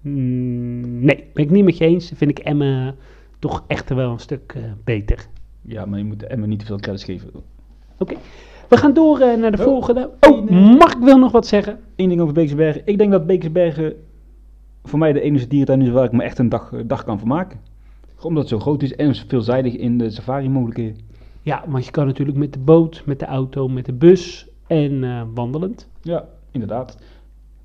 Mm, 0.00 1.04
nee, 1.04 1.24
ben 1.34 1.44
ik 1.44 1.50
niet 1.50 1.64
met 1.64 1.78
je 1.78 1.84
eens. 1.84 2.12
Vind 2.14 2.30
ik 2.30 2.38
Emmen 2.38 2.94
toch 3.38 3.64
echt 3.66 3.88
wel 3.88 4.10
een 4.10 4.18
stuk 4.18 4.54
uh, 4.56 4.62
beter. 4.84 5.26
Ja, 5.62 5.84
maar 5.84 5.98
je 5.98 6.04
moet 6.04 6.26
Emmen 6.26 6.48
niet 6.48 6.58
te 6.58 6.66
veel 6.66 6.78
credits 6.78 7.04
geven. 7.04 7.28
Oké, 7.28 7.42
okay. 7.98 8.16
we 8.68 8.76
gaan 8.76 8.92
door 8.92 9.20
uh, 9.20 9.36
naar 9.36 9.50
de 9.50 9.58
Oh, 9.58 9.64
volgende. 9.64 10.10
Oh, 10.20 10.50
Mark 10.78 10.98
wil 11.00 11.18
nog 11.18 11.32
wat 11.32 11.46
zeggen. 11.46 11.78
Eén 11.96 12.08
ding 12.08 12.20
over 12.20 12.34
Beekse 12.34 12.54
Bergen. 12.54 12.82
Ik 12.84 12.98
denk 12.98 13.10
dat 13.10 13.26
Beekse 13.26 13.50
Bergen 13.50 13.94
voor 14.84 14.98
mij 14.98 15.12
de 15.12 15.20
enige 15.20 15.46
dierentuin 15.46 15.82
is 15.82 15.90
waar 15.90 16.04
ik 16.04 16.12
me 16.12 16.22
echt 16.22 16.38
een 16.38 16.48
dag, 16.48 16.72
dag 16.86 17.04
kan 17.04 17.18
vermaken. 17.18 17.60
Omdat 18.20 18.42
het 18.42 18.52
zo 18.52 18.58
groot 18.58 18.82
is 18.82 18.94
en 18.96 19.14
veelzijdig 19.14 19.76
in 19.76 19.98
de 19.98 20.10
safari 20.10 20.48
mogelijkheden. 20.48 20.96
Ja, 21.42 21.64
want 21.68 21.84
je 21.84 21.90
kan 21.90 22.06
natuurlijk 22.06 22.38
met 22.38 22.52
de 22.52 22.58
boot, 22.58 23.02
met 23.06 23.18
de 23.18 23.26
auto, 23.26 23.68
met 23.68 23.86
de 23.86 23.92
bus 23.92 24.48
en 24.66 24.92
uh, 24.92 25.22
wandelend. 25.34 25.88
Ja, 26.02 26.24
inderdaad. 26.50 26.98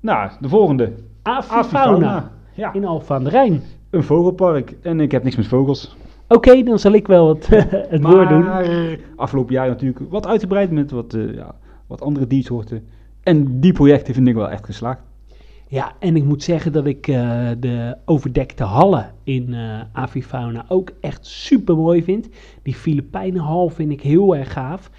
Nou, 0.00 0.30
de 0.40 0.48
volgende. 0.48 0.92
Avifauna. 1.22 2.30
Ja. 2.54 2.72
In 2.72 2.84
Alphen 2.84 3.14
aan 3.14 3.24
de 3.24 3.30
Rijn. 3.30 3.62
Een 3.90 4.02
vogelpark. 4.02 4.76
En 4.82 5.00
ik 5.00 5.10
heb 5.10 5.22
niks 5.22 5.36
met 5.36 5.46
vogels. 5.46 5.96
Oké, 6.30 6.48
okay, 6.48 6.62
dan 6.62 6.78
zal 6.78 6.92
ik 6.92 7.06
wel 7.06 7.28
het, 7.34 7.46
het 7.46 8.00
maar, 8.02 8.12
woord 8.12 8.28
doen. 8.28 8.46
afgelopen 9.16 9.54
jaar 9.54 9.68
natuurlijk 9.68 10.10
wat 10.10 10.26
uitgebreid 10.26 10.70
met 10.70 10.90
wat, 10.90 11.14
uh, 11.14 11.34
ja, 11.34 11.54
wat 11.86 12.00
andere 12.02 12.26
diersoorten. 12.26 12.86
En 13.22 13.60
die 13.60 13.72
projecten 13.72 14.14
vind 14.14 14.28
ik 14.28 14.34
wel 14.34 14.50
echt 14.50 14.64
geslaagd. 14.64 15.00
Ja, 15.70 15.92
en 15.98 16.16
ik 16.16 16.24
moet 16.24 16.42
zeggen 16.42 16.72
dat 16.72 16.86
ik 16.86 17.06
uh, 17.06 17.48
de 17.58 17.96
overdekte 18.04 18.64
hallen 18.64 19.14
in 19.24 19.48
uh, 19.48 19.80
Avifauna 19.92 20.64
ook 20.68 20.90
echt 21.00 21.26
super 21.26 21.76
mooi 21.76 22.02
vind. 22.02 22.28
Die 22.62 22.74
Filipijnenhal 22.74 23.68
vind 23.68 23.90
ik 23.90 24.02
heel 24.02 24.36
erg 24.36 24.52
gaaf. 24.52 24.90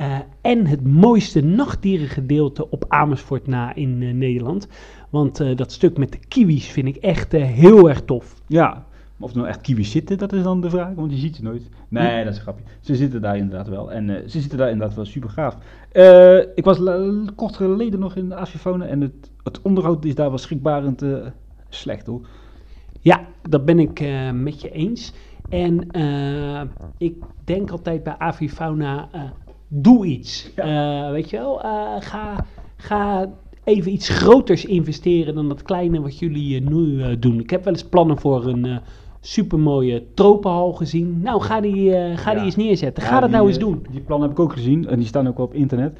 Uh, 0.00 0.18
en 0.40 0.66
het 0.66 0.86
mooiste 0.86 1.40
nachtdierengedeelte 1.40 2.70
op 2.70 2.84
Amersfoort 2.88 3.46
na 3.46 3.74
in 3.74 4.18
Nederland. 4.18 4.68
Want 5.10 5.56
dat 5.56 5.72
stuk 5.72 5.98
met 5.98 6.12
de 6.12 6.18
kiwis 6.28 6.66
vind 6.66 6.88
ik 6.88 6.96
echt 6.96 7.32
heel 7.32 7.88
erg 7.88 8.02
tof. 8.02 8.34
Ja, 8.46 8.86
of 9.20 9.30
er 9.30 9.36
nou 9.36 9.48
echt 9.48 9.60
kiwis 9.60 9.90
zitten, 9.90 10.18
dat 10.18 10.32
is 10.32 10.42
dan 10.42 10.60
de 10.60 10.70
vraag, 10.70 10.94
want 10.94 11.10
je 11.10 11.18
ziet 11.18 11.36
ze 11.36 11.42
nooit. 11.42 11.68
Nee, 11.88 12.18
hm? 12.18 12.24
dat 12.24 12.32
is 12.32 12.36
een 12.36 12.42
grapje. 12.42 12.64
Ze 12.80 12.96
zitten 12.96 13.20
daar 13.20 13.36
inderdaad 13.36 13.68
wel. 13.68 13.92
En 13.92 14.30
ze 14.30 14.40
zitten 14.40 14.58
daar 14.58 14.70
inderdaad 14.70 14.96
wel 14.96 15.04
super 15.04 15.30
gaaf. 15.30 15.56
ik 16.54 16.64
was 16.64 16.78
kort 17.34 17.56
geleden 17.56 18.00
nog 18.00 18.16
in 18.16 18.34
Avifauna 18.34 18.86
en 18.86 19.00
het, 19.00 19.30
het 19.42 19.62
onderhoud 19.62 20.04
is 20.04 20.14
daar 20.14 20.28
wel 20.28 20.38
schrikbarend 20.38 21.04
slecht 21.68 22.06
hoor. 22.06 22.26
Ja, 23.00 23.26
dat 23.48 23.64
ben 23.64 23.78
ik 23.78 24.00
met 24.32 24.60
je 24.60 24.70
eens. 24.70 25.12
En 25.48 25.86
ik 26.98 27.14
denk 27.44 27.70
altijd 27.70 28.02
bij 28.02 28.18
Avifauna 28.18 29.08
doe 29.68 30.06
iets. 30.06 30.50
Ja. 30.56 31.10
Weet 31.10 31.30
je 31.30 31.36
wel, 31.36 31.58
ga, 32.00 32.44
ga 32.76 33.28
even 33.68 33.92
iets 33.92 34.08
groters 34.08 34.64
investeren 34.64 35.34
dan 35.34 35.48
dat 35.48 35.62
kleine 35.62 36.00
wat 36.00 36.18
jullie 36.18 36.60
uh, 36.60 36.68
nu 36.68 37.18
doen. 37.18 37.40
Ik 37.40 37.50
heb 37.50 37.64
wel 37.64 37.72
eens 37.72 37.84
plannen 37.84 38.18
voor 38.18 38.46
een 38.46 38.80
supermooie 39.32 40.06
tropenhal 40.14 40.72
gezien. 40.72 41.20
Nou, 41.22 41.40
ga 41.40 41.60
die, 41.60 41.90
ga 42.16 42.30
ja. 42.30 42.34
die 42.34 42.44
eens 42.44 42.56
neerzetten. 42.56 43.02
Ga 43.02 43.14
ja, 43.14 43.20
dat 43.20 43.28
die, 43.28 43.36
nou 43.36 43.48
eens 43.48 43.58
doen. 43.58 43.86
Die 43.90 44.00
plannen 44.00 44.28
heb 44.28 44.38
ik 44.38 44.44
ook 44.44 44.52
gezien 44.52 44.88
en 44.88 44.98
die 44.98 45.06
staan 45.06 45.28
ook 45.28 45.36
wel 45.36 45.46
op 45.46 45.54
internet. 45.54 45.98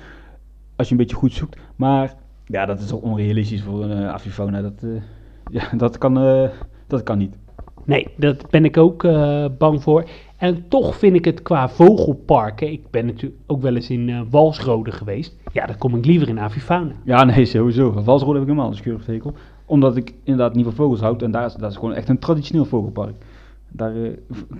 Als 0.76 0.86
je 0.86 0.92
een 0.92 1.00
beetje 1.00 1.16
goed 1.16 1.32
zoekt. 1.32 1.58
Maar 1.76 2.14
ja, 2.44 2.66
dat 2.66 2.80
is 2.80 2.86
toch 2.86 3.00
onrealistisch 3.00 3.62
voor 3.62 3.84
een 3.84 4.00
uh, 4.00 4.08
Avifona. 4.08 4.62
Dat, 4.62 4.86
ja, 5.58 5.68
dat, 5.76 5.98
kan, 5.98 6.14
dat 6.86 7.02
kan 7.02 7.18
niet. 7.18 7.36
Nee, 7.84 8.06
dat 8.16 8.50
ben 8.50 8.64
ik 8.64 8.76
ook 8.76 9.02
bang 9.58 9.82
voor. 9.82 10.04
En 10.36 10.68
toch 10.68 10.96
vind 10.96 11.16
ik 11.16 11.24
het 11.24 11.42
qua 11.42 11.68
vogelparken. 11.68 12.72
Ik 12.72 12.90
ben 12.90 13.06
natuurlijk 13.06 13.40
ook 13.46 13.62
wel 13.62 13.74
eens 13.74 13.90
in 13.90 14.30
Walsrode 14.30 14.92
geweest. 14.92 15.36
Ja, 15.52 15.66
dan 15.66 15.78
kom 15.78 15.96
ik 15.96 16.04
liever 16.04 16.28
in 16.28 16.40
Avifauna. 16.40 16.92
Ja, 17.04 17.24
nee, 17.24 17.44
sowieso. 17.44 17.92
Walsrode 17.92 18.32
heb 18.38 18.42
ik 18.42 18.48
helemaal 18.48 18.70
een 18.70 18.76
schurftekel. 18.76 19.34
Omdat 19.68 19.96
ik 19.96 20.14
inderdaad 20.22 20.54
niet 20.54 20.64
van 20.64 20.74
vogels 20.74 21.00
houd. 21.00 21.22
En 21.22 21.30
daar 21.30 21.44
is, 21.44 21.54
dat 21.54 21.70
is 21.70 21.76
gewoon 21.76 21.94
echt 21.94 22.08
een 22.08 22.18
traditioneel 22.18 22.64
vogelpark. 22.64 23.14
Daar 23.68 23.96
uh, 23.96 24.10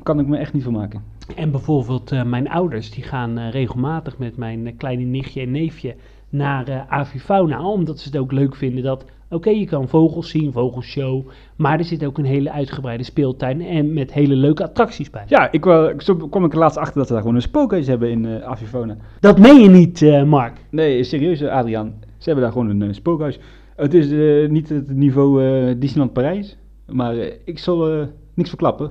kan 0.03 0.21
ik 0.21 0.27
me 0.27 0.37
echt 0.37 0.53
niet 0.53 0.63
van 0.63 0.73
maken. 0.73 1.03
En 1.37 1.51
bijvoorbeeld 1.51 2.13
uh, 2.13 2.25
mijn 2.25 2.49
ouders, 2.49 2.91
die 2.91 3.05
gaan 3.05 3.39
regelmatig 3.39 4.19
met 4.19 4.37
mijn 4.37 4.77
kleine 4.77 5.05
nichtje 5.05 5.41
en 5.41 5.51
neefje 5.51 5.95
naar 6.29 6.87
Avifauna. 6.89 7.65
Omdat 7.65 7.99
ze 7.99 8.09
het 8.09 8.19
ook 8.19 8.33
leuk 8.33 8.55
vinden 8.55 8.83
dat 8.83 9.05
Oké, 9.31 9.49
okay, 9.49 9.59
je 9.59 9.67
kan 9.67 9.89
vogels 9.89 10.31
zien, 10.31 10.53
vogelshow, 10.53 11.27
maar 11.57 11.79
er 11.79 11.85
zit 11.85 12.05
ook 12.05 12.19
een 12.19 12.25
hele 12.25 12.53
uitgebreide 12.53 13.03
speeltuin 13.05 13.61
en 13.61 13.93
met 13.93 14.13
hele 14.13 14.35
leuke 14.35 14.63
attracties 14.63 15.11
bij. 15.11 15.25
Ja, 15.27 15.53
ik, 15.53 15.65
zo 16.03 16.15
kwam 16.15 16.45
ik 16.45 16.53
er 16.53 16.59
laatst 16.59 16.79
achter 16.79 16.97
dat 16.97 17.07
ze 17.07 17.13
daar 17.13 17.23
gewoon 17.23 17.37
een 17.37 17.43
spookhuis 17.43 17.87
hebben 17.87 18.11
in 18.11 18.43
Avifona. 18.45 18.97
Dat 19.21 19.39
meen 19.39 19.61
je 19.61 19.69
niet, 19.69 20.25
Mark? 20.27 20.57
Nee, 20.71 21.05
serieus 21.05 21.43
Adriaan. 21.43 21.95
Ze 22.01 22.25
hebben 22.25 22.43
daar 22.45 22.53
gewoon 22.53 22.81
een 22.81 22.95
spookhuis. 22.95 23.39
Het 23.79 23.95
is 23.95 24.11
uh, 24.11 24.49
niet 24.49 24.69
het 24.69 24.91
niveau 24.91 25.79
Disneyland 25.79 26.13
Parijs, 26.13 26.57
maar 26.87 27.15
ik 27.45 27.59
zal 27.59 28.09
niks 28.35 28.49
verklappen. 28.49 28.91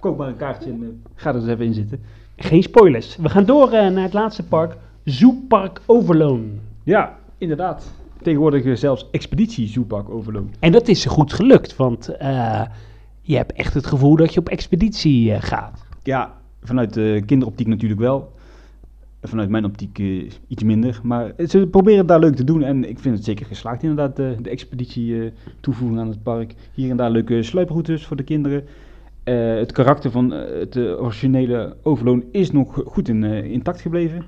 Koop 0.00 0.18
maar 0.18 0.28
een 0.28 0.36
kaartje 0.36 0.70
en 0.70 1.02
ga 1.14 1.28
er 1.28 1.36
eens 1.36 1.46
even 1.46 1.64
in 1.64 1.74
zitten. 1.74 2.00
Geen 2.36 2.62
spoilers. 2.62 3.16
We 3.16 3.28
gaan 3.28 3.44
door 3.44 3.70
naar 3.70 4.02
het 4.02 4.12
laatste 4.12 4.46
park, 4.46 4.76
Zoopark 5.04 5.80
Overloon. 5.86 6.50
Ja, 6.82 7.18
inderdaad 7.38 7.92
tegenwoordig 8.22 8.78
zelfs 8.78 9.08
expeditie 9.10 9.68
Zoepak 9.68 10.10
overloop. 10.10 10.48
En 10.58 10.72
dat 10.72 10.88
is 10.88 11.04
goed 11.04 11.32
gelukt, 11.32 11.76
want 11.76 12.10
uh, 12.22 12.62
je 13.20 13.36
hebt 13.36 13.52
echt 13.52 13.74
het 13.74 13.86
gevoel 13.86 14.16
dat 14.16 14.34
je 14.34 14.40
op 14.40 14.48
expeditie 14.48 15.30
uh, 15.30 15.36
gaat. 15.40 15.84
Ja, 16.02 16.32
vanuit 16.62 16.94
de 16.94 17.22
kinderoptiek 17.26 17.66
natuurlijk 17.66 18.00
wel. 18.00 18.32
Vanuit 19.22 19.48
mijn 19.48 19.64
optiek 19.64 19.98
uh, 19.98 20.30
iets 20.48 20.62
minder. 20.62 21.00
Maar 21.02 21.32
ze 21.48 21.66
proberen 21.70 21.98
het 21.98 22.08
daar 22.08 22.18
leuk 22.18 22.34
te 22.34 22.44
doen. 22.44 22.62
En 22.62 22.88
ik 22.88 22.98
vind 22.98 23.14
het 23.16 23.24
zeker 23.24 23.46
geslaagd 23.46 23.82
inderdaad, 23.82 24.16
de, 24.16 24.36
de 24.42 24.50
expeditie 24.50 25.32
toevoegen 25.60 25.98
aan 25.98 26.08
het 26.08 26.22
park. 26.22 26.54
Hier 26.74 26.90
en 26.90 26.96
daar 26.96 27.10
leuke 27.10 27.42
sluiproutes 27.42 28.06
voor 28.06 28.16
de 28.16 28.22
kinderen. 28.22 28.64
het 29.58 29.72
karakter 29.72 30.10
van 30.10 30.30
het 30.30 30.76
originele 30.76 31.76
overloon 31.82 32.24
is 32.30 32.50
nog 32.50 32.82
goed 32.86 33.08
in, 33.08 33.24
intact 33.24 33.80
gebleven. 33.80 34.24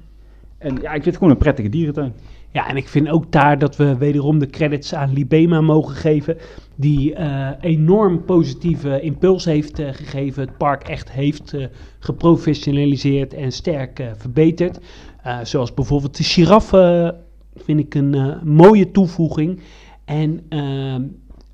En 0.59 0.75
ja, 0.75 0.89
ik 0.89 1.03
vind 1.03 1.05
het 1.05 1.17
gewoon 1.17 1.31
een 1.31 1.39
prettige 1.39 1.69
dierentuin. 1.69 2.13
Ja, 2.55 2.69
en 2.69 2.77
ik 2.77 2.89
vind 2.89 3.09
ook 3.09 3.33
daar 3.33 3.59
dat 3.59 3.77
we 3.77 3.97
wederom 3.97 4.39
de 4.39 4.47
credits 4.47 4.95
aan 4.95 5.13
Libema 5.13 5.61
mogen 5.61 5.95
geven. 5.95 6.37
Die 6.77 7.19
uh, 7.19 7.51
enorm 7.61 8.25
positieve 8.25 9.01
impuls 9.01 9.45
heeft 9.45 9.79
uh, 9.79 9.89
gegeven. 9.93 10.43
Het 10.43 10.57
park 10.57 10.89
echt 10.89 11.13
heeft 11.13 11.53
uh, 11.53 11.67
geprofessionaliseerd 11.99 13.35
en 13.35 13.53
sterk 13.53 14.03
verbeterd. 14.17 14.79
zoals 15.43 15.75
bijvoorbeeld 15.75 16.17
de 16.17 16.25
giraffe 16.25 17.17
vind 17.57 17.79
ik 17.81 17.95
een 17.95 18.39
mooie 18.45 18.91
toevoeging. 18.91 19.61
En 20.05 20.45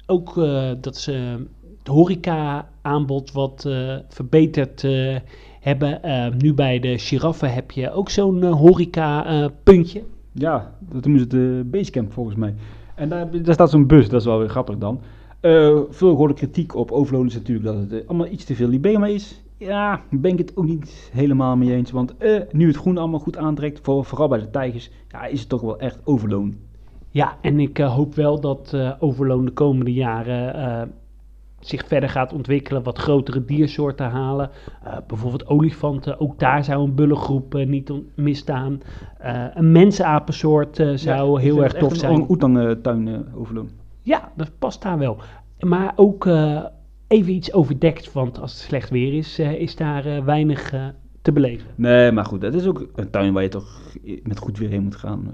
ook 0.06 0.34
dat 0.80 0.96
ze 0.96 1.12
het 1.78 1.88
horeca 1.88 2.68
aanbod 2.82 3.32
wat 3.32 3.68
verbeterd 4.08 4.86
hebben. 5.60 6.00
nu 6.38 6.54
bij 6.54 6.78
de 6.78 6.98
giraffe 6.98 7.46
heb 7.46 7.70
je 7.70 7.92
ook 7.92 8.10
zo'n 8.10 8.44
horeca 8.44 9.48
puntje. 9.62 10.02
Ja, 10.32 10.74
dat 10.78 11.04
noemen 11.04 11.20
ze 11.20 11.26
de 11.26 11.62
Basecamp 11.66 12.12
volgens 12.12 12.36
mij. 12.36 12.54
En 12.94 13.08
daar, 13.08 13.42
daar 13.42 13.54
staat 13.54 13.70
zo'n 13.70 13.86
bus, 13.86 14.08
dat 14.08 14.20
is 14.20 14.26
wel 14.26 14.38
weer 14.38 14.48
grappig 14.48 14.78
dan. 14.78 15.00
Uh, 15.40 15.80
veel 15.90 16.10
gehoorde 16.10 16.34
kritiek 16.34 16.74
op 16.74 16.90
Overloon 16.90 17.26
is 17.26 17.34
natuurlijk 17.34 17.66
dat 17.66 17.76
het 17.76 17.92
uh, 17.92 18.08
allemaal 18.08 18.26
iets 18.26 18.44
te 18.44 18.54
veel 18.54 18.68
Libema 18.68 19.06
is. 19.06 19.42
Ja, 19.56 20.02
ben 20.10 20.32
ik 20.32 20.38
het 20.38 20.56
ook 20.56 20.66
niet 20.66 21.10
helemaal 21.12 21.56
mee 21.56 21.72
eens. 21.72 21.90
Want 21.90 22.14
nu 22.52 22.66
het 22.66 22.76
groen 22.76 22.98
allemaal 22.98 23.20
goed 23.20 23.36
aantrekt, 23.36 23.80
voor, 23.82 24.04
vooral 24.04 24.28
bij 24.28 24.38
de 24.38 24.50
tijgers, 24.50 24.90
ja, 25.08 25.26
is 25.26 25.40
het 25.40 25.48
toch 25.48 25.60
wel 25.60 25.78
echt 25.78 26.00
Overloon. 26.04 26.54
Ja, 27.12 27.36
en 27.40 27.60
ik 27.60 27.78
eh, 27.78 27.94
hoop 27.94 28.14
wel 28.14 28.40
dat 28.40 28.72
eh, 28.72 28.92
Overloon 28.98 29.44
de 29.44 29.50
komende 29.50 29.92
jaren 29.92 30.54
eh, 30.54 30.88
zich 31.60 31.86
verder 31.86 32.08
gaat 32.08 32.32
ontwikkelen, 32.32 32.82
wat 32.82 32.98
grotere 32.98 33.44
diersoorten 33.44 34.10
halen. 34.10 34.50
Eh, 34.84 34.96
bijvoorbeeld 35.06 35.46
olifanten, 35.46 36.20
ook 36.20 36.38
daar 36.38 36.64
zou 36.64 36.84
een 36.84 36.94
bullengroep 36.94 37.54
eh, 37.54 37.66
niet 37.66 37.92
misstaan. 38.14 38.80
Eh, 39.18 39.44
een 39.54 39.72
mensapensoort 39.72 40.78
eh, 40.78 40.92
zou 40.94 41.40
heel 41.40 41.62
erg 41.62 41.72
tof 41.72 41.96
zijn. 41.96 42.14
Een 42.14 42.30
oetang-tuin 42.30 43.06
uh, 43.06 43.18
overloon. 43.34 43.70
Ja, 44.00 44.32
dat 44.36 44.50
past 44.58 44.82
daar 44.82 44.98
wel. 44.98 45.16
Maar 45.60 45.92
ook 45.96 46.28
even 47.08 47.32
iets 47.32 47.52
overdekt, 47.52 48.12
want 48.12 48.40
als 48.40 48.52
het 48.52 48.60
slecht 48.60 48.90
weer 48.90 49.14
is, 49.14 49.38
is 49.38 49.76
daar 49.76 50.24
weinig 50.24 50.74
te 51.22 51.32
beleven. 51.32 51.70
Nee, 51.74 52.12
maar 52.12 52.24
goed, 52.24 52.40
dat 52.40 52.54
is 52.54 52.66
ook 52.66 52.86
een 52.94 53.10
tuin 53.10 53.32
waar 53.32 53.42
je 53.42 53.48
toch 53.48 53.96
met 54.22 54.38
goed 54.38 54.58
weer 54.58 54.68
heen 54.68 54.82
moet 54.82 54.96
gaan. 54.96 55.30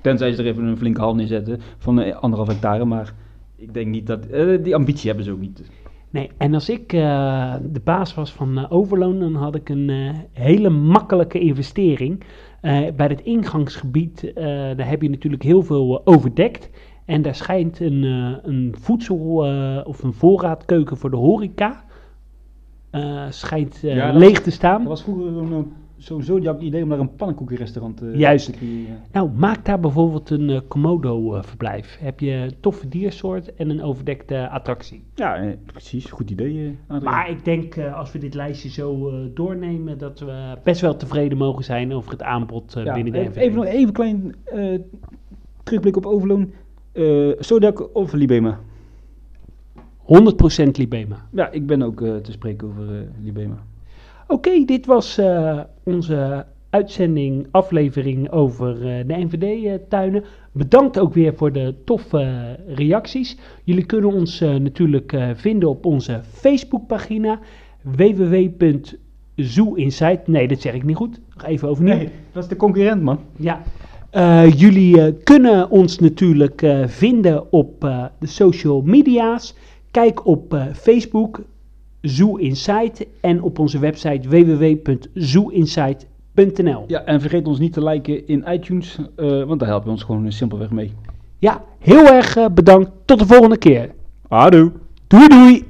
Tenzij 0.00 0.32
ze 0.32 0.42
er 0.42 0.48
even 0.48 0.64
een 0.64 0.76
flinke 0.76 1.00
hal 1.00 1.14
neerzetten 1.14 1.60
van 1.78 2.00
eh, 2.00 2.16
anderhalf 2.16 2.48
hectare, 2.48 2.84
maar 2.84 3.14
ik 3.58 3.74
denk 3.74 3.86
niet 3.86 4.06
dat... 4.06 4.26
eh, 4.26 4.62
die 4.62 4.74
ambitie 4.74 5.06
hebben 5.06 5.24
ze 5.24 5.32
ook 5.32 5.40
niet. 5.40 5.70
Nee, 6.10 6.30
en 6.36 6.54
als 6.54 6.68
ik 6.68 6.92
eh, 6.92 7.54
de 7.72 7.80
baas 7.84 8.14
was 8.14 8.32
van 8.32 8.58
eh, 8.58 8.72
Overloon, 8.72 9.18
dan 9.18 9.34
had 9.34 9.54
ik 9.54 9.68
een 9.68 10.14
hele 10.32 10.70
makkelijke 10.70 11.38
investering. 11.38 12.24
Bij 12.96 13.06
het 13.06 13.20
ingangsgebied, 13.20 14.32
daar 14.34 14.88
heb 14.88 15.02
je 15.02 15.10
natuurlijk 15.10 15.42
heel 15.42 15.62
veel 15.62 16.06
overdekt. 16.06 16.70
En 17.04 17.22
daar 17.22 17.34
schijnt 17.34 17.80
een, 17.80 18.02
een 18.42 18.74
voedsel- 18.78 19.46
of 19.84 20.02
een 20.02 20.12
voorraadkeuken 20.12 20.96
voor 20.96 21.10
de 21.10 21.16
horeca 21.16 21.84
schijnt 23.28 23.78
Ja, 23.82 24.12
leeg 24.12 24.42
te 24.42 24.50
staan. 24.50 24.78
Dat 24.78 24.88
was 24.88 25.02
vroeger 25.02 25.32
zo'n 25.32 25.72
zo'n 25.98 26.22
zodiac 26.22 26.60
idee 26.60 26.82
om 26.82 26.88
daar 26.88 26.98
een 26.98 27.14
pannenkoekenrestaurant 27.14 28.02
eh, 28.02 28.14
Juist. 28.18 28.46
te 28.46 28.52
creëren. 28.52 28.98
Nou, 29.12 29.30
maak 29.36 29.64
daar 29.64 29.80
bijvoorbeeld 29.80 30.30
een 30.30 30.50
eh, 30.50 30.60
Komodo-verblijf. 30.68 31.98
Heb 32.00 32.20
je 32.20 32.30
een 32.30 32.54
toffe 32.60 32.88
diersoort 32.88 33.54
en 33.54 33.70
een 33.70 33.82
overdekte 33.82 34.48
attractie. 34.48 35.02
Ja, 35.14 35.36
eh, 35.36 35.52
precies. 35.66 36.10
Goed 36.10 36.30
idee. 36.30 36.76
eh. 36.88 37.00
Maar 37.00 37.30
ik 37.30 37.44
denk, 37.44 37.74
eh, 37.76 37.96
als 37.98 38.12
we 38.12 38.18
dit 38.18 38.34
lijstje 38.34 38.68
zo 38.68 39.08
eh, 39.08 39.14
doornemen, 39.34 39.98
dat 39.98 40.20
we 40.20 40.56
best 40.64 40.80
wel 40.80 40.96
tevreden 40.96 41.38
mogen 41.38 41.64
zijn 41.64 41.92
over 41.92 42.10
het 42.10 42.22
aanbod 42.22 42.76
eh, 42.76 42.84
Ja, 42.84 42.94
binnen 42.94 43.12
de 43.12 43.18
even, 43.18 43.42
even 43.42 43.56
nog 43.56 43.64
even 43.66 43.92
klein 43.92 44.34
eh, 44.44 44.78
terugblik 45.62 45.96
op 45.96 46.06
Overloon. 46.06 46.50
Eh 46.92 47.28
Zodiac 47.38 47.94
of 47.96 48.12
Libema? 48.12 48.58
100% 50.02 50.70
Libema. 50.72 51.26
Ja, 51.32 51.50
ik 51.50 51.66
ben 51.66 51.82
ook 51.82 52.00
eh, 52.02 52.16
te 52.16 52.32
spreken 52.32 52.68
over 52.68 52.94
eh, 52.94 53.00
Libema. 53.22 53.62
Oké, 54.30 54.64
dit 54.64 54.86
was 54.86 55.18
eh, 55.18 55.60
onze 55.82 56.46
uitzending, 56.70 57.46
aflevering 57.50 58.30
over 58.30 58.74
eh, 58.74 59.06
de 59.06 59.16
NVD-tuinen. 59.16 60.24
Bedankt 60.52 60.98
ook 60.98 61.14
weer 61.14 61.34
voor 61.34 61.52
de 61.52 61.74
toffe 61.84 62.18
eh, 62.18 62.42
reacties. 62.76 63.36
Jullie 63.64 63.84
kunnen 63.84 64.12
ons 64.12 64.40
natuurlijk 64.40 65.16
vinden 65.34 65.68
op 65.68 65.86
onze 65.86 66.20
Facebookpagina 66.30 67.40
www.zooinsight. 67.82 70.26
Nee, 70.26 70.48
dat 70.48 70.60
zeg 70.60 70.74
ik 70.74 70.84
niet 70.84 70.96
goed. 70.96 71.20
Nog 71.34 71.44
even 71.44 71.68
overnieuw. 71.68 71.96
Nee, 71.96 72.08
dat 72.32 72.42
is 72.42 72.48
de 72.48 72.56
concurrent, 72.56 73.02
man. 73.02 73.18
Ja. 73.36 73.62
Jullie 74.56 75.14
kunnen 75.14 75.70
ons 75.70 75.98
natuurlijk 75.98 76.66
vinden 76.86 77.52
op 77.52 77.80
de 78.18 78.26
social 78.26 78.82
media's. 78.82 79.54
Kijk 79.90 80.26
op 80.26 80.66
Facebook, 80.74 81.40
Zoo 82.00 82.36
Insight 82.36 83.06
en 83.20 83.42
op 83.42 83.58
onze 83.58 83.78
website 83.78 84.28
www.zooinsight.nl. 84.28 86.84
Ja, 86.86 87.04
en 87.04 87.20
vergeet 87.20 87.46
ons 87.46 87.58
niet 87.58 87.72
te 87.72 87.84
liken 87.84 88.26
in 88.26 88.44
iTunes, 88.48 88.98
eh, 89.16 89.42
want 89.42 89.60
daar 89.60 89.68
help 89.68 89.84
je 89.84 89.90
ons 89.90 90.02
gewoon 90.02 90.32
simpelweg 90.32 90.70
mee. 90.70 90.92
Ja, 91.38 91.64
heel 91.78 92.06
erg 92.06 92.36
eh, 92.36 92.46
bedankt. 92.54 92.90
Tot 93.04 93.18
de 93.18 93.26
volgende 93.26 93.58
keer. 93.58 93.90
Adoe! 94.28 94.72
Doei 95.06 95.28
doei! 95.28 95.64